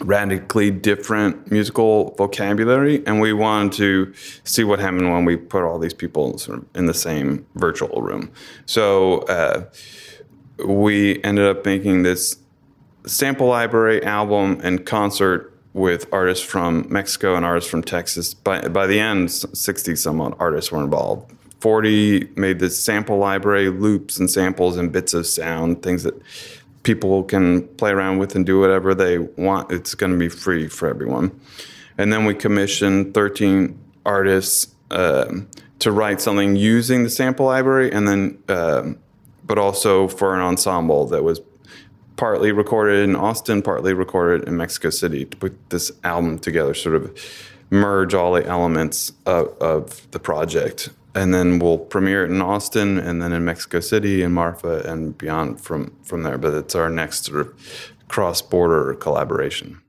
radically 0.00 0.70
different 0.70 1.50
musical 1.50 2.14
vocabulary, 2.16 3.06
and 3.06 3.20
we 3.20 3.32
wanted 3.32 3.72
to 3.72 4.12
see 4.42 4.64
what 4.64 4.80
happened 4.80 5.10
when 5.12 5.24
we 5.24 5.36
put 5.36 5.62
all 5.62 5.78
these 5.78 5.94
people 5.94 6.36
sort 6.38 6.58
of 6.58 6.66
in 6.74 6.86
the 6.86 6.94
same 6.94 7.46
virtual 7.54 8.02
room. 8.02 8.30
So 8.66 9.20
uh, 9.20 9.64
we 10.64 11.22
ended 11.22 11.46
up 11.46 11.64
making 11.64 12.02
this 12.02 12.38
sample 13.06 13.46
library 13.46 14.02
album 14.04 14.60
and 14.64 14.84
concert 14.84 15.52
with 15.74 16.06
artists 16.12 16.44
from 16.44 16.86
Mexico 16.88 17.34
and 17.36 17.44
artists 17.44 17.70
from 17.70 17.82
Texas. 17.82 18.34
By 18.34 18.68
by 18.68 18.86
the 18.86 18.98
end, 18.98 19.30
sixty 19.30 19.94
some 19.96 20.20
odd 20.20 20.34
artists 20.38 20.72
were 20.72 20.82
involved. 20.82 21.32
Forty 21.60 22.28
made 22.36 22.58
this 22.58 22.82
sample 22.82 23.18
library, 23.18 23.68
loops 23.70 24.18
and 24.18 24.30
samples 24.30 24.76
and 24.76 24.92
bits 24.92 25.14
of 25.14 25.26
sound, 25.26 25.82
things 25.82 26.02
that 26.02 26.14
people 26.84 27.24
can 27.24 27.66
play 27.76 27.90
around 27.90 28.18
with 28.18 28.36
and 28.36 28.46
do 28.46 28.60
whatever 28.60 28.94
they 28.94 29.18
want. 29.18 29.72
It's 29.72 29.96
going 29.96 30.12
to 30.12 30.18
be 30.18 30.28
free 30.28 30.68
for 30.68 30.88
everyone. 30.88 31.32
And 31.98 32.12
then 32.12 32.24
we 32.24 32.34
commissioned 32.34 33.12
thirteen 33.12 33.76
artists 34.06 34.72
um, 34.92 35.48
to 35.80 35.90
write 35.90 36.20
something 36.20 36.54
using 36.54 37.02
the 37.02 37.10
sample 37.10 37.46
library, 37.46 37.90
and 37.92 38.06
then. 38.06 38.38
Um, 38.48 38.98
but 39.46 39.58
also 39.58 40.08
for 40.08 40.34
an 40.34 40.40
ensemble 40.40 41.04
that 41.08 41.22
was 41.22 41.38
partly 42.16 42.50
recorded 42.50 43.06
in 43.06 43.14
Austin, 43.14 43.60
partly 43.60 43.92
recorded 43.92 44.48
in 44.48 44.56
Mexico 44.56 44.88
City 44.88 45.26
to 45.26 45.36
put 45.36 45.52
this 45.68 45.92
album 46.02 46.38
together, 46.38 46.72
sort 46.72 46.94
of 46.94 47.12
merge 47.68 48.14
all 48.14 48.32
the 48.32 48.46
elements 48.46 49.12
of, 49.26 49.48
of 49.60 50.10
the 50.12 50.18
project. 50.18 50.88
And 51.14 51.32
then 51.32 51.58
we'll 51.58 51.78
premiere 51.78 52.24
it 52.24 52.30
in 52.30 52.42
Austin 52.42 52.98
and 52.98 53.22
then 53.22 53.32
in 53.32 53.44
Mexico 53.44 53.80
City 53.80 54.22
and 54.22 54.34
Marfa 54.34 54.82
and 54.90 55.16
beyond 55.16 55.60
from, 55.60 55.96
from 56.02 56.24
there. 56.24 56.38
But 56.38 56.54
it's 56.54 56.74
our 56.74 56.90
next 56.90 57.26
sort 57.26 57.40
of 57.40 57.92
cross 58.08 58.42
border 58.42 58.94
collaboration. 58.94 59.80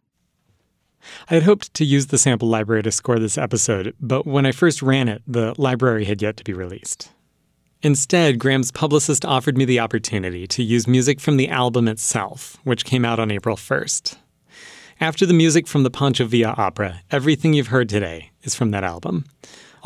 I 1.29 1.35
had 1.35 1.43
hoped 1.43 1.73
to 1.75 1.85
use 1.85 2.07
the 2.07 2.17
sample 2.17 2.47
library 2.47 2.83
to 2.83 2.91
score 2.91 3.19
this 3.19 3.37
episode, 3.37 3.95
but 3.99 4.25
when 4.25 4.45
I 4.45 4.51
first 4.51 4.81
ran 4.81 5.07
it, 5.07 5.21
the 5.27 5.53
library 5.57 6.05
had 6.05 6.21
yet 6.21 6.37
to 6.37 6.43
be 6.43 6.53
released. 6.53 7.11
Instead, 7.81 8.39
Graham's 8.39 8.71
publicist 8.71 9.23
offered 9.25 9.57
me 9.57 9.65
the 9.65 9.79
opportunity 9.79 10.47
to 10.47 10.63
use 10.63 10.87
music 10.87 11.19
from 11.19 11.37
the 11.37 11.49
album 11.49 11.87
itself, 11.87 12.57
which 12.63 12.85
came 12.85 13.05
out 13.05 13.19
on 13.19 13.29
April 13.29 13.55
1st. 13.55 14.17
After 14.99 15.25
the 15.25 15.33
music 15.33 15.67
from 15.67 15.83
the 15.83 15.91
Pancho 15.91 16.25
Villa 16.25 16.55
opera, 16.57 17.01
everything 17.11 17.53
you've 17.53 17.67
heard 17.67 17.89
today 17.89 18.31
is 18.43 18.55
from 18.55 18.71
that 18.71 18.83
album. 18.83 19.25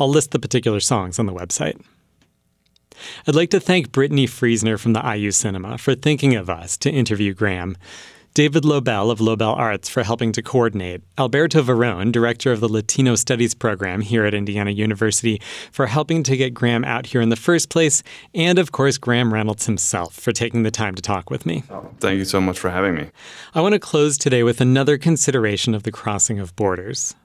I'll 0.00 0.08
list 0.08 0.30
the 0.30 0.38
particular 0.38 0.80
songs 0.80 1.18
on 1.18 1.26
the 1.26 1.34
website. 1.34 1.80
I'd 3.26 3.34
like 3.34 3.50
to 3.50 3.60
thank 3.60 3.92
Brittany 3.92 4.26
Friesner 4.26 4.78
from 4.78 4.94
the 4.94 5.02
IU 5.16 5.30
Cinema 5.30 5.78
for 5.78 5.94
thinking 5.94 6.34
of 6.34 6.50
us 6.50 6.76
to 6.78 6.90
interview 6.90 7.34
Graham. 7.34 7.76
David 8.32 8.64
Lobel 8.64 9.10
of 9.10 9.20
Lobel 9.20 9.52
Arts 9.54 9.88
for 9.88 10.04
helping 10.04 10.30
to 10.32 10.42
coordinate, 10.42 11.02
Alberto 11.18 11.62
Varon, 11.62 12.12
director 12.12 12.52
of 12.52 12.60
the 12.60 12.68
Latino 12.68 13.16
Studies 13.16 13.54
program 13.54 14.00
here 14.02 14.24
at 14.24 14.34
Indiana 14.34 14.70
University, 14.70 15.42
for 15.72 15.86
helping 15.86 16.22
to 16.22 16.36
get 16.36 16.54
Graham 16.54 16.84
out 16.84 17.06
here 17.06 17.20
in 17.20 17.30
the 17.30 17.36
first 17.36 17.70
place, 17.70 18.04
and 18.32 18.56
of 18.60 18.70
course, 18.70 18.98
Graham 18.98 19.34
Reynolds 19.34 19.66
himself 19.66 20.14
for 20.14 20.30
taking 20.30 20.62
the 20.62 20.70
time 20.70 20.94
to 20.94 21.02
talk 21.02 21.28
with 21.28 21.44
me. 21.44 21.64
Thank 21.98 22.18
you 22.18 22.24
so 22.24 22.40
much 22.40 22.58
for 22.58 22.70
having 22.70 22.94
me. 22.94 23.10
I 23.52 23.60
want 23.62 23.72
to 23.72 23.80
close 23.80 24.16
today 24.16 24.44
with 24.44 24.60
another 24.60 24.96
consideration 24.96 25.74
of 25.74 25.82
the 25.82 25.90
crossing 25.90 26.38
of 26.38 26.54
borders. 26.54 27.16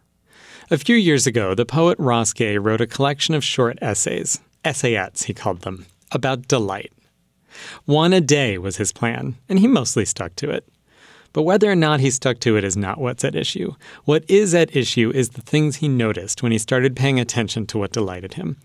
A 0.71 0.79
few 0.79 0.95
years 0.95 1.27
ago, 1.27 1.53
the 1.53 1.63
poet 1.63 1.95
Ross 1.99 2.33
Gay 2.33 2.57
wrote 2.57 2.81
a 2.81 2.87
collection 2.87 3.35
of 3.35 3.43
short 3.43 3.77
essays, 3.83 4.39
essayettes, 4.63 5.25
he 5.25 5.33
called 5.33 5.61
them, 5.61 5.85
about 6.11 6.47
delight. 6.47 6.91
One 7.85 8.13
a 8.13 8.21
day 8.21 8.57
was 8.57 8.77
his 8.77 8.91
plan, 8.91 9.35
and 9.47 9.59
he 9.59 9.67
mostly 9.67 10.05
stuck 10.05 10.35
to 10.37 10.49
it. 10.49 10.67
But 11.33 11.43
whether 11.43 11.69
or 11.69 11.75
not 11.75 11.99
he 11.99 12.09
stuck 12.09 12.39
to 12.39 12.57
it 12.57 12.63
is 12.63 12.75
not 12.75 12.97
what's 12.97 13.23
at 13.23 13.35
issue. 13.35 13.75
What 14.05 14.23
is 14.27 14.55
at 14.55 14.75
issue 14.75 15.11
is 15.13 15.29
the 15.29 15.41
things 15.41 15.75
he 15.75 15.87
noticed 15.87 16.41
when 16.41 16.51
he 16.51 16.57
started 16.57 16.95
paying 16.95 17.19
attention 17.19 17.67
to 17.67 17.77
what 17.77 17.91
delighted 17.91 18.33
him. 18.33 18.57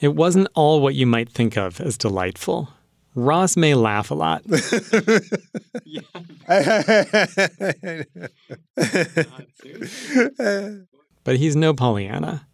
It 0.00 0.14
wasn't 0.14 0.48
all 0.54 0.80
what 0.80 0.94
you 0.94 1.06
might 1.06 1.28
think 1.28 1.58
of 1.58 1.78
as 1.78 1.98
delightful. 1.98 2.70
Ross 3.14 3.54
may 3.54 3.74
laugh 3.74 4.10
a 4.10 4.14
lot. 4.14 4.44
but 11.24 11.36
he's 11.36 11.56
no 11.56 11.74
Pollyanna. 11.74 12.46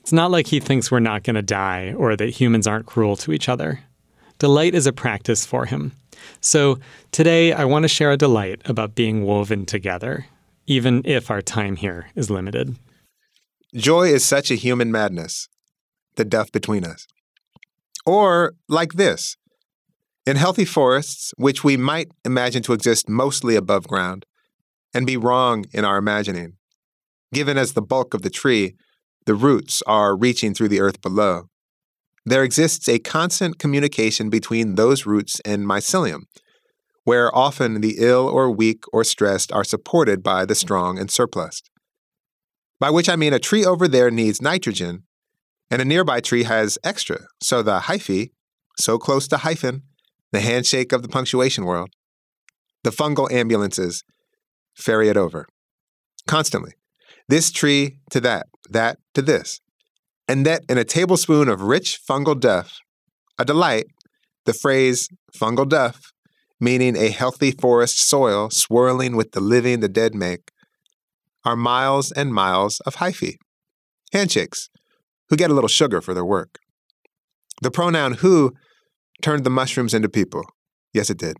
It's 0.00 0.12
not 0.12 0.30
like 0.30 0.48
he 0.48 0.60
thinks 0.60 0.90
we're 0.90 1.00
not 1.00 1.22
going 1.22 1.36
to 1.36 1.42
die 1.42 1.94
or 1.96 2.16
that 2.16 2.30
humans 2.30 2.66
aren't 2.66 2.86
cruel 2.86 3.16
to 3.16 3.32
each 3.32 3.48
other. 3.48 3.80
Delight 4.38 4.74
is 4.74 4.86
a 4.86 4.92
practice 4.92 5.44
for 5.44 5.66
him. 5.66 5.92
So 6.40 6.78
today 7.12 7.52
I 7.52 7.64
want 7.64 7.84
to 7.84 7.88
share 7.88 8.10
a 8.10 8.16
delight 8.16 8.60
about 8.64 8.94
being 8.94 9.24
woven 9.24 9.66
together, 9.66 10.26
even 10.66 11.02
if 11.04 11.30
our 11.30 11.42
time 11.42 11.76
here 11.76 12.08
is 12.14 12.30
limited. 12.30 12.76
Joy 13.74 14.08
is 14.08 14.24
such 14.24 14.50
a 14.50 14.54
human 14.54 14.90
madness, 14.90 15.48
the 16.16 16.24
death 16.24 16.52
between 16.52 16.84
us. 16.84 17.06
Or 18.06 18.54
like 18.68 18.94
this 18.94 19.36
in 20.28 20.36
healthy 20.36 20.66
forests, 20.66 21.32
which 21.38 21.64
we 21.64 21.78
might 21.78 22.10
imagine 22.22 22.62
to 22.62 22.74
exist 22.74 23.08
mostly 23.08 23.56
above 23.56 23.88
ground, 23.88 24.26
and 24.92 25.06
be 25.06 25.16
wrong 25.16 25.64
in 25.72 25.86
our 25.86 25.96
imagining, 25.96 26.57
given 27.32 27.58
as 27.58 27.72
the 27.72 27.82
bulk 27.82 28.14
of 28.14 28.22
the 28.22 28.30
tree, 28.30 28.74
the 29.26 29.34
roots 29.34 29.82
are 29.86 30.16
reaching 30.16 30.54
through 30.54 30.68
the 30.68 30.80
earth 30.80 31.00
below. 31.00 31.48
There 32.24 32.44
exists 32.44 32.88
a 32.88 32.98
constant 32.98 33.58
communication 33.58 34.30
between 34.30 34.74
those 34.74 35.06
roots 35.06 35.40
and 35.44 35.66
mycelium, 35.66 36.22
where 37.04 37.34
often 37.34 37.80
the 37.80 37.96
ill 37.98 38.28
or 38.28 38.50
weak 38.50 38.84
or 38.92 39.04
stressed 39.04 39.50
are 39.52 39.64
supported 39.64 40.22
by 40.22 40.44
the 40.44 40.54
strong 40.54 40.98
and 40.98 41.10
surplus. 41.10 41.62
By 42.80 42.90
which 42.90 43.08
I 43.08 43.16
mean 43.16 43.32
a 43.32 43.38
tree 43.38 43.64
over 43.64 43.88
there 43.88 44.10
needs 44.10 44.42
nitrogen, 44.42 45.04
and 45.70 45.82
a 45.82 45.84
nearby 45.84 46.20
tree 46.20 46.44
has 46.44 46.78
extra, 46.84 47.26
so 47.42 47.62
the 47.62 47.80
hyphae, 47.80 48.30
so 48.78 48.98
close 48.98 49.26
to 49.28 49.38
hyphen, 49.38 49.82
the 50.32 50.40
handshake 50.40 50.92
of 50.92 51.02
the 51.02 51.08
punctuation 51.08 51.64
world, 51.64 51.90
the 52.84 52.90
fungal 52.90 53.30
ambulances 53.32 54.04
ferry 54.74 55.08
it 55.08 55.16
over. 55.16 55.46
Constantly. 56.26 56.72
This 57.28 57.50
tree 57.50 57.98
to 58.10 58.20
that, 58.20 58.46
that 58.70 58.98
to 59.14 59.22
this. 59.22 59.60
And 60.26 60.44
that 60.46 60.62
in 60.68 60.78
a 60.78 60.84
tablespoon 60.84 61.48
of 61.48 61.62
rich 61.62 61.98
fungal 62.08 62.38
duff, 62.38 62.78
a 63.38 63.44
delight, 63.44 63.86
the 64.44 64.54
phrase 64.54 65.08
fungal 65.36 65.68
duff, 65.68 66.12
meaning 66.60 66.96
a 66.96 67.10
healthy 67.10 67.50
forest 67.50 67.98
soil 67.98 68.50
swirling 68.50 69.16
with 69.16 69.32
the 69.32 69.40
living 69.40 69.80
the 69.80 69.88
dead 69.88 70.14
make, 70.14 70.50
are 71.44 71.56
miles 71.56 72.10
and 72.12 72.34
miles 72.34 72.80
of 72.80 72.96
hyphae, 72.96 73.36
handshakes, 74.12 74.68
who 75.28 75.36
get 75.36 75.50
a 75.50 75.54
little 75.54 75.68
sugar 75.68 76.00
for 76.00 76.14
their 76.14 76.24
work. 76.24 76.58
The 77.62 77.70
pronoun 77.70 78.14
who 78.14 78.52
turned 79.22 79.44
the 79.44 79.50
mushrooms 79.50 79.94
into 79.94 80.08
people. 80.08 80.44
Yes, 80.92 81.10
it 81.10 81.18
did. 81.18 81.36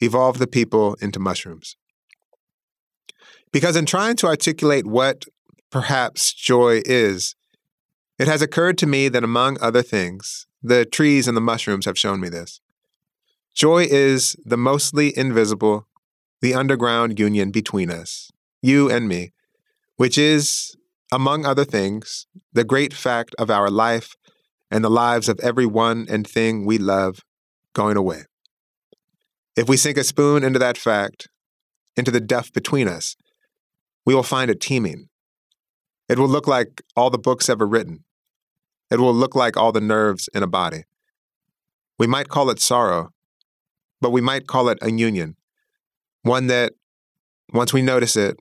Evolved 0.00 0.38
the 0.38 0.46
people 0.46 0.94
into 1.00 1.18
mushrooms. 1.18 1.76
Because 3.52 3.76
in 3.76 3.86
trying 3.86 4.16
to 4.16 4.26
articulate 4.26 4.86
what 4.86 5.26
perhaps 5.70 6.32
joy 6.32 6.80
is, 6.84 7.34
it 8.18 8.26
has 8.26 8.42
occurred 8.42 8.78
to 8.78 8.86
me 8.86 9.08
that 9.08 9.24
among 9.24 9.58
other 9.60 9.82
things, 9.82 10.46
the 10.62 10.84
trees 10.84 11.28
and 11.28 11.36
the 11.36 11.40
mushrooms 11.40 11.84
have 11.84 11.98
shown 11.98 12.20
me 12.20 12.28
this. 12.28 12.60
Joy 13.54 13.86
is 13.90 14.36
the 14.44 14.56
mostly 14.56 15.16
invisible, 15.16 15.86
the 16.40 16.54
underground 16.54 17.18
union 17.18 17.50
between 17.50 17.90
us, 17.90 18.30
you 18.62 18.90
and 18.90 19.06
me, 19.06 19.32
which 19.96 20.16
is, 20.16 20.76
among 21.12 21.44
other 21.44 21.64
things, 21.64 22.26
the 22.52 22.64
great 22.64 22.94
fact 22.94 23.34
of 23.38 23.50
our 23.50 23.70
life 23.70 24.16
and 24.70 24.82
the 24.82 24.90
lives 24.90 25.28
of 25.28 25.38
every 25.40 25.66
one 25.66 26.06
and 26.08 26.26
thing 26.26 26.64
we 26.64 26.78
love 26.78 27.20
going 27.74 27.98
away. 27.98 28.22
If 29.54 29.68
we 29.68 29.76
sink 29.76 29.98
a 29.98 30.04
spoon 30.04 30.42
into 30.42 30.58
that 30.58 30.78
fact, 30.78 31.28
into 31.94 32.10
the 32.10 32.20
depth 32.20 32.54
between 32.54 32.88
us, 32.88 33.16
we 34.04 34.14
will 34.14 34.22
find 34.22 34.50
it 34.50 34.60
teeming. 34.60 35.08
It 36.08 36.18
will 36.18 36.28
look 36.28 36.46
like 36.46 36.82
all 36.96 37.10
the 37.10 37.18
books 37.18 37.48
ever 37.48 37.66
written. 37.66 38.04
It 38.90 39.00
will 39.00 39.14
look 39.14 39.34
like 39.34 39.56
all 39.56 39.72
the 39.72 39.80
nerves 39.80 40.28
in 40.34 40.42
a 40.42 40.46
body. 40.46 40.84
We 41.98 42.06
might 42.06 42.28
call 42.28 42.50
it 42.50 42.60
sorrow, 42.60 43.10
but 44.00 44.10
we 44.10 44.20
might 44.20 44.46
call 44.46 44.68
it 44.68 44.78
a 44.82 44.90
union, 44.90 45.36
one 46.22 46.48
that, 46.48 46.72
once 47.52 47.72
we 47.72 47.82
notice 47.82 48.16
it, 48.16 48.38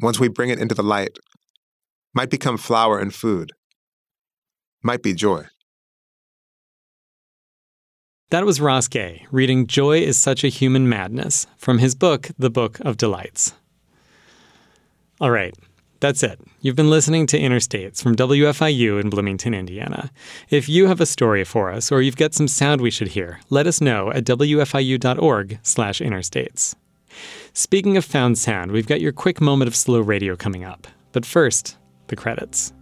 once 0.00 0.20
we 0.20 0.28
bring 0.28 0.50
it 0.50 0.58
into 0.58 0.74
the 0.74 0.82
light, 0.82 1.18
might 2.14 2.30
become 2.30 2.56
flower 2.56 2.98
and 2.98 3.14
food, 3.14 3.52
might 4.82 5.02
be 5.02 5.12
joy. 5.12 5.44
That 8.30 8.46
was 8.46 8.60
Ross 8.60 8.88
Gay 8.88 9.26
reading 9.30 9.66
Joy 9.66 9.98
is 9.98 10.18
Such 10.18 10.42
a 10.44 10.48
Human 10.48 10.88
Madness 10.88 11.46
from 11.58 11.78
his 11.78 11.94
book, 11.94 12.30
The 12.38 12.50
Book 12.50 12.80
of 12.80 12.96
Delights. 12.96 13.54
All 15.18 15.30
right, 15.30 15.54
that's 16.00 16.22
it. 16.22 16.38
You've 16.60 16.76
been 16.76 16.90
listening 16.90 17.26
to 17.28 17.38
Inner 17.38 17.60
States 17.60 18.02
from 18.02 18.16
WFIU 18.16 19.00
in 19.00 19.08
Bloomington, 19.08 19.54
Indiana. 19.54 20.10
If 20.50 20.68
you 20.68 20.88
have 20.88 21.00
a 21.00 21.06
story 21.06 21.42
for 21.42 21.72
us 21.72 21.90
or 21.90 22.02
you've 22.02 22.16
got 22.16 22.34
some 22.34 22.48
sound 22.48 22.82
we 22.82 22.90
should 22.90 23.08
hear, 23.08 23.40
let 23.48 23.66
us 23.66 23.80
know 23.80 24.12
at 24.12 24.24
wfiu.org/innerstates. 24.24 26.74
Speaking 27.54 27.96
of 27.96 28.04
found 28.04 28.36
sound, 28.36 28.72
we've 28.72 28.86
got 28.86 29.00
your 29.00 29.12
quick 29.12 29.40
moment 29.40 29.68
of 29.68 29.74
slow 29.74 30.00
radio 30.00 30.36
coming 30.36 30.64
up. 30.64 30.86
But 31.12 31.24
first, 31.24 31.78
the 32.08 32.16
credits. 32.16 32.74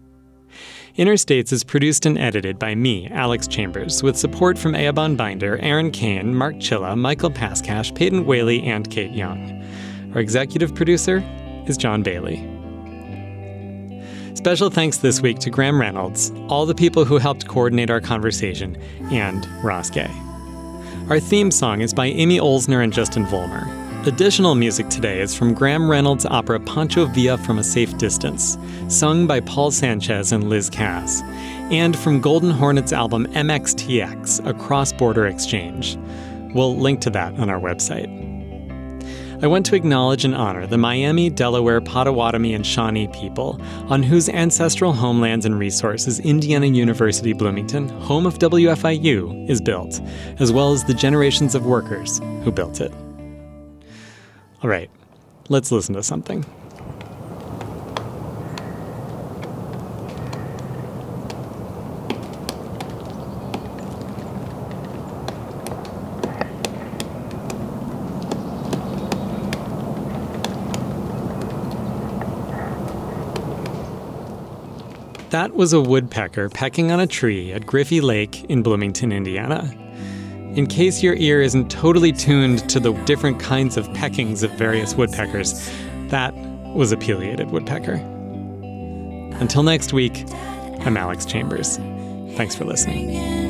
Inner 0.96 1.16
States 1.16 1.52
is 1.52 1.62
produced 1.62 2.06
and 2.06 2.18
edited 2.18 2.58
by 2.58 2.74
me, 2.74 3.06
Alex 3.12 3.46
Chambers, 3.46 4.02
with 4.02 4.16
support 4.16 4.58
from 4.58 4.72
Eoban 4.72 5.16
Binder, 5.16 5.58
Aaron 5.58 5.92
Cain, 5.92 6.34
Mark 6.34 6.56
Chilla, 6.56 6.96
Michael 6.96 7.30
Pascash, 7.30 7.94
Peyton 7.94 8.26
Whaley, 8.26 8.64
and 8.64 8.90
Kayte 8.90 9.16
Young. 9.16 9.62
Our 10.14 10.20
executive 10.20 10.74
producer 10.74 11.22
is 11.66 11.76
John 11.76 12.02
Bailey. 12.02 12.36
Special 14.34 14.68
thanks 14.68 14.98
this 14.98 15.20
week 15.20 15.38
to 15.38 15.50
Graham 15.50 15.80
Reynolds, 15.80 16.30
all 16.48 16.66
the 16.66 16.74
people 16.74 17.04
who 17.04 17.18
helped 17.18 17.48
coordinate 17.48 17.90
our 17.90 18.00
conversation, 18.00 18.76
and 19.10 19.46
Ross 19.64 19.88
Gay. 19.90 20.10
Our 21.08 21.20
theme 21.20 21.50
song 21.50 21.80
is 21.80 21.94
by 21.94 22.06
Amy 22.06 22.38
Oelsner 22.38 22.82
and 22.82 22.92
Justin 22.92 23.24
Vollmer. 23.26 23.66
Additional 24.06 24.54
music 24.54 24.88
today 24.88 25.20
is 25.22 25.34
from 25.34 25.54
Graham 25.54 25.90
Reynolds' 25.90 26.26
opera 26.26 26.60
Pancho 26.60 27.06
Villa 27.06 27.38
from 27.38 27.58
a 27.58 27.64
Safe 27.64 27.96
Distance, 27.96 28.58
sung 28.88 29.26
by 29.26 29.40
Paul 29.40 29.70
Sanchez 29.70 30.30
and 30.30 30.50
Liz 30.50 30.68
Cass, 30.68 31.22
and 31.70 31.98
from 31.98 32.20
Golden 32.20 32.50
Hornet's 32.50 32.92
album 32.92 33.26
MXTX, 33.28 34.46
A 34.46 34.52
Cross 34.52 34.92
Border 34.92 35.26
Exchange. 35.26 35.96
We'll 36.54 36.76
link 36.76 37.00
to 37.00 37.10
that 37.10 37.32
on 37.38 37.48
our 37.48 37.58
website. 37.58 38.33
I 39.42 39.46
want 39.46 39.66
to 39.66 39.74
acknowledge 39.74 40.24
and 40.24 40.34
honor 40.34 40.66
the 40.66 40.78
Miami, 40.78 41.28
Delaware, 41.28 41.80
Potawatomi, 41.80 42.54
and 42.54 42.64
Shawnee 42.64 43.08
people, 43.08 43.60
on 43.88 44.02
whose 44.02 44.28
ancestral 44.28 44.92
homelands 44.92 45.44
and 45.44 45.58
resources 45.58 46.20
Indiana 46.20 46.66
University 46.66 47.32
Bloomington, 47.32 47.88
home 47.88 48.26
of 48.26 48.38
WFIU, 48.38 49.50
is 49.50 49.60
built, 49.60 50.00
as 50.38 50.52
well 50.52 50.72
as 50.72 50.84
the 50.84 50.94
generations 50.94 51.54
of 51.54 51.66
workers 51.66 52.20
who 52.44 52.52
built 52.52 52.80
it. 52.80 52.92
All 54.62 54.70
right, 54.70 54.90
let's 55.48 55.72
listen 55.72 55.94
to 55.94 56.02
something. 56.02 56.44
That 75.34 75.56
was 75.56 75.72
a 75.72 75.80
woodpecker 75.80 76.48
pecking 76.48 76.92
on 76.92 77.00
a 77.00 77.08
tree 77.08 77.52
at 77.52 77.66
Griffey 77.66 78.00
Lake 78.00 78.44
in 78.44 78.62
Bloomington, 78.62 79.10
Indiana. 79.10 79.68
In 80.54 80.68
case 80.68 81.02
your 81.02 81.16
ear 81.16 81.42
isn't 81.42 81.72
totally 81.72 82.12
tuned 82.12 82.70
to 82.70 82.78
the 82.78 82.92
different 83.02 83.40
kinds 83.40 83.76
of 83.76 83.88
peckings 83.94 84.44
of 84.44 84.52
various 84.52 84.94
woodpeckers, 84.94 85.68
that 86.06 86.32
was 86.76 86.92
a 86.92 86.96
pileated 86.96 87.50
woodpecker. 87.50 87.94
Until 89.40 89.64
next 89.64 89.92
week, 89.92 90.24
I'm 90.86 90.96
Alex 90.96 91.26
Chambers. 91.26 91.78
Thanks 92.36 92.54
for 92.54 92.64
listening. 92.64 93.43